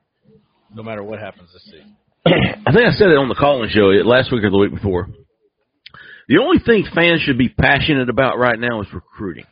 no 0.73 0.83
matter 0.83 1.03
what 1.03 1.19
happens 1.19 1.51
this 1.53 1.65
season. 1.65 1.97
I 2.27 2.73
think 2.73 2.87
I 2.87 2.93
said 2.93 3.09
it 3.09 3.19
on 3.19 3.29
the 3.29 3.35
call-in 3.35 3.69
show 3.71 3.87
last 4.09 4.31
week 4.33 4.45
or 4.45 4.51
the 4.51 4.59
week 4.59 4.73
before. 4.73 5.09
The 6.29 6.39
only 6.39 6.59
thing 6.65 6.87
fans 6.95 7.21
should 7.23 7.37
be 7.37 7.49
passionate 7.49 8.09
about 8.09 8.39
right 8.39 8.59
now 8.59 8.81
is 8.81 8.87
recruiting. 8.93 9.45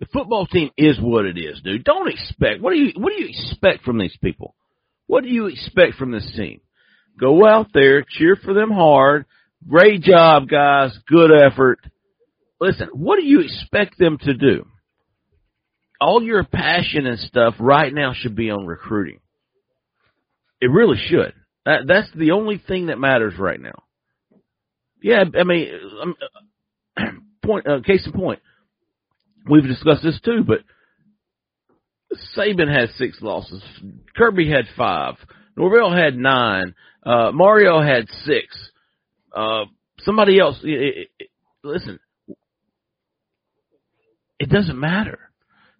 The 0.00 0.06
football 0.12 0.46
team 0.46 0.70
is 0.76 0.98
what 1.00 1.24
it 1.24 1.38
is, 1.38 1.60
dude. 1.62 1.82
Don't 1.82 2.08
expect 2.08 2.60
what 2.60 2.72
do 2.72 2.78
you 2.78 2.92
what 2.96 3.12
do 3.16 3.20
you 3.20 3.30
expect 3.30 3.84
from 3.84 3.98
these 3.98 4.16
people? 4.22 4.54
What 5.06 5.24
do 5.24 5.30
you 5.30 5.46
expect 5.46 5.94
from 5.94 6.12
this 6.12 6.30
team? 6.36 6.60
Go 7.18 7.46
out 7.46 7.68
there, 7.74 8.04
cheer 8.08 8.36
for 8.36 8.54
them 8.54 8.70
hard. 8.70 9.26
Great 9.68 10.02
job, 10.02 10.48
guys. 10.48 10.96
Good 11.08 11.30
effort. 11.32 11.80
Listen, 12.60 12.88
what 12.92 13.18
do 13.18 13.26
you 13.26 13.40
expect 13.40 13.98
them 13.98 14.18
to 14.22 14.34
do? 14.34 14.66
All 16.00 16.22
your 16.22 16.44
passion 16.44 17.06
and 17.06 17.18
stuff 17.18 17.54
right 17.58 17.92
now 17.92 18.12
should 18.14 18.36
be 18.36 18.50
on 18.50 18.66
recruiting. 18.66 19.18
It 20.60 20.70
really 20.70 20.98
should. 21.08 21.34
That, 21.64 21.80
that's 21.86 22.08
the 22.14 22.32
only 22.32 22.62
thing 22.66 22.86
that 22.86 22.98
matters 22.98 23.34
right 23.38 23.60
now. 23.60 23.82
Yeah, 25.02 25.24
I 25.38 25.44
mean, 25.44 25.68
um, 26.02 26.14
point 27.44 27.66
uh, 27.66 27.80
case 27.80 28.06
in 28.06 28.12
point, 28.12 28.40
we've 29.48 29.66
discussed 29.66 30.02
this 30.02 30.20
too, 30.24 30.44
but 30.46 30.60
Saban 32.36 32.72
had 32.72 32.90
six 32.96 33.18
losses. 33.20 33.62
Kirby 34.16 34.50
had 34.50 34.64
five. 34.76 35.16
Norvell 35.56 35.94
had 35.94 36.16
nine. 36.16 36.74
Uh, 37.08 37.32
Mario 37.32 37.80
had 37.80 38.06
six. 38.24 38.46
Uh, 39.34 39.64
somebody 40.00 40.38
else. 40.38 40.58
It, 40.62 40.68
it, 40.68 41.08
it, 41.18 41.28
listen, 41.64 41.98
it 44.38 44.50
doesn't 44.50 44.78
matter. 44.78 45.18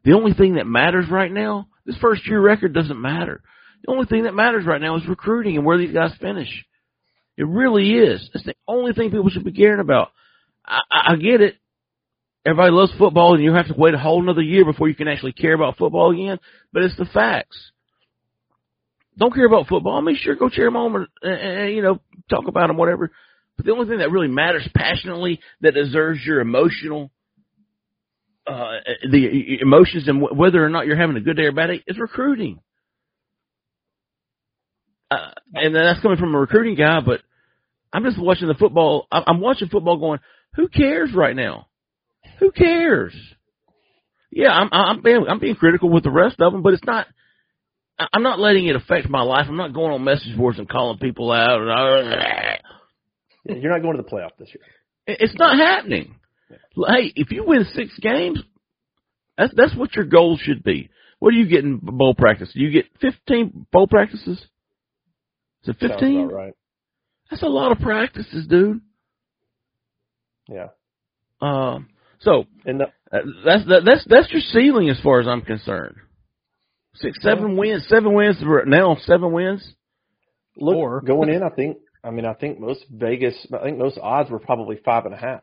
The 0.04 0.14
only 0.14 0.32
thing 0.32 0.54
that 0.54 0.66
matters 0.66 1.04
right 1.10 1.30
now, 1.30 1.68
this 1.84 1.98
first 2.00 2.26
year 2.26 2.40
record 2.40 2.72
doesn't 2.72 3.00
matter. 3.00 3.42
The 3.84 3.92
only 3.92 4.06
thing 4.06 4.22
that 4.24 4.34
matters 4.34 4.64
right 4.64 4.80
now 4.80 4.96
is 4.96 5.06
recruiting 5.06 5.56
and 5.56 5.66
where 5.66 5.76
these 5.76 5.92
guys 5.92 6.12
finish. 6.18 6.48
It 7.36 7.46
really 7.46 7.90
is. 7.90 8.28
That's 8.32 8.46
the 8.46 8.54
only 8.66 8.94
thing 8.94 9.10
people 9.10 9.28
should 9.28 9.44
be 9.44 9.52
caring 9.52 9.80
about. 9.80 10.08
I, 10.64 10.80
I, 10.90 11.12
I 11.12 11.16
get 11.16 11.42
it. 11.42 11.56
Everybody 12.46 12.72
loves 12.72 12.92
football, 12.96 13.34
and 13.34 13.44
you 13.44 13.52
have 13.52 13.68
to 13.68 13.74
wait 13.76 13.92
a 13.92 13.98
whole 13.98 14.22
another 14.22 14.40
year 14.40 14.64
before 14.64 14.88
you 14.88 14.94
can 14.94 15.08
actually 15.08 15.32
care 15.32 15.52
about 15.52 15.76
football 15.76 16.10
again. 16.10 16.38
But 16.72 16.84
it's 16.84 16.96
the 16.96 17.04
facts. 17.04 17.70
Don't 19.18 19.34
care 19.34 19.46
about 19.46 19.66
football. 19.66 19.98
I 19.98 20.00
mean, 20.00 20.16
sure, 20.16 20.36
go 20.36 20.48
cheer 20.48 20.66
them 20.66 20.76
on, 20.76 21.06
and, 21.22 21.32
and 21.32 21.74
you 21.74 21.82
know, 21.82 22.00
talk 22.30 22.46
about 22.46 22.68
them, 22.68 22.76
whatever. 22.76 23.10
But 23.56 23.66
the 23.66 23.72
only 23.72 23.88
thing 23.88 23.98
that 23.98 24.12
really 24.12 24.28
matters 24.28 24.68
passionately, 24.74 25.40
that 25.60 25.74
deserves 25.74 26.20
your 26.24 26.40
emotional, 26.40 27.10
uh, 28.46 28.78
the 29.10 29.58
emotions, 29.60 30.06
and 30.06 30.22
whether 30.22 30.64
or 30.64 30.68
not 30.68 30.86
you're 30.86 30.96
having 30.96 31.16
a 31.16 31.20
good 31.20 31.36
day 31.36 31.44
or 31.44 31.52
bad 31.52 31.66
day, 31.66 31.82
is 31.86 31.98
recruiting. 31.98 32.60
Uh, 35.10 35.32
and 35.54 35.74
that's 35.74 36.00
coming 36.00 36.18
from 36.18 36.34
a 36.34 36.38
recruiting 36.38 36.76
guy, 36.76 37.00
but 37.04 37.20
I'm 37.92 38.04
just 38.04 38.20
watching 38.20 38.46
the 38.46 38.54
football. 38.54 39.08
I'm 39.10 39.40
watching 39.40 39.68
football 39.68 39.96
going, 39.96 40.20
who 40.54 40.68
cares 40.68 41.12
right 41.12 41.34
now? 41.34 41.66
Who 42.38 42.52
cares? 42.52 43.14
Yeah, 44.30 44.50
I'm, 44.50 44.68
I'm 44.70 45.02
being, 45.02 45.24
I'm 45.28 45.40
being 45.40 45.56
critical 45.56 45.88
with 45.88 46.04
the 46.04 46.10
rest 46.10 46.36
of 46.40 46.52
them, 46.52 46.62
but 46.62 46.74
it's 46.74 46.84
not, 46.84 47.06
I'm 47.98 48.22
not 48.22 48.38
letting 48.38 48.66
it 48.66 48.76
affect 48.76 49.08
my 49.08 49.22
life. 49.22 49.46
I'm 49.48 49.56
not 49.56 49.74
going 49.74 49.92
on 49.92 50.04
message 50.04 50.36
boards 50.36 50.58
and 50.58 50.68
calling 50.68 50.98
people 50.98 51.32
out. 51.32 51.60
And, 51.60 53.62
you're 53.62 53.72
not 53.72 53.82
going 53.82 53.96
to 53.96 54.02
the 54.02 54.08
playoff 54.08 54.30
this 54.38 54.48
year. 54.54 54.62
It's 55.06 55.34
not 55.36 55.56
happening. 55.56 56.16
Hey, 56.50 57.12
if 57.16 57.30
you 57.30 57.44
win 57.44 57.64
six 57.74 57.98
games, 57.98 58.40
that's, 59.36 59.52
that's 59.56 59.74
what 59.74 59.94
your 59.94 60.04
goal 60.04 60.38
should 60.40 60.62
be. 60.62 60.90
What 61.18 61.32
do 61.32 61.38
you 61.38 61.48
get 61.48 61.64
in 61.64 61.78
bowl 61.78 62.14
practice? 62.14 62.50
Do 62.54 62.60
you 62.60 62.70
get 62.70 62.84
15 63.00 63.66
bowl 63.72 63.88
practices? 63.88 64.38
Is 65.62 65.68
it 65.68 65.76
15? 65.80 66.28
right. 66.28 66.52
That's 67.30 67.42
a 67.42 67.46
lot 67.46 67.72
of 67.72 67.78
practices, 67.78 68.46
dude. 68.46 68.80
Yeah. 70.48 70.68
Um. 71.40 71.88
So 72.20 72.46
and 72.64 72.80
the, 72.80 72.84
uh, 73.12 73.18
that's 73.44 73.66
that, 73.66 73.82
that's 73.84 74.04
that's 74.08 74.32
your 74.32 74.40
ceiling 74.40 74.88
as 74.88 74.98
far 75.00 75.20
as 75.20 75.28
I'm 75.28 75.42
concerned. 75.42 75.96
Six, 77.00 77.18
seven 77.22 77.52
yeah. 77.52 77.58
wins, 77.58 77.86
seven 77.88 78.14
wins 78.14 78.36
now. 78.66 78.96
Seven 79.02 79.32
wins. 79.32 79.66
Look, 80.56 80.76
or, 80.76 81.00
going 81.00 81.28
in, 81.30 81.42
I 81.42 81.50
think. 81.50 81.78
I 82.02 82.10
mean, 82.10 82.24
I 82.24 82.34
think 82.34 82.60
most 82.60 82.84
Vegas. 82.90 83.34
I 83.52 83.64
think 83.64 83.78
most 83.78 83.98
odds 83.98 84.30
were 84.30 84.38
probably 84.38 84.78
five 84.84 85.04
and 85.04 85.14
a 85.14 85.18
half. 85.18 85.42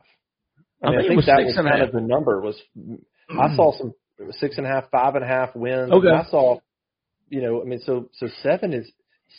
I, 0.83 0.89
mean, 0.89 0.99
I 0.99 1.01
think 1.01 1.05
it 1.05 1.07
think 1.07 1.17
was 1.17 1.25
that 1.25 1.37
six 1.39 1.57
was 1.57 1.65
kind 1.65 1.81
of 1.81 1.91
the 1.91 2.01
number. 2.01 2.41
Was 2.41 2.59
I 3.29 3.55
saw 3.55 3.77
some 3.77 3.93
six 4.39 4.57
and 4.57 4.65
a 4.65 4.69
half, 4.69 4.89
five 4.91 5.15
and 5.15 5.23
a 5.23 5.27
half 5.27 5.55
wins. 5.55 5.91
Okay. 5.91 6.07
And 6.07 6.17
I 6.17 6.25
saw, 6.29 6.59
you 7.29 7.41
know, 7.41 7.61
I 7.61 7.65
mean, 7.65 7.79
so 7.85 8.09
so 8.13 8.27
seven 8.43 8.73
is 8.73 8.89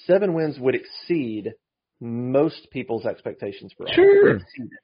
seven 0.07 0.35
wins 0.35 0.59
would 0.59 0.75
exceed 0.75 1.53
most 2.01 2.69
people's 2.71 3.07
expectations 3.07 3.73
for 3.77 3.85
Auburn. 3.85 3.95
Sure. 3.95 4.33
Would 4.33 4.43
exceed 4.43 4.64
it. 4.64 4.81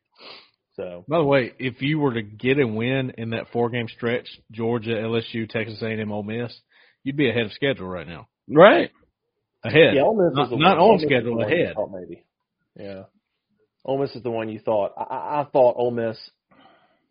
So 0.74 1.04
By 1.06 1.18
the 1.18 1.24
way, 1.24 1.52
if 1.58 1.82
you 1.82 1.98
were 1.98 2.14
to 2.14 2.22
get 2.22 2.58
a 2.58 2.66
win 2.66 3.12
in 3.18 3.30
that 3.30 3.48
four 3.52 3.68
game 3.68 3.88
stretch, 3.88 4.26
Georgia, 4.50 4.92
LSU, 4.92 5.48
Texas 5.48 5.82
A&M, 5.82 6.10
Ole 6.10 6.22
Miss, 6.22 6.58
you'd 7.04 7.16
be 7.16 7.28
ahead 7.30 7.46
of 7.46 7.52
schedule 7.52 7.86
right 7.88 8.06
now. 8.06 8.28
Right. 8.48 8.90
Ahead. 9.64 9.94
yeah, 9.94 10.02
Ole 10.02 10.16
Miss 10.16 10.34
not 10.36 10.52
is 10.52 10.58
not 10.58 10.78
on 10.78 10.98
schedule, 10.98 11.36
the 11.36 11.44
one 11.44 11.48
you 11.50 11.62
ahead. 11.64 11.76
maybe. 11.92 12.24
Yeah. 12.78 13.02
Ole 13.84 13.98
Miss 13.98 14.14
is 14.14 14.22
the 14.22 14.30
one 14.30 14.48
you 14.48 14.58
thought. 14.58 14.92
I, 14.96 15.02
I 15.02 15.40
I 15.42 15.44
thought 15.52 15.76
Ole 15.76 15.90
Miss. 15.92 16.18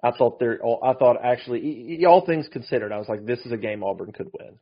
I 0.03 0.11
thought 0.11 0.39
they're. 0.39 0.59
I 0.83 0.93
thought 0.93 1.17
actually, 1.23 1.61
y- 1.61 1.97
y- 2.01 2.09
all 2.09 2.25
things 2.25 2.47
considered, 2.51 2.91
I 2.91 2.97
was 2.97 3.07
like, 3.07 3.25
this 3.25 3.39
is 3.45 3.51
a 3.51 3.57
game 3.57 3.83
Auburn 3.83 4.11
could 4.11 4.29
win, 4.37 4.57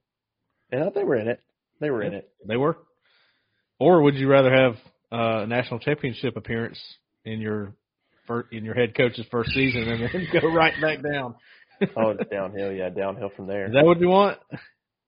and 0.71 0.93
they 0.93 1.03
were 1.03 1.15
in 1.15 1.27
it. 1.30 1.39
They 1.80 1.89
were 1.89 2.03
in 2.03 2.13
it. 2.13 2.30
They 2.45 2.57
were. 2.57 2.77
Or 3.80 4.01
would 4.01 4.15
you 4.15 4.27
rather 4.27 4.51
have 4.53 4.73
uh, 5.11 5.43
a 5.43 5.47
national 5.47 5.80
championship 5.80 6.36
appearance 6.36 6.80
in 7.25 7.39
your 7.39 7.73
in 8.51 8.65
your 8.65 8.75
head 8.75 8.95
coach's 8.95 9.25
first 9.32 9.51
season 9.51 9.84
and 9.88 10.01
then 10.13 10.27
go 10.41 10.49
right 10.49 10.73
back 10.82 10.99
down? 11.01 11.36
Oh, 11.95 12.09
it's 12.09 12.30
downhill. 12.32 12.71
Yeah, 12.73 12.89
downhill 12.89 13.30
from 13.36 13.47
there. 13.47 13.67
Is 13.67 13.73
that 13.73 13.86
what 13.86 13.99
you 14.01 14.09
want? 14.09 14.38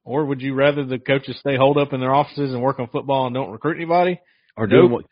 Or 0.04 0.26
would 0.26 0.42
you 0.42 0.56
rather 0.56 0.84
the 0.84 1.00
coaches 1.00 1.38
stay 1.40 1.56
holed 1.56 1.78
up 1.78 1.94
in 1.94 2.00
their 2.00 2.14
offices 2.14 2.54
and 2.54 2.62
work 2.62 2.80
on 2.80 2.88
football 2.88 3.28
and 3.28 3.36
don't 3.36 3.52
recruit 3.52 3.78
anybody? 3.78 4.20
Or 4.58 4.68
doing 4.68 4.90
Nope. 4.90 4.92
what 4.92 5.06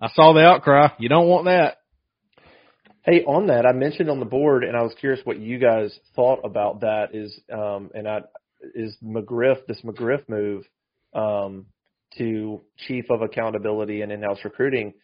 I 0.00 0.08
saw 0.14 0.32
the 0.32 0.44
outcry. 0.44 0.88
You 0.98 1.08
don't 1.08 1.26
want 1.26 1.46
that. 1.46 1.78
Hey, 3.02 3.22
on 3.24 3.46
that, 3.46 3.66
I 3.66 3.72
mentioned 3.72 4.10
on 4.10 4.18
the 4.18 4.26
board, 4.26 4.64
and 4.64 4.76
I 4.76 4.82
was 4.82 4.92
curious 4.98 5.24
what 5.24 5.38
you 5.38 5.58
guys 5.58 5.96
thought 6.14 6.40
about 6.44 6.80
that. 6.80 7.14
Is 7.14 7.38
um, 7.52 7.90
and 7.94 8.06
I 8.06 8.20
is 8.74 8.96
McGriff 9.02 9.64
this 9.66 9.80
McGriff 9.82 10.28
move 10.28 10.64
um, 11.14 11.66
to 12.18 12.60
chief 12.86 13.06
of 13.10 13.22
accountability 13.22 14.02
and 14.02 14.12
in-house 14.12 14.38
recruiting. 14.44 14.94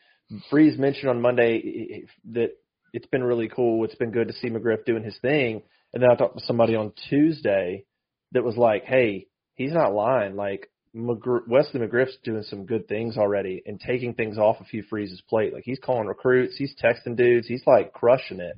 Freeze 0.51 0.79
mentioned 0.79 1.11
on 1.11 1.21
Monday 1.21 2.05
that 2.33 2.51
it's 2.93 3.07
been 3.07 3.23
really 3.23 3.49
cool. 3.49 3.85
It's 3.85 3.95
been 3.95 4.11
good 4.11 4.29
to 4.29 4.35
see 4.35 4.49
McGriff 4.49 4.85
doing 4.85 5.05
his 5.05 5.17
thing. 5.23 5.63
And 5.95 6.03
then 6.03 6.11
I 6.11 6.15
talked 6.15 6.39
to 6.39 6.45
somebody 6.45 6.75
on 6.75 6.93
Tuesday 7.09 7.85
that 8.33 8.45
was 8.45 8.57
like, 8.57 8.85
"Hey, 8.85 9.29
he's 9.55 9.73
not 9.73 9.95
lying. 9.95 10.37
Like 10.37 10.71
McGr- 10.95 11.47
Wesley 11.49 11.81
McGriff's 11.81 12.17
doing 12.23 12.43
some 12.43 12.67
good 12.67 12.89
things 12.89 13.17
already 13.17 13.63
and 13.67 13.81
taking 13.81 14.15
things 14.15 14.39
off 14.39 14.61
a 14.61 14.65
few 14.65 14.83
Freeze's 14.83 15.23
plate. 15.23 15.55
Like 15.55 15.65
he's 15.65 15.79
calling 15.79 16.07
recruits, 16.07 16.57
he's 16.57 16.75
texting 16.83 17.17
dudes, 17.17 17.49
he's 17.49 17.67
like 17.67 17.93
crushing 17.93 18.41
it. 18.41 18.57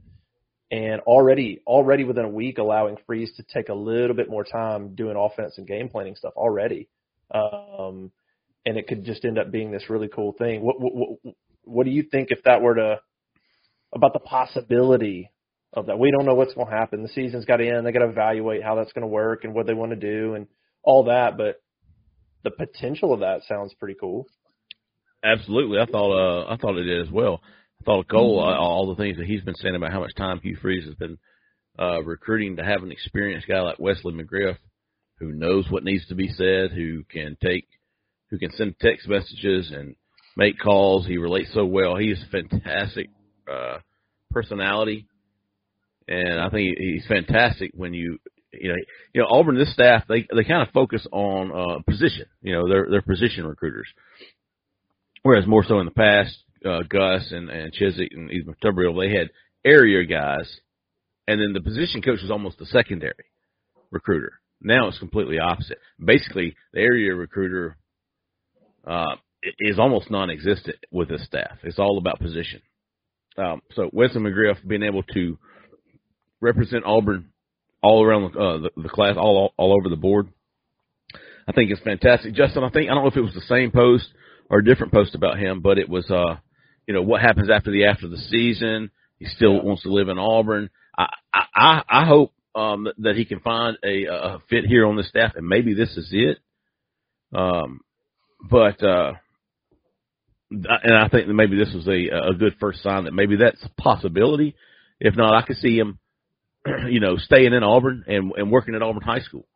And 0.70 1.03
already, 1.03 1.61
already 1.66 2.03
within 2.05 2.25
a 2.25 2.29
week, 2.29 2.59
allowing 2.59 2.97
Freeze 3.07 3.33
to 3.37 3.45
take 3.45 3.68
a 3.68 3.75
little 3.75 4.16
bit 4.16 4.29
more 4.29 4.45
time 4.45 4.95
doing 4.97 5.16
offense 5.16 5.55
and 5.59 5.68
game 5.68 5.89
planning 5.89 6.16
stuff 6.16 6.33
already. 6.37 6.89
Um, 7.33 8.11
and 8.66 8.77
it 8.77 8.89
could 8.89 9.05
just 9.05 9.25
end 9.25 9.39
up 9.39 9.53
being 9.53 9.70
this 9.70 9.89
really 9.89 10.09
cool 10.09 10.33
thing. 10.33 10.62
What, 10.62 10.81
what, 10.81 10.95
what, 10.95 11.35
what 11.62 11.85
do 11.85 11.93
you 11.93 12.03
think 12.03 12.29
if 12.31 12.43
that 12.45 12.62
were 12.62 12.75
to 12.75 13.01
about 13.95 14.14
the 14.14 14.18
possibility 14.18 15.31
of 15.75 15.87
that? 15.87 15.99
We 15.99 16.11
don't 16.11 16.25
know 16.25 16.35
what's 16.35 16.55
going 16.55 16.68
to 16.68 16.77
happen. 16.77 17.03
The 17.03 17.09
season's 17.09 17.45
got 17.45 17.57
to 17.59 17.68
end. 17.68 17.87
They 17.87 17.93
got 17.93 18.01
to 18.01 18.11
evaluate 18.11 18.62
how 18.62 18.77
that's 18.77 18.93
going 18.93 19.03
to 19.03 19.09
work 19.09 19.45
and 19.45 19.55
what 19.55 19.66
they 19.66 19.75
want 19.75 19.91
to 19.91 19.97
do 19.97 20.35
and 20.35 20.47
all 20.83 21.05
that. 21.05 21.37
But 21.37 21.61
the 22.45 22.51
potential 22.51 23.12
of 23.12 23.20
that 23.20 23.43
sounds 23.49 23.75
pretty 23.75 23.97
cool. 23.99 24.27
Absolutely, 25.25 25.79
I 25.81 25.87
thought 25.87 26.12
uh, 26.12 26.53
I 26.53 26.57
thought 26.57 26.77
it 26.77 26.85
did 26.85 27.07
as 27.07 27.11
well. 27.11 27.41
I 27.81 27.85
thought 27.85 28.09
Cole, 28.09 28.41
uh, 28.41 28.59
all 28.59 28.95
the 28.95 29.03
things 29.03 29.16
that 29.16 29.27
he's 29.27 29.43
been 29.43 29.55
saying 29.55 29.75
about 29.75 29.91
how 29.91 30.01
much 30.01 30.14
time 30.16 30.39
Hugh 30.41 30.59
Freeze 30.61 30.85
has 30.85 30.95
been 30.95 31.18
uh, 31.79 32.03
recruiting 32.03 32.57
to 32.57 32.64
have 32.64 32.83
an 32.83 32.93
experienced 32.93 33.49
guy 33.49 33.61
like 33.61 33.79
Wesley 33.79 34.12
McGriff, 34.12 34.59
who 35.18 35.33
knows 35.33 35.66
what 35.70 35.83
needs 35.83 36.07
to 36.09 36.14
be 36.14 36.29
said, 36.29 36.72
who 36.72 37.05
can 37.11 37.37
take, 37.43 37.66
who 38.31 38.39
can 38.39 38.53
send 38.53 38.79
text 38.81 39.09
messages 39.09 39.72
and 39.75 39.97
make 40.37 40.59
calls. 40.59 41.07
He 41.07 41.16
relates 41.16 41.53
so 41.55 41.64
well. 41.64 41.97
He 41.97 42.11
is 42.11 42.22
a 42.22 42.31
fantastic 42.31 43.09
uh, 43.51 43.79
personality, 44.31 45.07
and 46.09 46.40
I 46.40 46.48
think 46.50 46.78
he's 46.78 47.07
fantastic 47.07 47.72
when 47.74 47.94
you. 47.94 48.18
You 48.57 48.68
know, 48.68 48.76
you 49.12 49.20
know 49.20 49.26
Auburn. 49.28 49.59
This 49.59 49.72
staff 49.72 50.05
they 50.09 50.28
they 50.32 50.44
kind 50.44 50.62
of 50.62 50.72
focus 50.72 51.05
on 51.11 51.50
uh, 51.50 51.82
position. 51.82 52.26
You 52.40 52.52
know, 52.52 52.68
they're 52.68 52.86
they're 52.88 53.02
position 53.02 53.44
recruiters. 53.48 53.88
Whereas 55.24 55.44
more 55.44 55.64
so 55.66 55.80
in 55.80 55.86
the 55.86 55.90
past, 55.90 56.36
uh, 56.64 56.82
Gus 56.88 57.32
and, 57.32 57.50
and 57.50 57.72
Chizik 57.72 58.12
and 58.12 58.30
even 58.30 58.55
Tuberville, 58.62 59.00
they 59.00 59.16
had 59.16 59.30
area 59.64 60.05
guys, 60.05 60.48
and 61.26 61.40
then 61.40 61.52
the 61.52 61.61
position 61.61 62.00
coach 62.00 62.20
was 62.22 62.30
almost 62.30 62.59
the 62.59 62.66
secondary 62.66 63.24
recruiter. 63.90 64.34
Now 64.61 64.88
it's 64.88 64.98
completely 64.98 65.38
opposite. 65.38 65.78
Basically, 66.02 66.55
the 66.72 66.80
area 66.80 67.14
recruiter 67.14 67.76
uh, 68.86 69.16
is 69.59 69.78
almost 69.78 70.11
non-existent 70.11 70.76
with 70.90 71.09
this 71.09 71.24
staff. 71.24 71.59
It's 71.62 71.78
all 71.78 71.98
about 71.98 72.20
position. 72.20 72.61
Um, 73.36 73.62
so 73.74 73.90
Wesley 73.92 74.20
McGriff 74.20 74.66
being 74.66 74.82
able 74.82 75.02
to 75.14 75.38
represent 76.45 76.84
Auburn 76.84 77.30
all 77.82 78.05
around 78.05 78.32
the, 78.32 78.38
uh, 78.38 78.59
the, 78.59 78.70
the 78.82 78.88
class, 78.88 79.16
all 79.18 79.53
all 79.57 79.72
over 79.78 79.88
the 79.88 79.97
board, 79.97 80.28
I 81.49 81.53
think 81.53 81.70
it's 81.70 81.80
fantastic. 81.82 82.34
Justin, 82.34 82.64
I 82.64 82.70
think 82.70 82.90
I 82.90 82.95
don't 82.95 83.05
know 83.05 83.11
if 83.11 83.16
it 83.16 83.20
was 83.20 83.34
the 83.34 83.40
same 83.49 83.70
post 83.70 84.07
or 84.51 84.59
a 84.59 84.64
different 84.64 84.92
post 84.92 85.14
about 85.14 85.38
him, 85.38 85.61
but 85.61 85.78
it 85.78 85.88
was 85.88 86.09
uh, 86.11 86.36
you 86.86 86.95
know, 86.95 87.03
what 87.03 87.20
happens 87.20 87.49
after 87.51 87.70
the 87.70 87.86
after 87.86 88.09
the 88.09 88.18
season. 88.18 88.90
He 89.18 89.26
still 89.26 89.55
Yeah. 89.55 89.62
wants 89.62 89.82
to 89.82 89.92
live 89.92 90.09
in 90.09 90.18
Auburn. 90.18 90.70
I 90.97 91.07
I 91.55 91.82
I 91.88 92.05
hope 92.07 92.32
um 92.55 92.84
that, 92.84 92.95
that 92.99 93.16
he 93.16 93.24
can 93.24 93.40
find 93.40 93.76
a, 93.84 94.05
a 94.05 94.38
fit 94.49 94.64
here 94.66 94.86
on 94.86 94.97
the 94.97 95.05
staff, 95.05 95.32
and 95.36 95.47
maybe 95.49 95.74
this 95.74 95.97
is 95.97 96.09
it. 96.12 96.38
Um, 97.32 97.80
but 98.51 98.82
uh, 98.82 99.14
and 100.51 100.97
I 100.97 101.09
think 101.09 101.26
that 101.26 101.34
maybe 101.34 101.57
this 101.57 101.74
was 101.74 101.86
a 101.88 102.30
a 102.30 102.34
good 102.34 102.55
first 102.61 102.82
sign 102.82 103.05
that 103.05 103.14
maybe 103.14 103.36
that's 103.36 103.62
a 103.64 103.80
possibility. 103.80 104.55
If 105.01 105.16
not, 105.16 105.34
I 105.34 105.47
could 105.47 105.57
see 105.57 105.76
him, 105.76 105.99
you 106.90 107.00
know, 107.00 107.16
staying 107.16 107.52
in 107.52 107.62
Auburn 107.62 108.04
and 108.06 108.32
and 108.36 108.50
working 108.50 108.74
at 108.74 108.82
Auburn 108.82 109.02
High 109.02 109.20
School. 109.20 109.46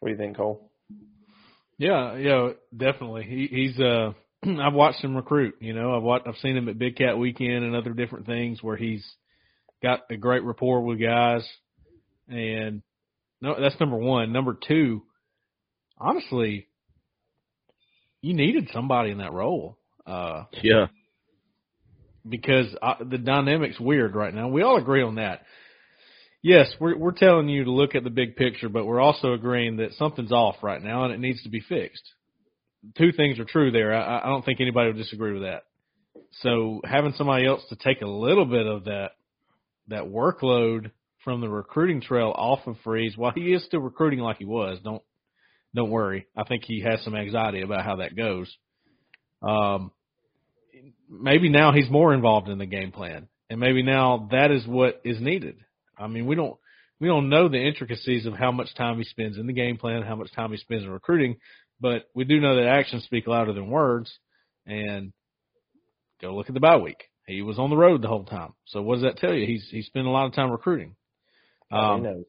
What 0.00 0.08
do 0.08 0.12
you 0.12 0.18
think, 0.18 0.36
Cole? 0.36 0.70
Yeah, 1.78 2.16
yeah, 2.16 2.50
definitely. 2.76 3.24
He, 3.24 3.46
he's 3.50 3.80
uh, 3.80 4.12
I've 4.44 4.74
watched 4.74 5.02
him 5.02 5.16
recruit. 5.16 5.56
You 5.60 5.72
know, 5.72 5.96
I've 5.96 6.02
watched, 6.02 6.26
I've 6.26 6.36
seen 6.36 6.56
him 6.56 6.68
at 6.68 6.78
Big 6.78 6.96
Cat 6.96 7.18
Weekend 7.18 7.64
and 7.64 7.74
other 7.74 7.94
different 7.94 8.26
things 8.26 8.62
where 8.62 8.76
he's 8.76 9.04
got 9.82 10.00
a 10.10 10.16
great 10.16 10.44
rapport 10.44 10.82
with 10.82 11.00
guys. 11.00 11.46
And 12.28 12.82
no, 13.40 13.56
that's 13.60 13.78
number 13.80 13.96
one. 13.96 14.32
Number 14.32 14.56
two, 14.66 15.02
honestly, 15.98 16.68
you 18.20 18.34
needed 18.34 18.68
somebody 18.72 19.10
in 19.10 19.18
that 19.18 19.32
role. 19.32 19.78
Uh, 20.06 20.44
Yeah, 20.62 20.86
because 22.28 22.66
I, 22.82 22.96
the 23.04 23.18
dynamic's 23.18 23.78
weird 23.78 24.14
right 24.14 24.34
now. 24.34 24.48
We 24.48 24.62
all 24.62 24.76
agree 24.76 25.02
on 25.02 25.16
that. 25.16 25.42
Yes, 26.42 26.72
we're 26.78 26.96
we're 26.96 27.12
telling 27.12 27.48
you 27.48 27.64
to 27.64 27.70
look 27.70 27.94
at 27.94 28.04
the 28.04 28.10
big 28.10 28.36
picture, 28.36 28.68
but 28.68 28.84
we're 28.84 29.00
also 29.00 29.32
agreeing 29.32 29.78
that 29.78 29.94
something's 29.94 30.32
off 30.32 30.56
right 30.62 30.82
now 30.82 31.04
and 31.04 31.14
it 31.14 31.20
needs 31.20 31.42
to 31.44 31.48
be 31.48 31.60
fixed. 31.60 32.02
Two 32.98 33.12
things 33.12 33.38
are 33.38 33.46
true 33.46 33.70
there. 33.70 33.94
I, 33.94 34.20
I 34.20 34.26
don't 34.26 34.44
think 34.44 34.60
anybody 34.60 34.88
would 34.88 34.98
disagree 34.98 35.32
with 35.32 35.42
that. 35.42 35.62
So 36.42 36.80
having 36.84 37.14
somebody 37.16 37.46
else 37.46 37.62
to 37.70 37.76
take 37.76 38.02
a 38.02 38.06
little 38.06 38.44
bit 38.44 38.66
of 38.66 38.84
that 38.84 39.12
that 39.88 40.04
workload 40.04 40.90
from 41.24 41.40
the 41.40 41.48
recruiting 41.48 42.02
trail 42.02 42.32
off 42.36 42.66
of 42.66 42.76
Freeze, 42.84 43.16
while 43.16 43.32
he 43.34 43.52
is 43.52 43.64
still 43.64 43.80
recruiting 43.80 44.20
like 44.20 44.36
he 44.36 44.44
was, 44.44 44.78
don't 44.84 45.02
don't 45.74 45.90
worry. 45.90 46.26
I 46.36 46.44
think 46.44 46.64
he 46.64 46.82
has 46.82 47.02
some 47.02 47.16
anxiety 47.16 47.62
about 47.62 47.84
how 47.84 47.96
that 47.96 48.16
goes. 48.16 48.54
Um, 49.42 49.90
maybe 51.08 51.48
now 51.48 51.72
he's 51.72 51.90
more 51.90 52.14
involved 52.14 52.48
in 52.48 52.58
the 52.58 52.66
game 52.66 52.92
plan, 52.92 53.28
and 53.50 53.60
maybe 53.60 53.82
now 53.82 54.28
that 54.30 54.50
is 54.50 54.66
what 54.66 55.00
is 55.04 55.20
needed. 55.20 55.56
I 55.98 56.06
mean, 56.06 56.26
we 56.26 56.34
don't 56.34 56.56
we 57.00 57.08
don't 57.08 57.28
know 57.28 57.48
the 57.48 57.60
intricacies 57.60 58.26
of 58.26 58.34
how 58.34 58.52
much 58.52 58.74
time 58.74 58.98
he 58.98 59.04
spends 59.04 59.38
in 59.38 59.46
the 59.46 59.52
game 59.52 59.76
plan, 59.76 60.02
how 60.02 60.16
much 60.16 60.32
time 60.32 60.50
he 60.50 60.56
spends 60.56 60.84
in 60.84 60.90
recruiting, 60.90 61.36
but 61.80 62.04
we 62.14 62.24
do 62.24 62.40
know 62.40 62.56
that 62.56 62.66
actions 62.66 63.04
speak 63.04 63.26
louder 63.26 63.52
than 63.52 63.68
words. 63.68 64.12
And 64.66 65.12
go 66.22 66.34
look 66.34 66.48
at 66.48 66.54
the 66.54 66.60
bye 66.60 66.78
week; 66.78 67.04
he 67.26 67.42
was 67.42 67.58
on 67.58 67.70
the 67.70 67.76
road 67.76 68.02
the 68.02 68.08
whole 68.08 68.24
time. 68.24 68.54
So 68.66 68.82
what 68.82 68.94
does 68.94 69.04
that 69.04 69.18
tell 69.18 69.34
you? 69.34 69.46
He's 69.46 69.66
he 69.70 69.82
spent 69.82 70.06
a 70.06 70.10
lot 70.10 70.26
of 70.26 70.34
time 70.34 70.50
recruiting. 70.50 70.96
I 71.70 71.94
Um, 71.94 72.24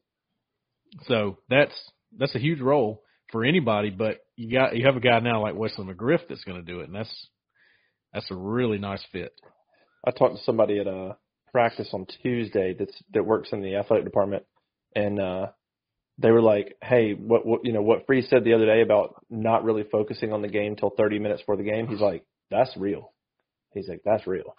so 1.04 1.38
that's 1.48 1.74
that's 2.18 2.34
a 2.34 2.40
huge 2.40 2.60
role 2.60 3.02
for 3.30 3.44
anybody, 3.44 3.90
but 3.90 4.18
you 4.36 4.50
got 4.50 4.76
you 4.76 4.86
have 4.86 4.96
a 4.96 5.00
guy 5.00 5.18
now 5.20 5.42
like 5.42 5.54
Wesley 5.54 5.84
McGriff 5.84 6.20
that's 6.28 6.44
going 6.44 6.64
to 6.64 6.72
do 6.72 6.80
it, 6.80 6.88
and 6.88 6.94
that's 6.94 7.28
that's 8.16 8.30
a 8.30 8.36
really 8.36 8.78
nice 8.78 9.04
fit. 9.12 9.32
I 10.06 10.10
talked 10.10 10.36
to 10.36 10.42
somebody 10.44 10.80
at 10.80 10.86
a 10.86 11.16
practice 11.52 11.90
on 11.92 12.06
Tuesday 12.22 12.74
that's 12.78 12.96
that 13.12 13.26
works 13.26 13.50
in 13.52 13.60
the 13.60 13.76
athletic 13.76 14.04
department, 14.04 14.44
and 14.94 15.20
uh, 15.20 15.46
they 16.18 16.30
were 16.30 16.42
like, 16.42 16.76
"Hey, 16.82 17.12
what 17.12 17.44
what 17.44 17.64
you 17.64 17.72
know 17.72 17.82
what 17.82 18.06
Freeze 18.06 18.28
said 18.30 18.44
the 18.44 18.54
other 18.54 18.66
day 18.66 18.80
about 18.80 19.22
not 19.28 19.64
really 19.64 19.84
focusing 19.84 20.32
on 20.32 20.42
the 20.42 20.48
game 20.48 20.76
till 20.76 20.90
30 20.96 21.18
minutes 21.18 21.42
before 21.42 21.56
the 21.56 21.62
game." 21.62 21.86
He's 21.86 22.00
like, 22.00 22.24
"That's 22.50 22.76
real. 22.76 23.12
He's 23.76 23.88
like, 23.88 24.00
that's 24.04 24.26
real. 24.26 24.56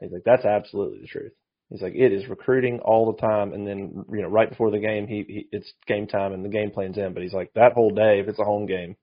He's 0.00 0.12
like, 0.12 0.22
that's 0.24 0.44
absolutely 0.44 1.00
the 1.00 1.08
truth. 1.08 1.32
He's 1.70 1.82
like, 1.82 1.94
it 1.94 2.12
is 2.12 2.28
recruiting 2.28 2.78
all 2.80 3.10
the 3.10 3.20
time, 3.20 3.52
and 3.52 3.66
then 3.66 4.04
you 4.12 4.22
know, 4.22 4.28
right 4.28 4.48
before 4.48 4.70
the 4.70 4.78
game, 4.78 5.08
he, 5.08 5.24
he 5.26 5.48
it's 5.50 5.72
game 5.88 6.06
time 6.06 6.32
and 6.32 6.44
the 6.44 6.50
game 6.50 6.70
plan's 6.70 6.96
in. 6.96 7.14
But 7.14 7.22
he's 7.22 7.32
like, 7.32 7.52
that 7.54 7.72
whole 7.72 7.90
day, 7.90 8.20
if 8.20 8.28
it's 8.28 8.38
a 8.38 8.44
home 8.44 8.66
game, 8.66 8.96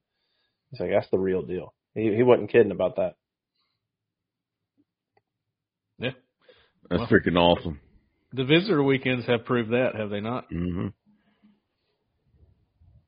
he's 0.70 0.80
like, 0.80 0.92
that's 0.92 1.10
the 1.12 1.18
real 1.20 1.42
deal. 1.42 1.74
He 1.96 2.16
he 2.16 2.24
wasn't 2.24 2.52
kidding 2.52 2.72
about 2.72 2.96
that. 2.96 3.16
Yeah, 5.98 6.12
That's 6.92 7.10
Well- 7.10 7.22
freaking 7.22 7.38
awesome. 7.38 7.80
the 8.34 8.44
visitor 8.44 8.84
weekends 8.84 9.26
have 9.26 9.46
proved 9.46 9.72
that, 9.72 9.96
have 9.96 10.10
they 10.10 10.20
not? 10.20 10.46
hmm 10.50 10.88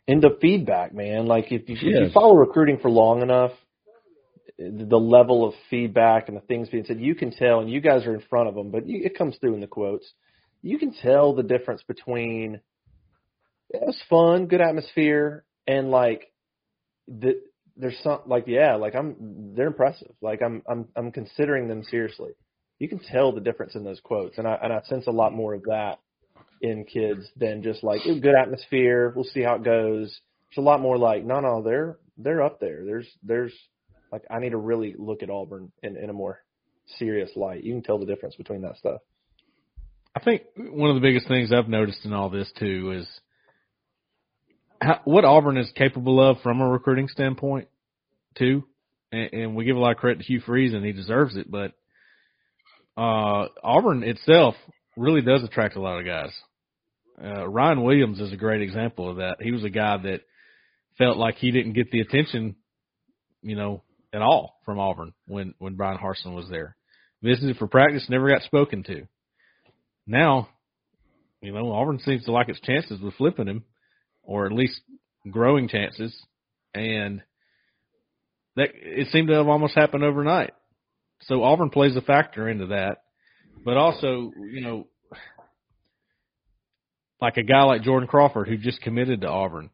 And 0.07 0.21
the 0.21 0.38
feedback, 0.41 0.93
man. 0.93 1.27
Like 1.27 1.51
if 1.51 1.67
you, 1.69 1.75
if 1.75 1.81
you 1.81 2.09
follow 2.13 2.36
recruiting 2.36 2.77
for 2.81 2.89
long 2.89 3.21
enough, 3.21 3.51
the 4.57 4.99
level 4.99 5.45
of 5.45 5.53
feedback 5.69 6.27
and 6.29 6.38
the 6.38 6.41
things 6.41 6.69
being 6.69 6.86
said, 6.86 6.99
you 6.99 7.15
can 7.15 7.31
tell, 7.31 7.59
and 7.59 7.69
you 7.69 7.81
guys 7.81 8.05
are 8.05 8.13
in 8.13 8.21
front 8.29 8.47
of 8.49 8.55
them, 8.55 8.69
but 8.71 8.88
you, 8.88 9.03
it 9.03 9.17
comes 9.17 9.36
through 9.38 9.53
in 9.55 9.61
the 9.61 9.67
quotes. 9.67 10.09
You 10.61 10.77
can 10.77 10.93
tell 10.93 11.34
the 11.34 11.43
difference 11.43 11.84
between 11.84 12.61
it 13.69 13.81
was 13.81 14.01
fun, 14.09 14.47
good 14.47 14.61
atmosphere, 14.61 15.43
and 15.67 15.89
like 15.89 16.31
the, 17.07 17.41
there's 17.75 17.97
some 18.03 18.19
like 18.27 18.45
yeah, 18.47 18.75
like 18.75 18.95
I'm 18.95 19.53
they're 19.55 19.67
impressive. 19.67 20.11
Like 20.21 20.41
I'm 20.41 20.61
I'm 20.69 20.88
I'm 20.95 21.11
considering 21.11 21.67
them 21.67 21.84
seriously. 21.84 22.31
You 22.84 22.89
can 22.89 22.99
tell 22.99 23.31
the 23.31 23.39
difference 23.39 23.75
in 23.75 23.86
those 23.86 24.01
quotes, 24.01 24.38
and 24.38 24.45
I 24.45 24.59
and 24.61 24.73
I 24.73 24.81
sense 24.89 25.07
a 25.07 25.11
lot 25.11 25.31
more 25.31 25.53
of 25.53 25.63
that 25.67 25.99
in 26.61 26.84
kids 26.84 27.25
than 27.38 27.63
just 27.63 27.81
like 27.81 28.01
good 28.03 28.36
atmosphere. 28.36 29.13
We'll 29.15 29.23
see 29.23 29.41
how 29.41 29.55
it 29.55 29.63
goes. 29.63 30.13
It's 30.49 30.57
a 30.57 30.61
lot 30.61 30.81
more 30.81 30.97
like 30.97 31.23
no, 31.23 31.39
no, 31.39 31.63
they're 31.63 31.95
they're 32.17 32.43
up 32.43 32.59
there. 32.59 32.84
There's 32.84 33.07
there's 33.23 33.53
like 34.11 34.23
I 34.29 34.39
need 34.39 34.49
to 34.49 34.57
really 34.57 34.95
look 34.97 35.23
at 35.23 35.29
Auburn 35.29 35.71
in 35.81 35.95
in 35.95 36.09
a 36.09 36.13
more 36.13 36.43
serious 36.97 37.29
light. 37.38 37.63
You 37.63 37.71
can 37.71 37.84
tell 37.84 37.99
the 37.99 38.05
difference 38.05 38.36
between 38.36 38.63
that 38.63 38.75
stuff. 38.75 38.99
I 40.13 40.19
think 40.19 40.41
one 40.57 40.89
of 40.89 40.97
the 40.97 41.07
biggest 41.07 41.29
things 41.29 41.53
I've 41.53 41.69
noticed 41.69 42.03
in 42.03 42.11
all 42.11 42.29
this 42.29 42.51
too 42.59 42.97
is 42.97 43.07
how, 44.81 44.99
what 45.05 45.23
Auburn 45.23 45.55
is 45.55 45.71
capable 45.73 46.19
of 46.19 46.41
from 46.41 46.59
a 46.59 46.67
recruiting 46.67 47.07
standpoint, 47.07 47.69
too. 48.38 48.65
And, 49.13 49.29
and 49.31 49.55
we 49.55 49.63
give 49.63 49.77
a 49.77 49.79
lot 49.79 49.91
of 49.91 49.97
credit 49.99 50.19
to 50.19 50.25
Hugh 50.25 50.41
Freeze, 50.41 50.73
and 50.73 50.84
he 50.84 50.91
deserves 50.91 51.38
it. 51.38 51.49
But 51.49 51.71
uh, 52.98 53.48
Auburn 53.64 54.04
itself 54.04 54.56
really 54.96 55.22
does 55.22 55.44
attract 55.44 55.76
a 55.76 55.82
lot 55.82 56.00
of 56.00 56.06
guys. 56.06 56.32
Uh, 57.24 57.48
Ryan 57.48 57.84
Williams 57.84 58.20
is 58.20 58.34
a 58.34 58.38
great 58.38 58.62
example 58.62 59.10
of 59.10 59.18
that. 59.18 59.38
He 59.39 59.52
was 59.52 59.64
a 59.64 59.70
guy 59.70 59.98
that 59.98 60.22
felt 60.98 61.18
like 61.18 61.36
he 61.36 61.52
didn't 61.52 61.74
get 61.74 61.91
the 61.91 62.02
attention, 62.02 62.56
you 63.41 63.56
know, 63.56 63.84
at 64.14 64.22
all 64.22 64.60
from 64.66 64.80
Auburn 64.80 65.14
when 65.28 65.54
when 65.60 65.76
Bryan 65.76 65.98
Harsin 65.98 66.36
was 66.36 66.50
there. 66.50 66.76
Visited 67.22 67.58
for 67.58 67.68
practice, 67.68 68.06
never 68.10 68.30
got 68.30 68.44
spoken 68.44 68.84
to 68.84 69.08
now, 70.06 70.50
you 71.41 71.54
know, 71.54 71.72
Auburn 71.72 72.00
seems 72.00 72.26
to 72.26 72.32
like 72.32 72.50
its 72.50 72.60
chances 72.62 73.02
with 73.02 73.16
flipping 73.16 73.48
him, 73.48 73.64
or 74.24 74.46
at 74.46 74.52
least 74.52 74.80
growing 75.30 75.68
chances, 75.68 76.16
and 76.74 77.22
that 78.56 78.70
it 78.74 79.08
seemed 79.12 79.30
to 79.30 79.36
have 79.36 79.48
almost 79.48 79.76
happened 79.76 80.04
overnight. 80.04 80.54
So 81.28 81.43
Auburn 81.43 81.69
plays 81.69 81.95
a 81.95 82.01
factor 82.01 82.49
into 82.49 82.67
that, 82.67 83.03
but 83.63 83.78
also, 83.78 84.32
you 84.51 84.61
know, 84.61 84.88
like 87.21 87.38
a 87.38 87.43
guy 87.43 87.63
like 87.63 87.84
Jordan 87.84 88.07
Crawford 88.07 88.47
who 88.47 88.57
just 88.57 88.82
committed 88.82 89.21
to 89.21 89.30
Auburn, 89.30 89.69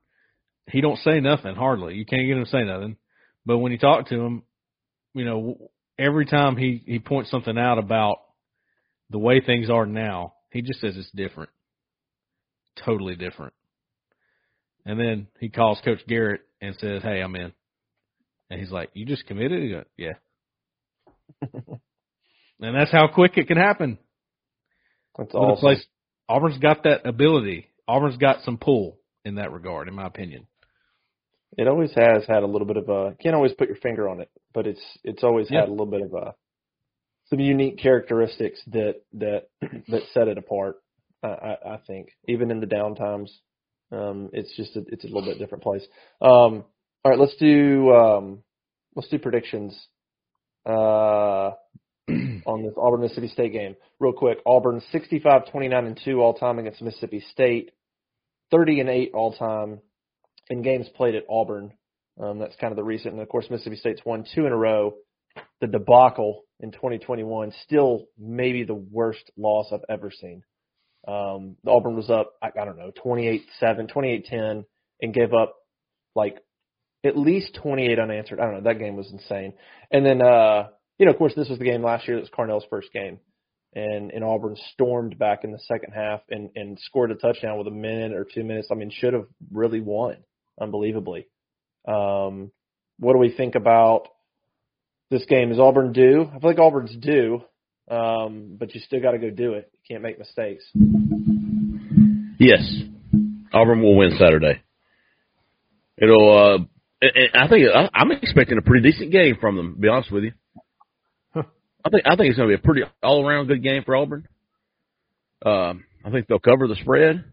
he 0.68 0.82
don't 0.82 1.00
say 1.00 1.20
nothing 1.20 1.56
hardly. 1.56 1.96
You 1.96 2.06
can't 2.06 2.28
get 2.28 2.38
him 2.38 2.46
to 2.46 2.50
say 2.50 2.64
nothing, 2.64 2.98
but 3.46 3.58
when 3.58 3.72
you 3.72 3.80
talk 3.80 4.08
to 4.10 4.16
him, 4.16 4.44
you 5.14 5.26
know, 5.26 5.58
every 5.98 6.26
time 6.26 6.56
he 6.56 6.84
he 6.86 7.00
points 7.00 7.32
something 7.32 7.58
out 7.58 7.80
about 7.80 8.18
the 9.10 9.18
way 9.18 9.42
things 9.42 9.70
are 9.70 9.86
now, 9.86 10.34
he 10.52 10.62
just 10.62 10.80
says 10.80 10.96
it's 10.96 11.10
different. 11.12 11.50
Totally 12.86 13.16
different. 13.16 13.54
And 14.86 15.00
then 15.00 15.28
he 15.40 15.50
calls 15.50 15.80
Coach 15.84 16.00
Garrett 16.08 16.42
and 16.62 16.76
says, 16.80 17.02
Hey, 17.04 17.22
I'm 17.22 17.36
in. 17.36 17.52
And 18.50 18.60
he's 18.60 18.72
like, 18.72 18.90
You 18.94 19.06
just 19.06 19.26
committed? 19.28 19.62
He 19.64 19.70
goes, 19.70 19.86
Yeah. 19.98 20.14
and 21.42 22.76
that's 22.76 22.92
how 22.92 23.08
quick 23.08 23.38
it 23.38 23.48
can 23.48 23.58
happen. 23.58 23.98
That's 25.18 25.34
awesome. 25.34 25.60
place 25.62 25.86
Auburn's 26.30 26.60
got 26.60 26.84
that 26.84 27.06
ability. 27.08 27.68
Auburn's 27.88 28.18
got 28.18 28.44
some 28.44 28.58
pull 28.58 29.00
in 29.26 29.36
that 29.36 29.52
regard, 29.52 29.88
in 29.88 29.96
my 29.96 30.06
opinion. 30.06 30.46
It 31.58 31.68
always 31.68 31.92
has 31.96 32.26
had 32.28 32.44
a 32.44 32.48
little 32.48 32.68
bit 32.68 32.78
of 32.78 32.88
a. 32.90 33.16
Can't 33.22 33.34
always 33.36 33.54
put 33.54 33.68
your 33.68 33.78
finger 33.78 34.08
on 34.08 34.22
it, 34.22 34.30
but 34.54 34.68
it's 34.68 34.82
it's 35.04 35.24
always 35.24 35.48
Yeah. 35.50 35.62
had 35.62 35.70
a 35.70 35.72
little 35.72 35.88
bit 35.88 36.02
of 36.04 36.14
a 36.14 36.36
some 37.30 37.40
unique 37.40 37.80
characteristics 37.80 38.62
that 38.68 39.02
that 39.14 39.48
that 39.88 40.04
set 40.14 40.28
it 40.28 40.38
apart. 40.38 40.78
I, 41.24 41.28
I, 41.28 41.74
I 41.74 41.78
think 41.88 42.10
even 42.28 42.52
in 42.52 42.60
the 42.60 42.66
down 42.68 42.96
times, 42.96 43.36
um, 43.92 44.30
it's 44.32 44.56
just 44.56 44.76
a, 44.76 44.84
it's 44.88 45.04
a 45.04 45.08
little 45.08 45.26
bit 45.26 45.40
different 45.40 45.64
place. 45.64 45.84
Um, 46.22 46.64
all 47.04 47.12
right, 47.12 47.20
let's 47.20 47.36
do 47.38 47.92
um, 47.94 48.44
let's 48.96 49.10
do 49.10 49.18
predictions 49.18 49.76
uh, 50.70 51.52
on 52.46 52.64
this 52.64 52.74
Auburn 52.78 53.02
Mississippi 53.02 53.28
State 53.28 53.54
game 53.54 53.76
real 54.00 54.14
quick. 54.14 54.40
Auburn 54.46 54.82
65, 54.92 55.52
29 55.52 55.86
and 55.86 56.00
two 56.04 56.22
all 56.22 56.34
time 56.34 56.60
against 56.60 56.82
Mississippi 56.82 57.24
State, 57.32 57.72
30 58.52 58.82
and 58.82 58.90
eight 58.90 59.12
all 59.14 59.34
time 59.34 59.80
in 60.50 60.62
games 60.62 60.88
played 60.96 61.16
at 61.16 61.24
Auburn. 61.30 61.74
Um, 62.22 62.40
that's 62.40 62.56
kind 62.60 62.72
of 62.72 62.76
the 62.76 62.84
recent, 62.84 63.14
and 63.14 63.22
of 63.22 63.30
course 63.30 63.46
Mississippi 63.50 63.78
State's 63.78 64.02
won 64.06 64.26
two 64.36 64.46
in 64.46 64.52
a 64.52 64.58
row. 64.58 64.96
The 65.62 65.68
debacle 65.68 66.44
in 66.60 66.72
2021 66.72 67.54
still 67.64 68.06
maybe 68.18 68.64
the 68.64 68.74
worst 68.74 69.32
loss 69.38 69.68
I've 69.72 69.86
ever 69.90 70.12
seen. 70.12 70.44
Um, 71.08 71.56
Auburn 71.66 71.96
was 71.96 72.10
up, 72.10 72.34
I, 72.42 72.48
I 72.60 72.66
don't 72.66 72.78
know, 72.78 72.92
28-7, 73.04 73.42
28-10, 73.62 74.66
and 75.02 75.14
gave 75.14 75.34
up 75.34 75.56
like 76.14 76.40
at 77.04 77.18
least 77.18 77.58
28 77.62 78.00
unanswered. 78.00 78.40
I 78.40 78.46
don't 78.46 78.56
know. 78.56 78.70
That 78.70 78.80
game 78.80 78.96
was 78.96 79.12
insane. 79.12 79.54
And 79.92 80.06
then, 80.06 80.22
uh, 80.22 80.68
you 80.98 81.06
know, 81.06 81.12
of 81.12 81.18
course, 81.18 81.34
this 81.36 81.50
was 81.50 81.60
the 81.60 81.66
game 81.66 81.84
last 81.84 82.08
year 82.08 82.18
that 82.18 82.22
was 82.22 82.30
Carnell's 82.30 82.66
first 82.70 82.92
game. 82.92 83.20
And, 83.74 84.12
and 84.12 84.24
Auburn 84.24 84.58
stormed 84.74 85.18
back 85.20 85.44
in 85.44 85.52
the 85.52 85.60
second 85.60 85.94
half 85.94 86.22
and, 86.30 86.50
and 86.56 86.78
scored 86.80 87.12
a 87.12 87.16
touchdown 87.16 87.58
with 87.58 87.68
a 87.68 87.72
minute 87.72 88.14
or 88.14 88.26
two 88.26 88.44
minutes. 88.44 88.70
I 88.72 88.76
mean, 88.76 88.90
should 88.92 89.14
have 89.14 89.28
really 89.52 89.80
won 89.80 90.18
unbelievably. 90.60 91.28
Um, 91.88 92.52
what 92.98 93.14
do 93.14 93.20
we 93.20 93.32
think 93.32 93.56
about 93.56 94.08
this 95.10 95.24
game? 95.26 95.52
Is 95.52 95.60
Auburn 95.60 95.94
due? 95.94 96.24
I 96.24 96.40
feel 96.40 96.50
like 96.50 96.60
Auburn's 96.60 96.96
due, 96.98 97.44
um, 97.90 98.58
but 98.60 98.74
you 98.74 98.82
still 98.82 99.02
got 99.02 99.12
to 99.12 99.20
go 99.20 99.30
do 99.30 99.54
it. 99.54 99.72
You 99.74 99.80
can't 99.88 100.04
make 100.04 100.20
mistakes. 100.20 100.66
Yes, 102.40 102.62
Auburn 103.54 103.82
will 103.82 103.98
win 103.98 104.18
Saturday. 104.20 104.62
It'll. 105.98 106.38
Uh, 106.38 106.66
and- 107.02 107.12
and 107.16 107.30
I 107.36 107.48
think 107.48 107.68
I- 107.74 107.90
I'm 107.94 108.12
expecting 108.12 108.58
a 108.58 108.62
pretty 108.62 108.90
decent 108.92 109.12
game 109.12 109.38
from 109.40 109.56
them. 109.56 109.76
To 109.76 109.80
be 109.80 109.88
honest 109.88 110.12
with 110.12 110.26
you, 110.26 110.34
I 111.36 111.90
think 111.90 112.04
I 112.06 112.16
think 112.16 112.30
it's 112.30 112.38
going 112.38 112.50
to 112.50 112.58
be 112.58 112.62
a 112.62 112.66
pretty 112.66 112.84
all 113.02 113.26
around 113.28 113.48
good 113.48 113.64
game 113.64 113.84
for 113.84 113.96
Auburn. 113.96 114.28
Um, 115.46 115.86
I 116.04 116.12
think 116.12 116.28
they'll 116.28 116.40
cover 116.40 116.68
the 116.68 116.76
spread. 116.76 117.24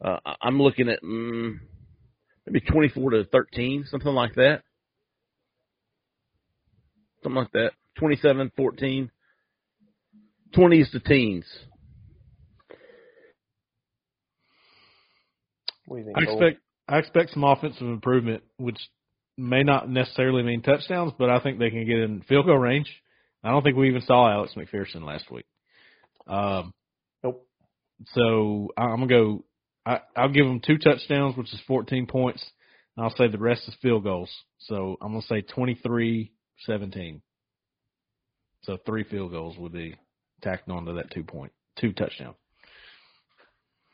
Uh, 0.00 0.18
I- 0.24 0.36
I'm 0.42 0.60
looking 0.60 0.88
at 0.88 1.02
mm, 1.02 1.58
maybe 2.46 2.60
24 2.60 3.10
to 3.10 3.24
13, 3.24 3.84
something 3.84 4.12
like 4.12 4.34
that. 4.34 4.62
Something 7.22 7.42
like 7.42 7.52
that. 7.52 7.72
27, 7.96 8.50
14. 8.56 9.10
20s 10.52 10.90
to 10.92 11.00
teens. 11.00 11.46
What 15.86 15.96
do 15.96 16.00
you 16.00 16.06
think? 16.06 16.18
I 16.18 16.20
expect 16.32 16.60
I 16.88 16.98
expect 16.98 17.32
some 17.32 17.44
offensive 17.44 17.86
improvement, 17.86 18.42
which 18.58 18.78
may 19.36 19.62
not 19.62 19.88
necessarily 19.88 20.42
mean 20.42 20.62
touchdowns, 20.62 21.12
but 21.18 21.30
I 21.30 21.40
think 21.40 21.58
they 21.58 21.70
can 21.70 21.86
get 21.86 21.98
in 21.98 22.22
field 22.28 22.46
goal 22.46 22.58
range. 22.58 22.88
I 23.42 23.50
don't 23.50 23.62
think 23.62 23.76
we 23.76 23.88
even 23.88 24.02
saw 24.02 24.30
Alex 24.30 24.54
McPherson 24.56 25.04
last 25.04 25.30
week. 25.30 25.46
Um, 26.26 26.72
Nope. 27.22 27.46
so 28.08 28.70
I'm 28.76 29.00
gonna 29.00 29.06
go. 29.06 29.44
I, 29.86 30.00
I'll 30.16 30.30
give 30.30 30.46
them 30.46 30.60
two 30.66 30.78
touchdowns, 30.78 31.36
which 31.36 31.52
is 31.52 31.60
14 31.66 32.06
points. 32.06 32.42
And 32.96 33.04
I'll 33.04 33.14
say 33.16 33.28
the 33.28 33.38
rest 33.38 33.68
is 33.68 33.74
field 33.82 34.04
goals. 34.04 34.30
So 34.60 34.96
I'm 35.02 35.12
gonna 35.12 35.22
say 35.22 35.42
23-17. 35.42 37.20
So 38.62 38.78
three 38.86 39.04
field 39.04 39.32
goals 39.32 39.58
would 39.58 39.72
be 39.72 39.96
tacked 40.42 40.70
onto 40.70 40.94
that 40.94 41.10
two 41.10 41.24
point, 41.24 41.52
two 41.78 41.92
touchdown. 41.92 42.34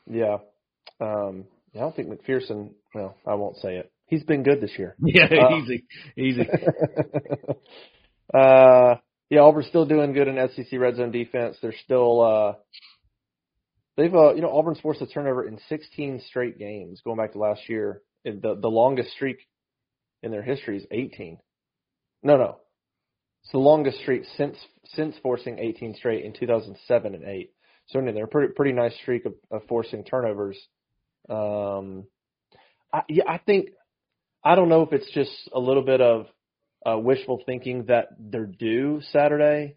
Yeah. 0.08 0.38
Um, 1.00 1.44
I 1.74 1.78
don't 1.78 1.94
think 1.94 2.08
McPherson. 2.08 2.70
Well, 2.94 3.16
I 3.26 3.34
won't 3.34 3.56
say 3.58 3.76
it. 3.76 3.92
He's 4.06 4.24
been 4.24 4.42
good 4.42 4.60
this 4.60 4.72
year. 4.78 4.96
Yeah, 5.04 5.24
Uh, 5.26 5.56
easy, 5.58 5.84
easy. 6.16 6.48
uh, 8.34 8.94
yeah, 9.28 9.40
Auburn's 9.40 9.68
still 9.68 9.86
doing 9.86 10.12
good 10.12 10.28
in 10.28 10.48
SEC 10.54 10.78
red 10.78 10.96
zone 10.96 11.10
defense. 11.12 11.56
They're 11.62 11.74
still 11.84 12.20
uh, 12.20 12.52
they've 13.96 14.14
uh, 14.14 14.34
you 14.34 14.40
know 14.42 14.50
Auburn's 14.50 14.80
forced 14.80 15.00
a 15.02 15.06
turnover 15.06 15.46
in 15.46 15.58
16 15.68 16.22
straight 16.28 16.58
games 16.58 17.00
going 17.04 17.16
back 17.16 17.32
to 17.32 17.38
last 17.38 17.68
year. 17.68 18.02
And 18.24 18.42
the 18.42 18.54
the 18.60 18.68
longest 18.68 19.12
streak 19.12 19.38
in 20.22 20.30
their 20.30 20.42
history 20.42 20.76
is 20.76 20.86
18. 20.90 21.38
No, 22.22 22.36
no, 22.36 22.58
It's 23.42 23.52
the 23.52 23.58
longest 23.58 24.00
streak 24.00 24.24
since 24.36 24.56
since 24.94 25.14
forcing 25.22 25.58
18 25.58 25.94
straight 25.94 26.24
in 26.24 26.32
2007 26.34 27.14
and 27.14 27.24
8. 27.24 27.50
So 27.86 27.98
anyway, 27.98 28.12
they're 28.14 28.24
a 28.24 28.28
pretty 28.28 28.52
pretty 28.54 28.72
nice 28.72 28.94
streak 29.02 29.24
of, 29.24 29.34
of 29.50 29.62
forcing 29.68 30.04
turnovers. 30.04 30.58
Um, 31.28 32.04
I, 32.92 33.02
yeah, 33.08 33.24
I 33.28 33.38
think 33.38 33.70
I 34.44 34.54
don't 34.54 34.68
know 34.68 34.82
if 34.82 34.92
it's 34.92 35.10
just 35.12 35.30
a 35.54 35.60
little 35.60 35.82
bit 35.82 36.00
of 36.00 36.26
uh, 36.84 36.98
wishful 36.98 37.42
thinking 37.44 37.86
that 37.86 38.08
they're 38.18 38.46
due 38.46 39.00
Saturday, 39.12 39.76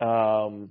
um, 0.00 0.70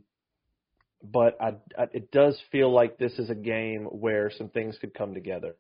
but 1.04 1.38
I, 1.42 1.56
I, 1.78 1.88
it 1.94 2.12
does 2.12 2.40
feel 2.52 2.72
like 2.72 2.98
this 2.98 3.14
is 3.20 3.30
a 3.30 3.36
game 3.36 3.86
where 3.86 4.32
some 4.38 4.50
things 4.50 4.78
could 4.80 4.94
come 4.94 5.14
together, 5.14 5.56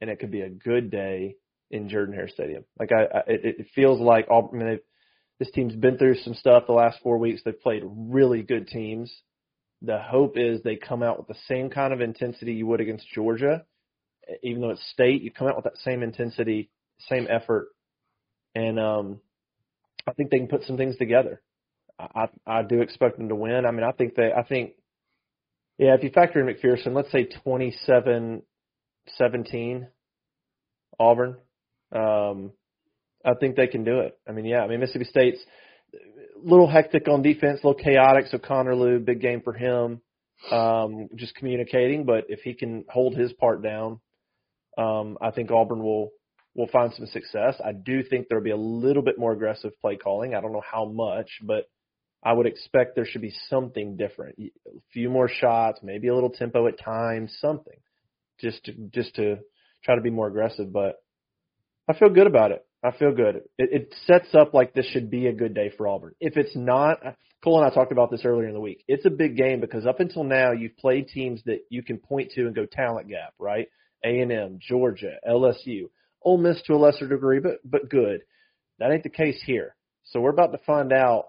and 0.00 0.10
it 0.10 0.18
could 0.18 0.30
be 0.30 0.42
a 0.42 0.50
good 0.50 0.90
day 0.90 1.36
in 1.70 1.88
Jordan 1.88 2.14
Hare 2.14 2.28
Stadium. 2.28 2.64
Like 2.78 2.90
I, 2.92 3.02
I 3.02 3.20
it, 3.26 3.40
it 3.60 3.66
feels 3.74 4.00
like 4.00 4.26
all. 4.28 4.50
I 4.52 4.56
mean, 4.56 4.78
this 5.38 5.50
team's 5.50 5.74
been 5.76 5.98
through 5.98 6.16
some 6.18 6.34
stuff 6.34 6.64
the 6.66 6.72
last 6.72 6.98
four 7.02 7.18
weeks. 7.18 7.42
They've 7.44 7.60
played 7.60 7.82
really 7.84 8.42
good 8.42 8.68
teams. 8.68 9.12
The 9.82 9.98
hope 9.98 10.36
is 10.36 10.62
they 10.62 10.76
come 10.76 11.02
out 11.02 11.18
with 11.18 11.28
the 11.28 11.42
same 11.48 11.70
kind 11.70 11.92
of 11.92 12.00
intensity 12.00 12.54
you 12.54 12.66
would 12.66 12.80
against 12.80 13.06
Georgia, 13.12 13.64
even 14.42 14.62
though 14.62 14.70
it's 14.70 14.90
state. 14.90 15.22
You 15.22 15.30
come 15.30 15.48
out 15.48 15.56
with 15.56 15.64
that 15.64 15.76
same 15.78 16.02
intensity, 16.02 16.70
same 17.08 17.26
effort, 17.30 17.68
and 18.54 18.78
um, 18.78 19.20
I 20.06 20.12
think 20.12 20.30
they 20.30 20.38
can 20.38 20.48
put 20.48 20.64
some 20.64 20.76
things 20.76 20.96
together. 20.96 21.40
I, 21.98 22.26
I 22.46 22.62
do 22.62 22.82
expect 22.82 23.18
them 23.18 23.28
to 23.28 23.34
win. 23.34 23.64
I 23.66 23.70
mean, 23.70 23.84
I 23.84 23.92
think 23.92 24.14
they, 24.16 24.32
I 24.32 24.42
think, 24.42 24.72
yeah, 25.78 25.94
if 25.94 26.02
you 26.02 26.10
factor 26.10 26.40
in 26.40 26.52
McPherson, 26.52 26.94
let's 26.94 27.12
say 27.12 27.24
27 27.44 28.42
17 29.16 29.86
Auburn, 30.98 31.36
um, 31.92 32.52
I 33.24 33.34
think 33.38 33.56
they 33.56 33.66
can 33.66 33.84
do 33.84 34.00
it. 34.00 34.18
I 34.28 34.32
mean, 34.32 34.44
yeah, 34.44 34.60
I 34.60 34.68
mean, 34.68 34.80
Mississippi 34.80 35.04
State's 35.04 35.40
a 35.94 36.48
little 36.48 36.68
hectic 36.68 37.08
on 37.08 37.22
defense, 37.22 37.60
a 37.62 37.66
little 37.66 37.82
chaotic. 37.82 38.26
So 38.26 38.38
Connor 38.38 38.74
Lew, 38.74 38.98
big 38.98 39.20
game 39.20 39.40
for 39.42 39.52
him, 39.52 40.00
um, 40.50 41.08
just 41.16 41.34
communicating. 41.34 42.04
But 42.04 42.24
if 42.28 42.40
he 42.40 42.54
can 42.54 42.84
hold 42.88 43.16
his 43.16 43.32
part 43.34 43.62
down, 43.62 44.00
um, 44.78 45.18
I 45.20 45.30
think 45.30 45.50
Auburn 45.50 45.82
will 45.82 46.10
will 46.54 46.68
find 46.68 46.92
some 46.94 47.06
success. 47.06 47.56
I 47.64 47.72
do 47.72 48.02
think 48.02 48.28
there'll 48.28 48.44
be 48.44 48.50
a 48.50 48.56
little 48.56 49.02
bit 49.02 49.18
more 49.18 49.32
aggressive 49.32 49.72
play 49.80 49.96
calling. 49.96 50.34
I 50.34 50.40
don't 50.40 50.52
know 50.52 50.62
how 50.64 50.84
much, 50.84 51.28
but 51.42 51.68
I 52.22 52.32
would 52.32 52.46
expect 52.46 52.94
there 52.94 53.04
should 53.04 53.22
be 53.22 53.34
something 53.50 53.96
different. 53.96 54.38
A 54.38 54.50
few 54.92 55.10
more 55.10 55.28
shots, 55.28 55.80
maybe 55.82 56.08
a 56.08 56.14
little 56.14 56.30
tempo 56.30 56.66
at 56.68 56.78
times, 56.78 57.36
something, 57.40 57.76
just 58.40 58.64
to 58.64 58.72
just 58.92 59.14
to 59.16 59.38
try 59.84 59.96
to 59.96 60.00
be 60.00 60.10
more 60.10 60.28
aggressive. 60.28 60.72
But 60.72 60.96
I 61.88 61.94
feel 61.94 62.08
good 62.08 62.26
about 62.26 62.52
it. 62.52 62.64
I 62.82 62.92
feel 62.92 63.12
good. 63.12 63.36
It, 63.58 63.70
it 63.72 63.94
sets 64.06 64.34
up 64.34 64.54
like 64.54 64.74
this 64.74 64.86
should 64.86 65.10
be 65.10 65.26
a 65.26 65.32
good 65.32 65.54
day 65.54 65.72
for 65.76 65.88
Auburn. 65.88 66.14
If 66.20 66.36
it's 66.36 66.54
not, 66.54 66.98
Cole 67.42 67.62
and 67.62 67.70
I 67.70 67.74
talked 67.74 67.92
about 67.92 68.10
this 68.10 68.24
earlier 68.24 68.48
in 68.48 68.54
the 68.54 68.60
week. 68.60 68.84
It's 68.88 69.06
a 69.06 69.10
big 69.10 69.36
game 69.36 69.60
because 69.60 69.86
up 69.86 70.00
until 70.00 70.24
now 70.24 70.52
you've 70.52 70.76
played 70.76 71.08
teams 71.08 71.42
that 71.44 71.60
you 71.68 71.82
can 71.82 71.98
point 71.98 72.32
to 72.32 72.46
and 72.46 72.54
go 72.54 72.66
talent 72.66 73.08
gap, 73.08 73.34
right? 73.38 73.68
A 74.04 74.20
and 74.20 74.32
M, 74.32 74.58
Georgia, 74.60 75.14
LSU. 75.28 75.88
Ole 76.22 76.38
Miss 76.38 76.60
to 76.62 76.74
a 76.74 76.76
lesser 76.76 77.08
degree, 77.08 77.40
but 77.40 77.58
but 77.64 77.88
good. 77.88 78.22
That 78.78 78.90
ain't 78.90 79.02
the 79.02 79.10
case 79.10 79.40
here. 79.44 79.76
So 80.04 80.20
we're 80.20 80.30
about 80.30 80.52
to 80.52 80.58
find 80.66 80.92
out. 80.92 81.26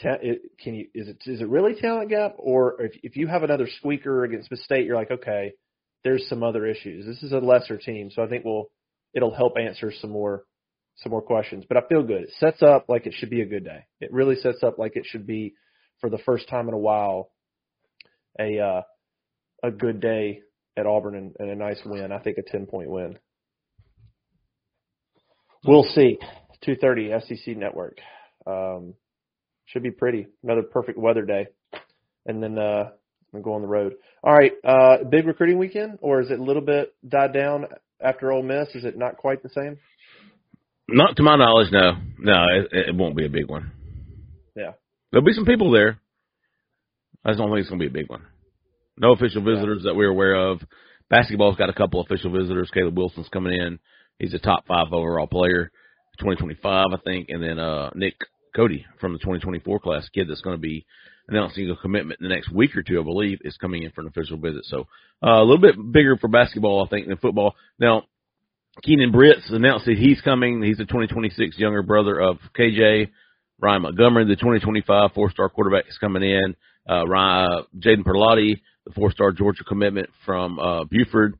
Can 0.00 0.74
you 0.74 0.86
is 0.94 1.08
it 1.08 1.18
is 1.26 1.40
it 1.40 1.48
really 1.48 1.74
talent 1.80 2.10
gap, 2.10 2.36
or 2.38 2.80
if 2.80 2.92
if 3.02 3.16
you 3.16 3.26
have 3.26 3.42
another 3.42 3.68
squeaker 3.78 4.22
against 4.22 4.48
the 4.48 4.56
state, 4.56 4.86
you're 4.86 4.96
like, 4.96 5.10
okay, 5.10 5.54
there's 6.04 6.28
some 6.28 6.44
other 6.44 6.66
issues. 6.66 7.04
This 7.04 7.22
is 7.24 7.32
a 7.32 7.38
lesser 7.38 7.78
team, 7.78 8.10
so 8.12 8.22
I 8.22 8.28
think 8.28 8.44
we'll 8.44 8.70
it'll 9.12 9.34
help 9.34 9.56
answer 9.58 9.92
some 10.00 10.10
more 10.10 10.44
some 10.98 11.10
more 11.10 11.22
questions. 11.22 11.64
But 11.68 11.78
I 11.78 11.88
feel 11.88 12.04
good. 12.04 12.22
It 12.22 12.30
sets 12.38 12.62
up 12.62 12.84
like 12.88 13.06
it 13.06 13.14
should 13.14 13.30
be 13.30 13.40
a 13.40 13.46
good 13.46 13.64
day. 13.64 13.86
It 14.00 14.12
really 14.12 14.36
sets 14.36 14.62
up 14.62 14.78
like 14.78 14.92
it 14.94 15.04
should 15.04 15.26
be 15.26 15.54
for 16.00 16.10
the 16.10 16.18
first 16.18 16.48
time 16.48 16.68
in 16.68 16.74
a 16.74 16.78
while 16.78 17.30
a 18.38 18.60
uh, 18.60 18.82
a 19.64 19.70
good 19.72 20.00
day 20.00 20.42
at 20.78 20.86
Auburn 20.86 21.16
and, 21.16 21.36
and 21.38 21.50
a 21.50 21.56
nice 21.56 21.80
win. 21.84 22.12
I 22.12 22.18
think 22.18 22.38
a 22.38 22.42
ten 22.42 22.66
point 22.66 22.88
win. 22.88 23.18
We'll 25.64 25.84
see. 25.94 26.18
2:30 26.66 27.20
SEC 27.26 27.56
Network. 27.56 27.98
Um, 28.46 28.94
should 29.66 29.82
be 29.82 29.90
pretty. 29.90 30.26
Another 30.42 30.62
perfect 30.62 30.98
weather 30.98 31.24
day, 31.24 31.48
and 32.26 32.42
then 32.42 32.58
uh, 32.58 32.90
go 33.42 33.54
on 33.54 33.62
the 33.62 33.68
road. 33.68 33.94
All 34.22 34.32
right, 34.32 34.52
uh, 34.64 35.04
big 35.08 35.26
recruiting 35.26 35.58
weekend, 35.58 35.98
or 36.00 36.20
is 36.20 36.30
it 36.30 36.38
a 36.38 36.42
little 36.42 36.62
bit 36.62 36.94
died 37.06 37.32
down 37.32 37.66
after 38.00 38.32
Ole 38.32 38.42
Miss? 38.42 38.68
Is 38.74 38.84
it 38.84 38.96
not 38.96 39.16
quite 39.16 39.42
the 39.42 39.50
same? 39.50 39.78
Not 40.88 41.16
to 41.16 41.22
my 41.22 41.36
knowledge, 41.36 41.70
no. 41.70 41.92
No, 42.18 42.46
it, 42.50 42.88
it 42.88 42.94
won't 42.94 43.16
be 43.16 43.26
a 43.26 43.30
big 43.30 43.48
one. 43.48 43.72
Yeah, 44.56 44.72
there'll 45.12 45.26
be 45.26 45.34
some 45.34 45.44
people 45.44 45.70
there. 45.70 45.98
I 47.24 47.30
just 47.30 47.38
don't 47.38 47.50
think 47.50 47.60
it's 47.60 47.68
going 47.68 47.80
to 47.80 47.88
be 47.88 48.00
a 48.00 48.02
big 48.02 48.08
one. 48.08 48.24
No 49.00 49.12
official 49.12 49.42
visitors 49.42 49.82
yeah. 49.84 49.90
that 49.90 49.96
we're 49.96 50.10
aware 50.10 50.34
of. 50.34 50.60
Basketball's 51.10 51.56
got 51.56 51.70
a 51.70 51.74
couple 51.74 52.00
official 52.00 52.30
visitors. 52.30 52.70
Caleb 52.72 52.96
Wilson's 52.96 53.28
coming 53.28 53.54
in. 53.54 53.78
He's 54.18 54.34
a 54.34 54.38
top 54.38 54.66
five 54.66 54.92
overall 54.92 55.26
player, 55.26 55.70
2025, 56.18 56.86
I 56.92 56.96
think. 57.04 57.28
And 57.30 57.42
then 57.42 57.58
uh, 57.58 57.90
Nick 57.94 58.14
Cody 58.54 58.84
from 59.00 59.12
the 59.12 59.18
2024 59.18 59.80
class, 59.80 60.08
kid 60.12 60.28
that's 60.28 60.40
going 60.40 60.56
to 60.56 60.60
be 60.60 60.84
announcing 61.28 61.70
a 61.70 61.76
commitment 61.76 62.20
in 62.20 62.28
the 62.28 62.34
next 62.34 62.52
week 62.52 62.76
or 62.76 62.82
two, 62.82 63.00
I 63.00 63.04
believe, 63.04 63.38
is 63.42 63.56
coming 63.56 63.82
in 63.82 63.90
for 63.92 64.00
an 64.00 64.08
official 64.08 64.38
visit. 64.38 64.64
So 64.64 64.86
uh, 65.22 65.40
a 65.40 65.44
little 65.44 65.60
bit 65.60 65.76
bigger 65.92 66.16
for 66.16 66.28
basketball, 66.28 66.84
I 66.84 66.88
think, 66.88 67.06
than 67.06 67.16
football. 67.18 67.54
Now, 67.78 68.04
Keenan 68.82 69.12
Britts 69.12 69.50
announced 69.50 69.86
that 69.86 69.98
he's 69.98 70.20
coming. 70.20 70.62
He's 70.62 70.78
the 70.78 70.84
2026 70.84 71.58
younger 71.58 71.82
brother 71.82 72.20
of 72.20 72.38
KJ. 72.58 73.10
Ryan 73.60 73.82
Montgomery, 73.82 74.24
the 74.24 74.36
2025 74.36 75.12
four-star 75.14 75.48
quarterback, 75.48 75.88
is 75.88 75.98
coming 75.98 76.22
in. 76.22 76.54
Uh, 76.88 77.04
Ryan, 77.06 77.50
uh, 77.50 77.62
Jaden 77.76 78.04
Perlotte, 78.04 78.60
the 78.88 78.94
four-star 78.94 79.32
Georgia 79.32 79.64
commitment 79.64 80.10
from 80.24 80.58
uh, 80.58 80.84
Buford, 80.84 81.38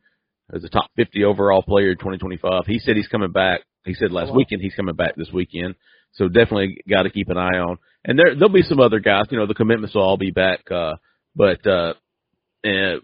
as 0.53 0.65
a 0.65 0.69
top 0.69 0.91
50 0.97 1.25
overall 1.25 1.63
player 1.63 1.91
in 1.91 1.97
2025. 1.97 2.65
He 2.67 2.79
said 2.79 2.97
he's 2.97 3.09
coming 3.09 3.33
back. 3.33 3.61
He 3.85 3.95
said 3.95 4.13
last 4.13 4.35
weekend 4.35 4.63
he's 4.63 4.75
coming 4.75 4.95
back 4.95 5.15
this 5.17 5.31
weekend. 5.33 5.75
So 6.13 6.29
definitely 6.29 6.79
got 6.89 7.03
to 7.03 7.11
keep 7.11 7.29
an 7.29 7.37
eye 7.37 7.59
on. 7.59 7.79
And 8.05 8.19
there 8.19 8.35
there'll 8.35 8.49
be 8.53 8.63
some 8.63 8.81
other 8.81 8.99
guys. 9.01 9.27
You 9.31 9.39
know, 9.39 9.47
the 9.47 9.55
commitments 9.55 9.95
will 9.95 10.03
all 10.03 10.17
be 10.17 10.31
back. 10.31 10.61
Uh, 10.71 10.95
but 11.37 11.67
uh, 11.67 11.95
and 12.65 13.01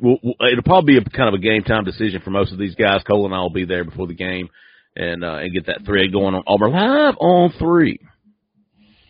we'll, 0.00 0.18
we'll, 0.22 0.34
it'll 0.50 0.62
probably 0.64 0.94
be 0.94 0.98
a 0.98 1.16
kind 1.16 1.28
of 1.28 1.34
a 1.34 1.42
game 1.42 1.62
time 1.62 1.84
decision 1.84 2.20
for 2.22 2.30
most 2.30 2.52
of 2.52 2.58
these 2.58 2.74
guys. 2.74 3.02
Cole 3.06 3.26
and 3.26 3.34
I 3.34 3.38
will 3.38 3.50
be 3.50 3.64
there 3.64 3.84
before 3.84 4.06
the 4.06 4.14
game 4.14 4.48
and 4.94 5.24
uh, 5.24 5.36
and 5.36 5.52
get 5.52 5.66
that 5.66 5.84
thread 5.84 6.12
going 6.12 6.34
on 6.34 6.44
Auburn 6.46 6.72
live 6.72 7.14
On3. 7.16 7.98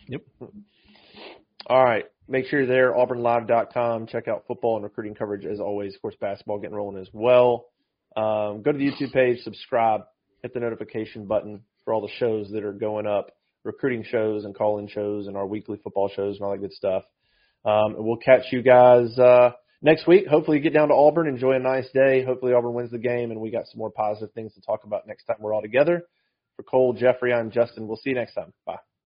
Yep. 0.07 0.21
All 1.67 1.83
right. 1.83 2.05
Make 2.27 2.45
sure 2.45 2.59
you're 2.59 2.67
there, 2.67 2.93
auburnlive.com. 2.93 4.07
Check 4.07 4.27
out 4.27 4.45
football 4.47 4.75
and 4.75 4.83
recruiting 4.83 5.13
coverage 5.13 5.45
as 5.45 5.59
always. 5.59 5.95
Of 5.95 6.01
course, 6.01 6.15
basketball 6.19 6.59
getting 6.59 6.75
rolling 6.75 7.01
as 7.01 7.09
well. 7.11 7.65
Um, 8.15 8.61
go 8.61 8.71
to 8.71 8.77
the 8.77 8.91
YouTube 8.91 9.11
page, 9.11 9.43
subscribe, 9.43 10.01
hit 10.41 10.53
the 10.53 10.59
notification 10.59 11.25
button 11.25 11.61
for 11.83 11.93
all 11.93 12.01
the 12.01 12.13
shows 12.17 12.49
that 12.51 12.63
are 12.63 12.73
going 12.73 13.07
up, 13.07 13.31
recruiting 13.63 14.05
shows 14.09 14.45
and 14.45 14.55
call-in 14.55 14.87
shows 14.87 15.27
and 15.27 15.35
our 15.35 15.45
weekly 15.45 15.79
football 15.83 16.09
shows 16.15 16.35
and 16.35 16.45
all 16.45 16.51
that 16.51 16.59
good 16.59 16.73
stuff. 16.73 17.03
Um, 17.65 17.95
we'll 17.97 18.17
catch 18.17 18.43
you 18.51 18.61
guys 18.61 19.17
uh, 19.17 19.51
next 19.81 20.07
week. 20.07 20.27
Hopefully, 20.27 20.57
you 20.57 20.63
get 20.63 20.73
down 20.73 20.89
to 20.89 20.93
Auburn, 20.93 21.27
enjoy 21.27 21.53
a 21.53 21.59
nice 21.59 21.89
day. 21.93 22.23
Hopefully, 22.23 22.53
Auburn 22.53 22.73
wins 22.73 22.91
the 22.91 22.97
game, 22.97 23.31
and 23.31 23.39
we 23.39 23.51
got 23.51 23.65
some 23.67 23.79
more 23.79 23.91
positive 23.91 24.33
things 24.33 24.53
to 24.53 24.61
talk 24.61 24.83
about 24.83 25.07
next 25.07 25.25
time 25.25 25.37
we're 25.39 25.53
all 25.53 25.61
together. 25.61 26.03
For 26.55 26.63
Cole, 26.63 26.93
Jeffrey, 26.93 27.33
I'm 27.33 27.51
Justin. 27.51 27.87
We'll 27.87 27.97
see 27.97 28.11
you 28.11 28.15
next 28.15 28.35
time. 28.35 28.53
Bye. 28.65 28.92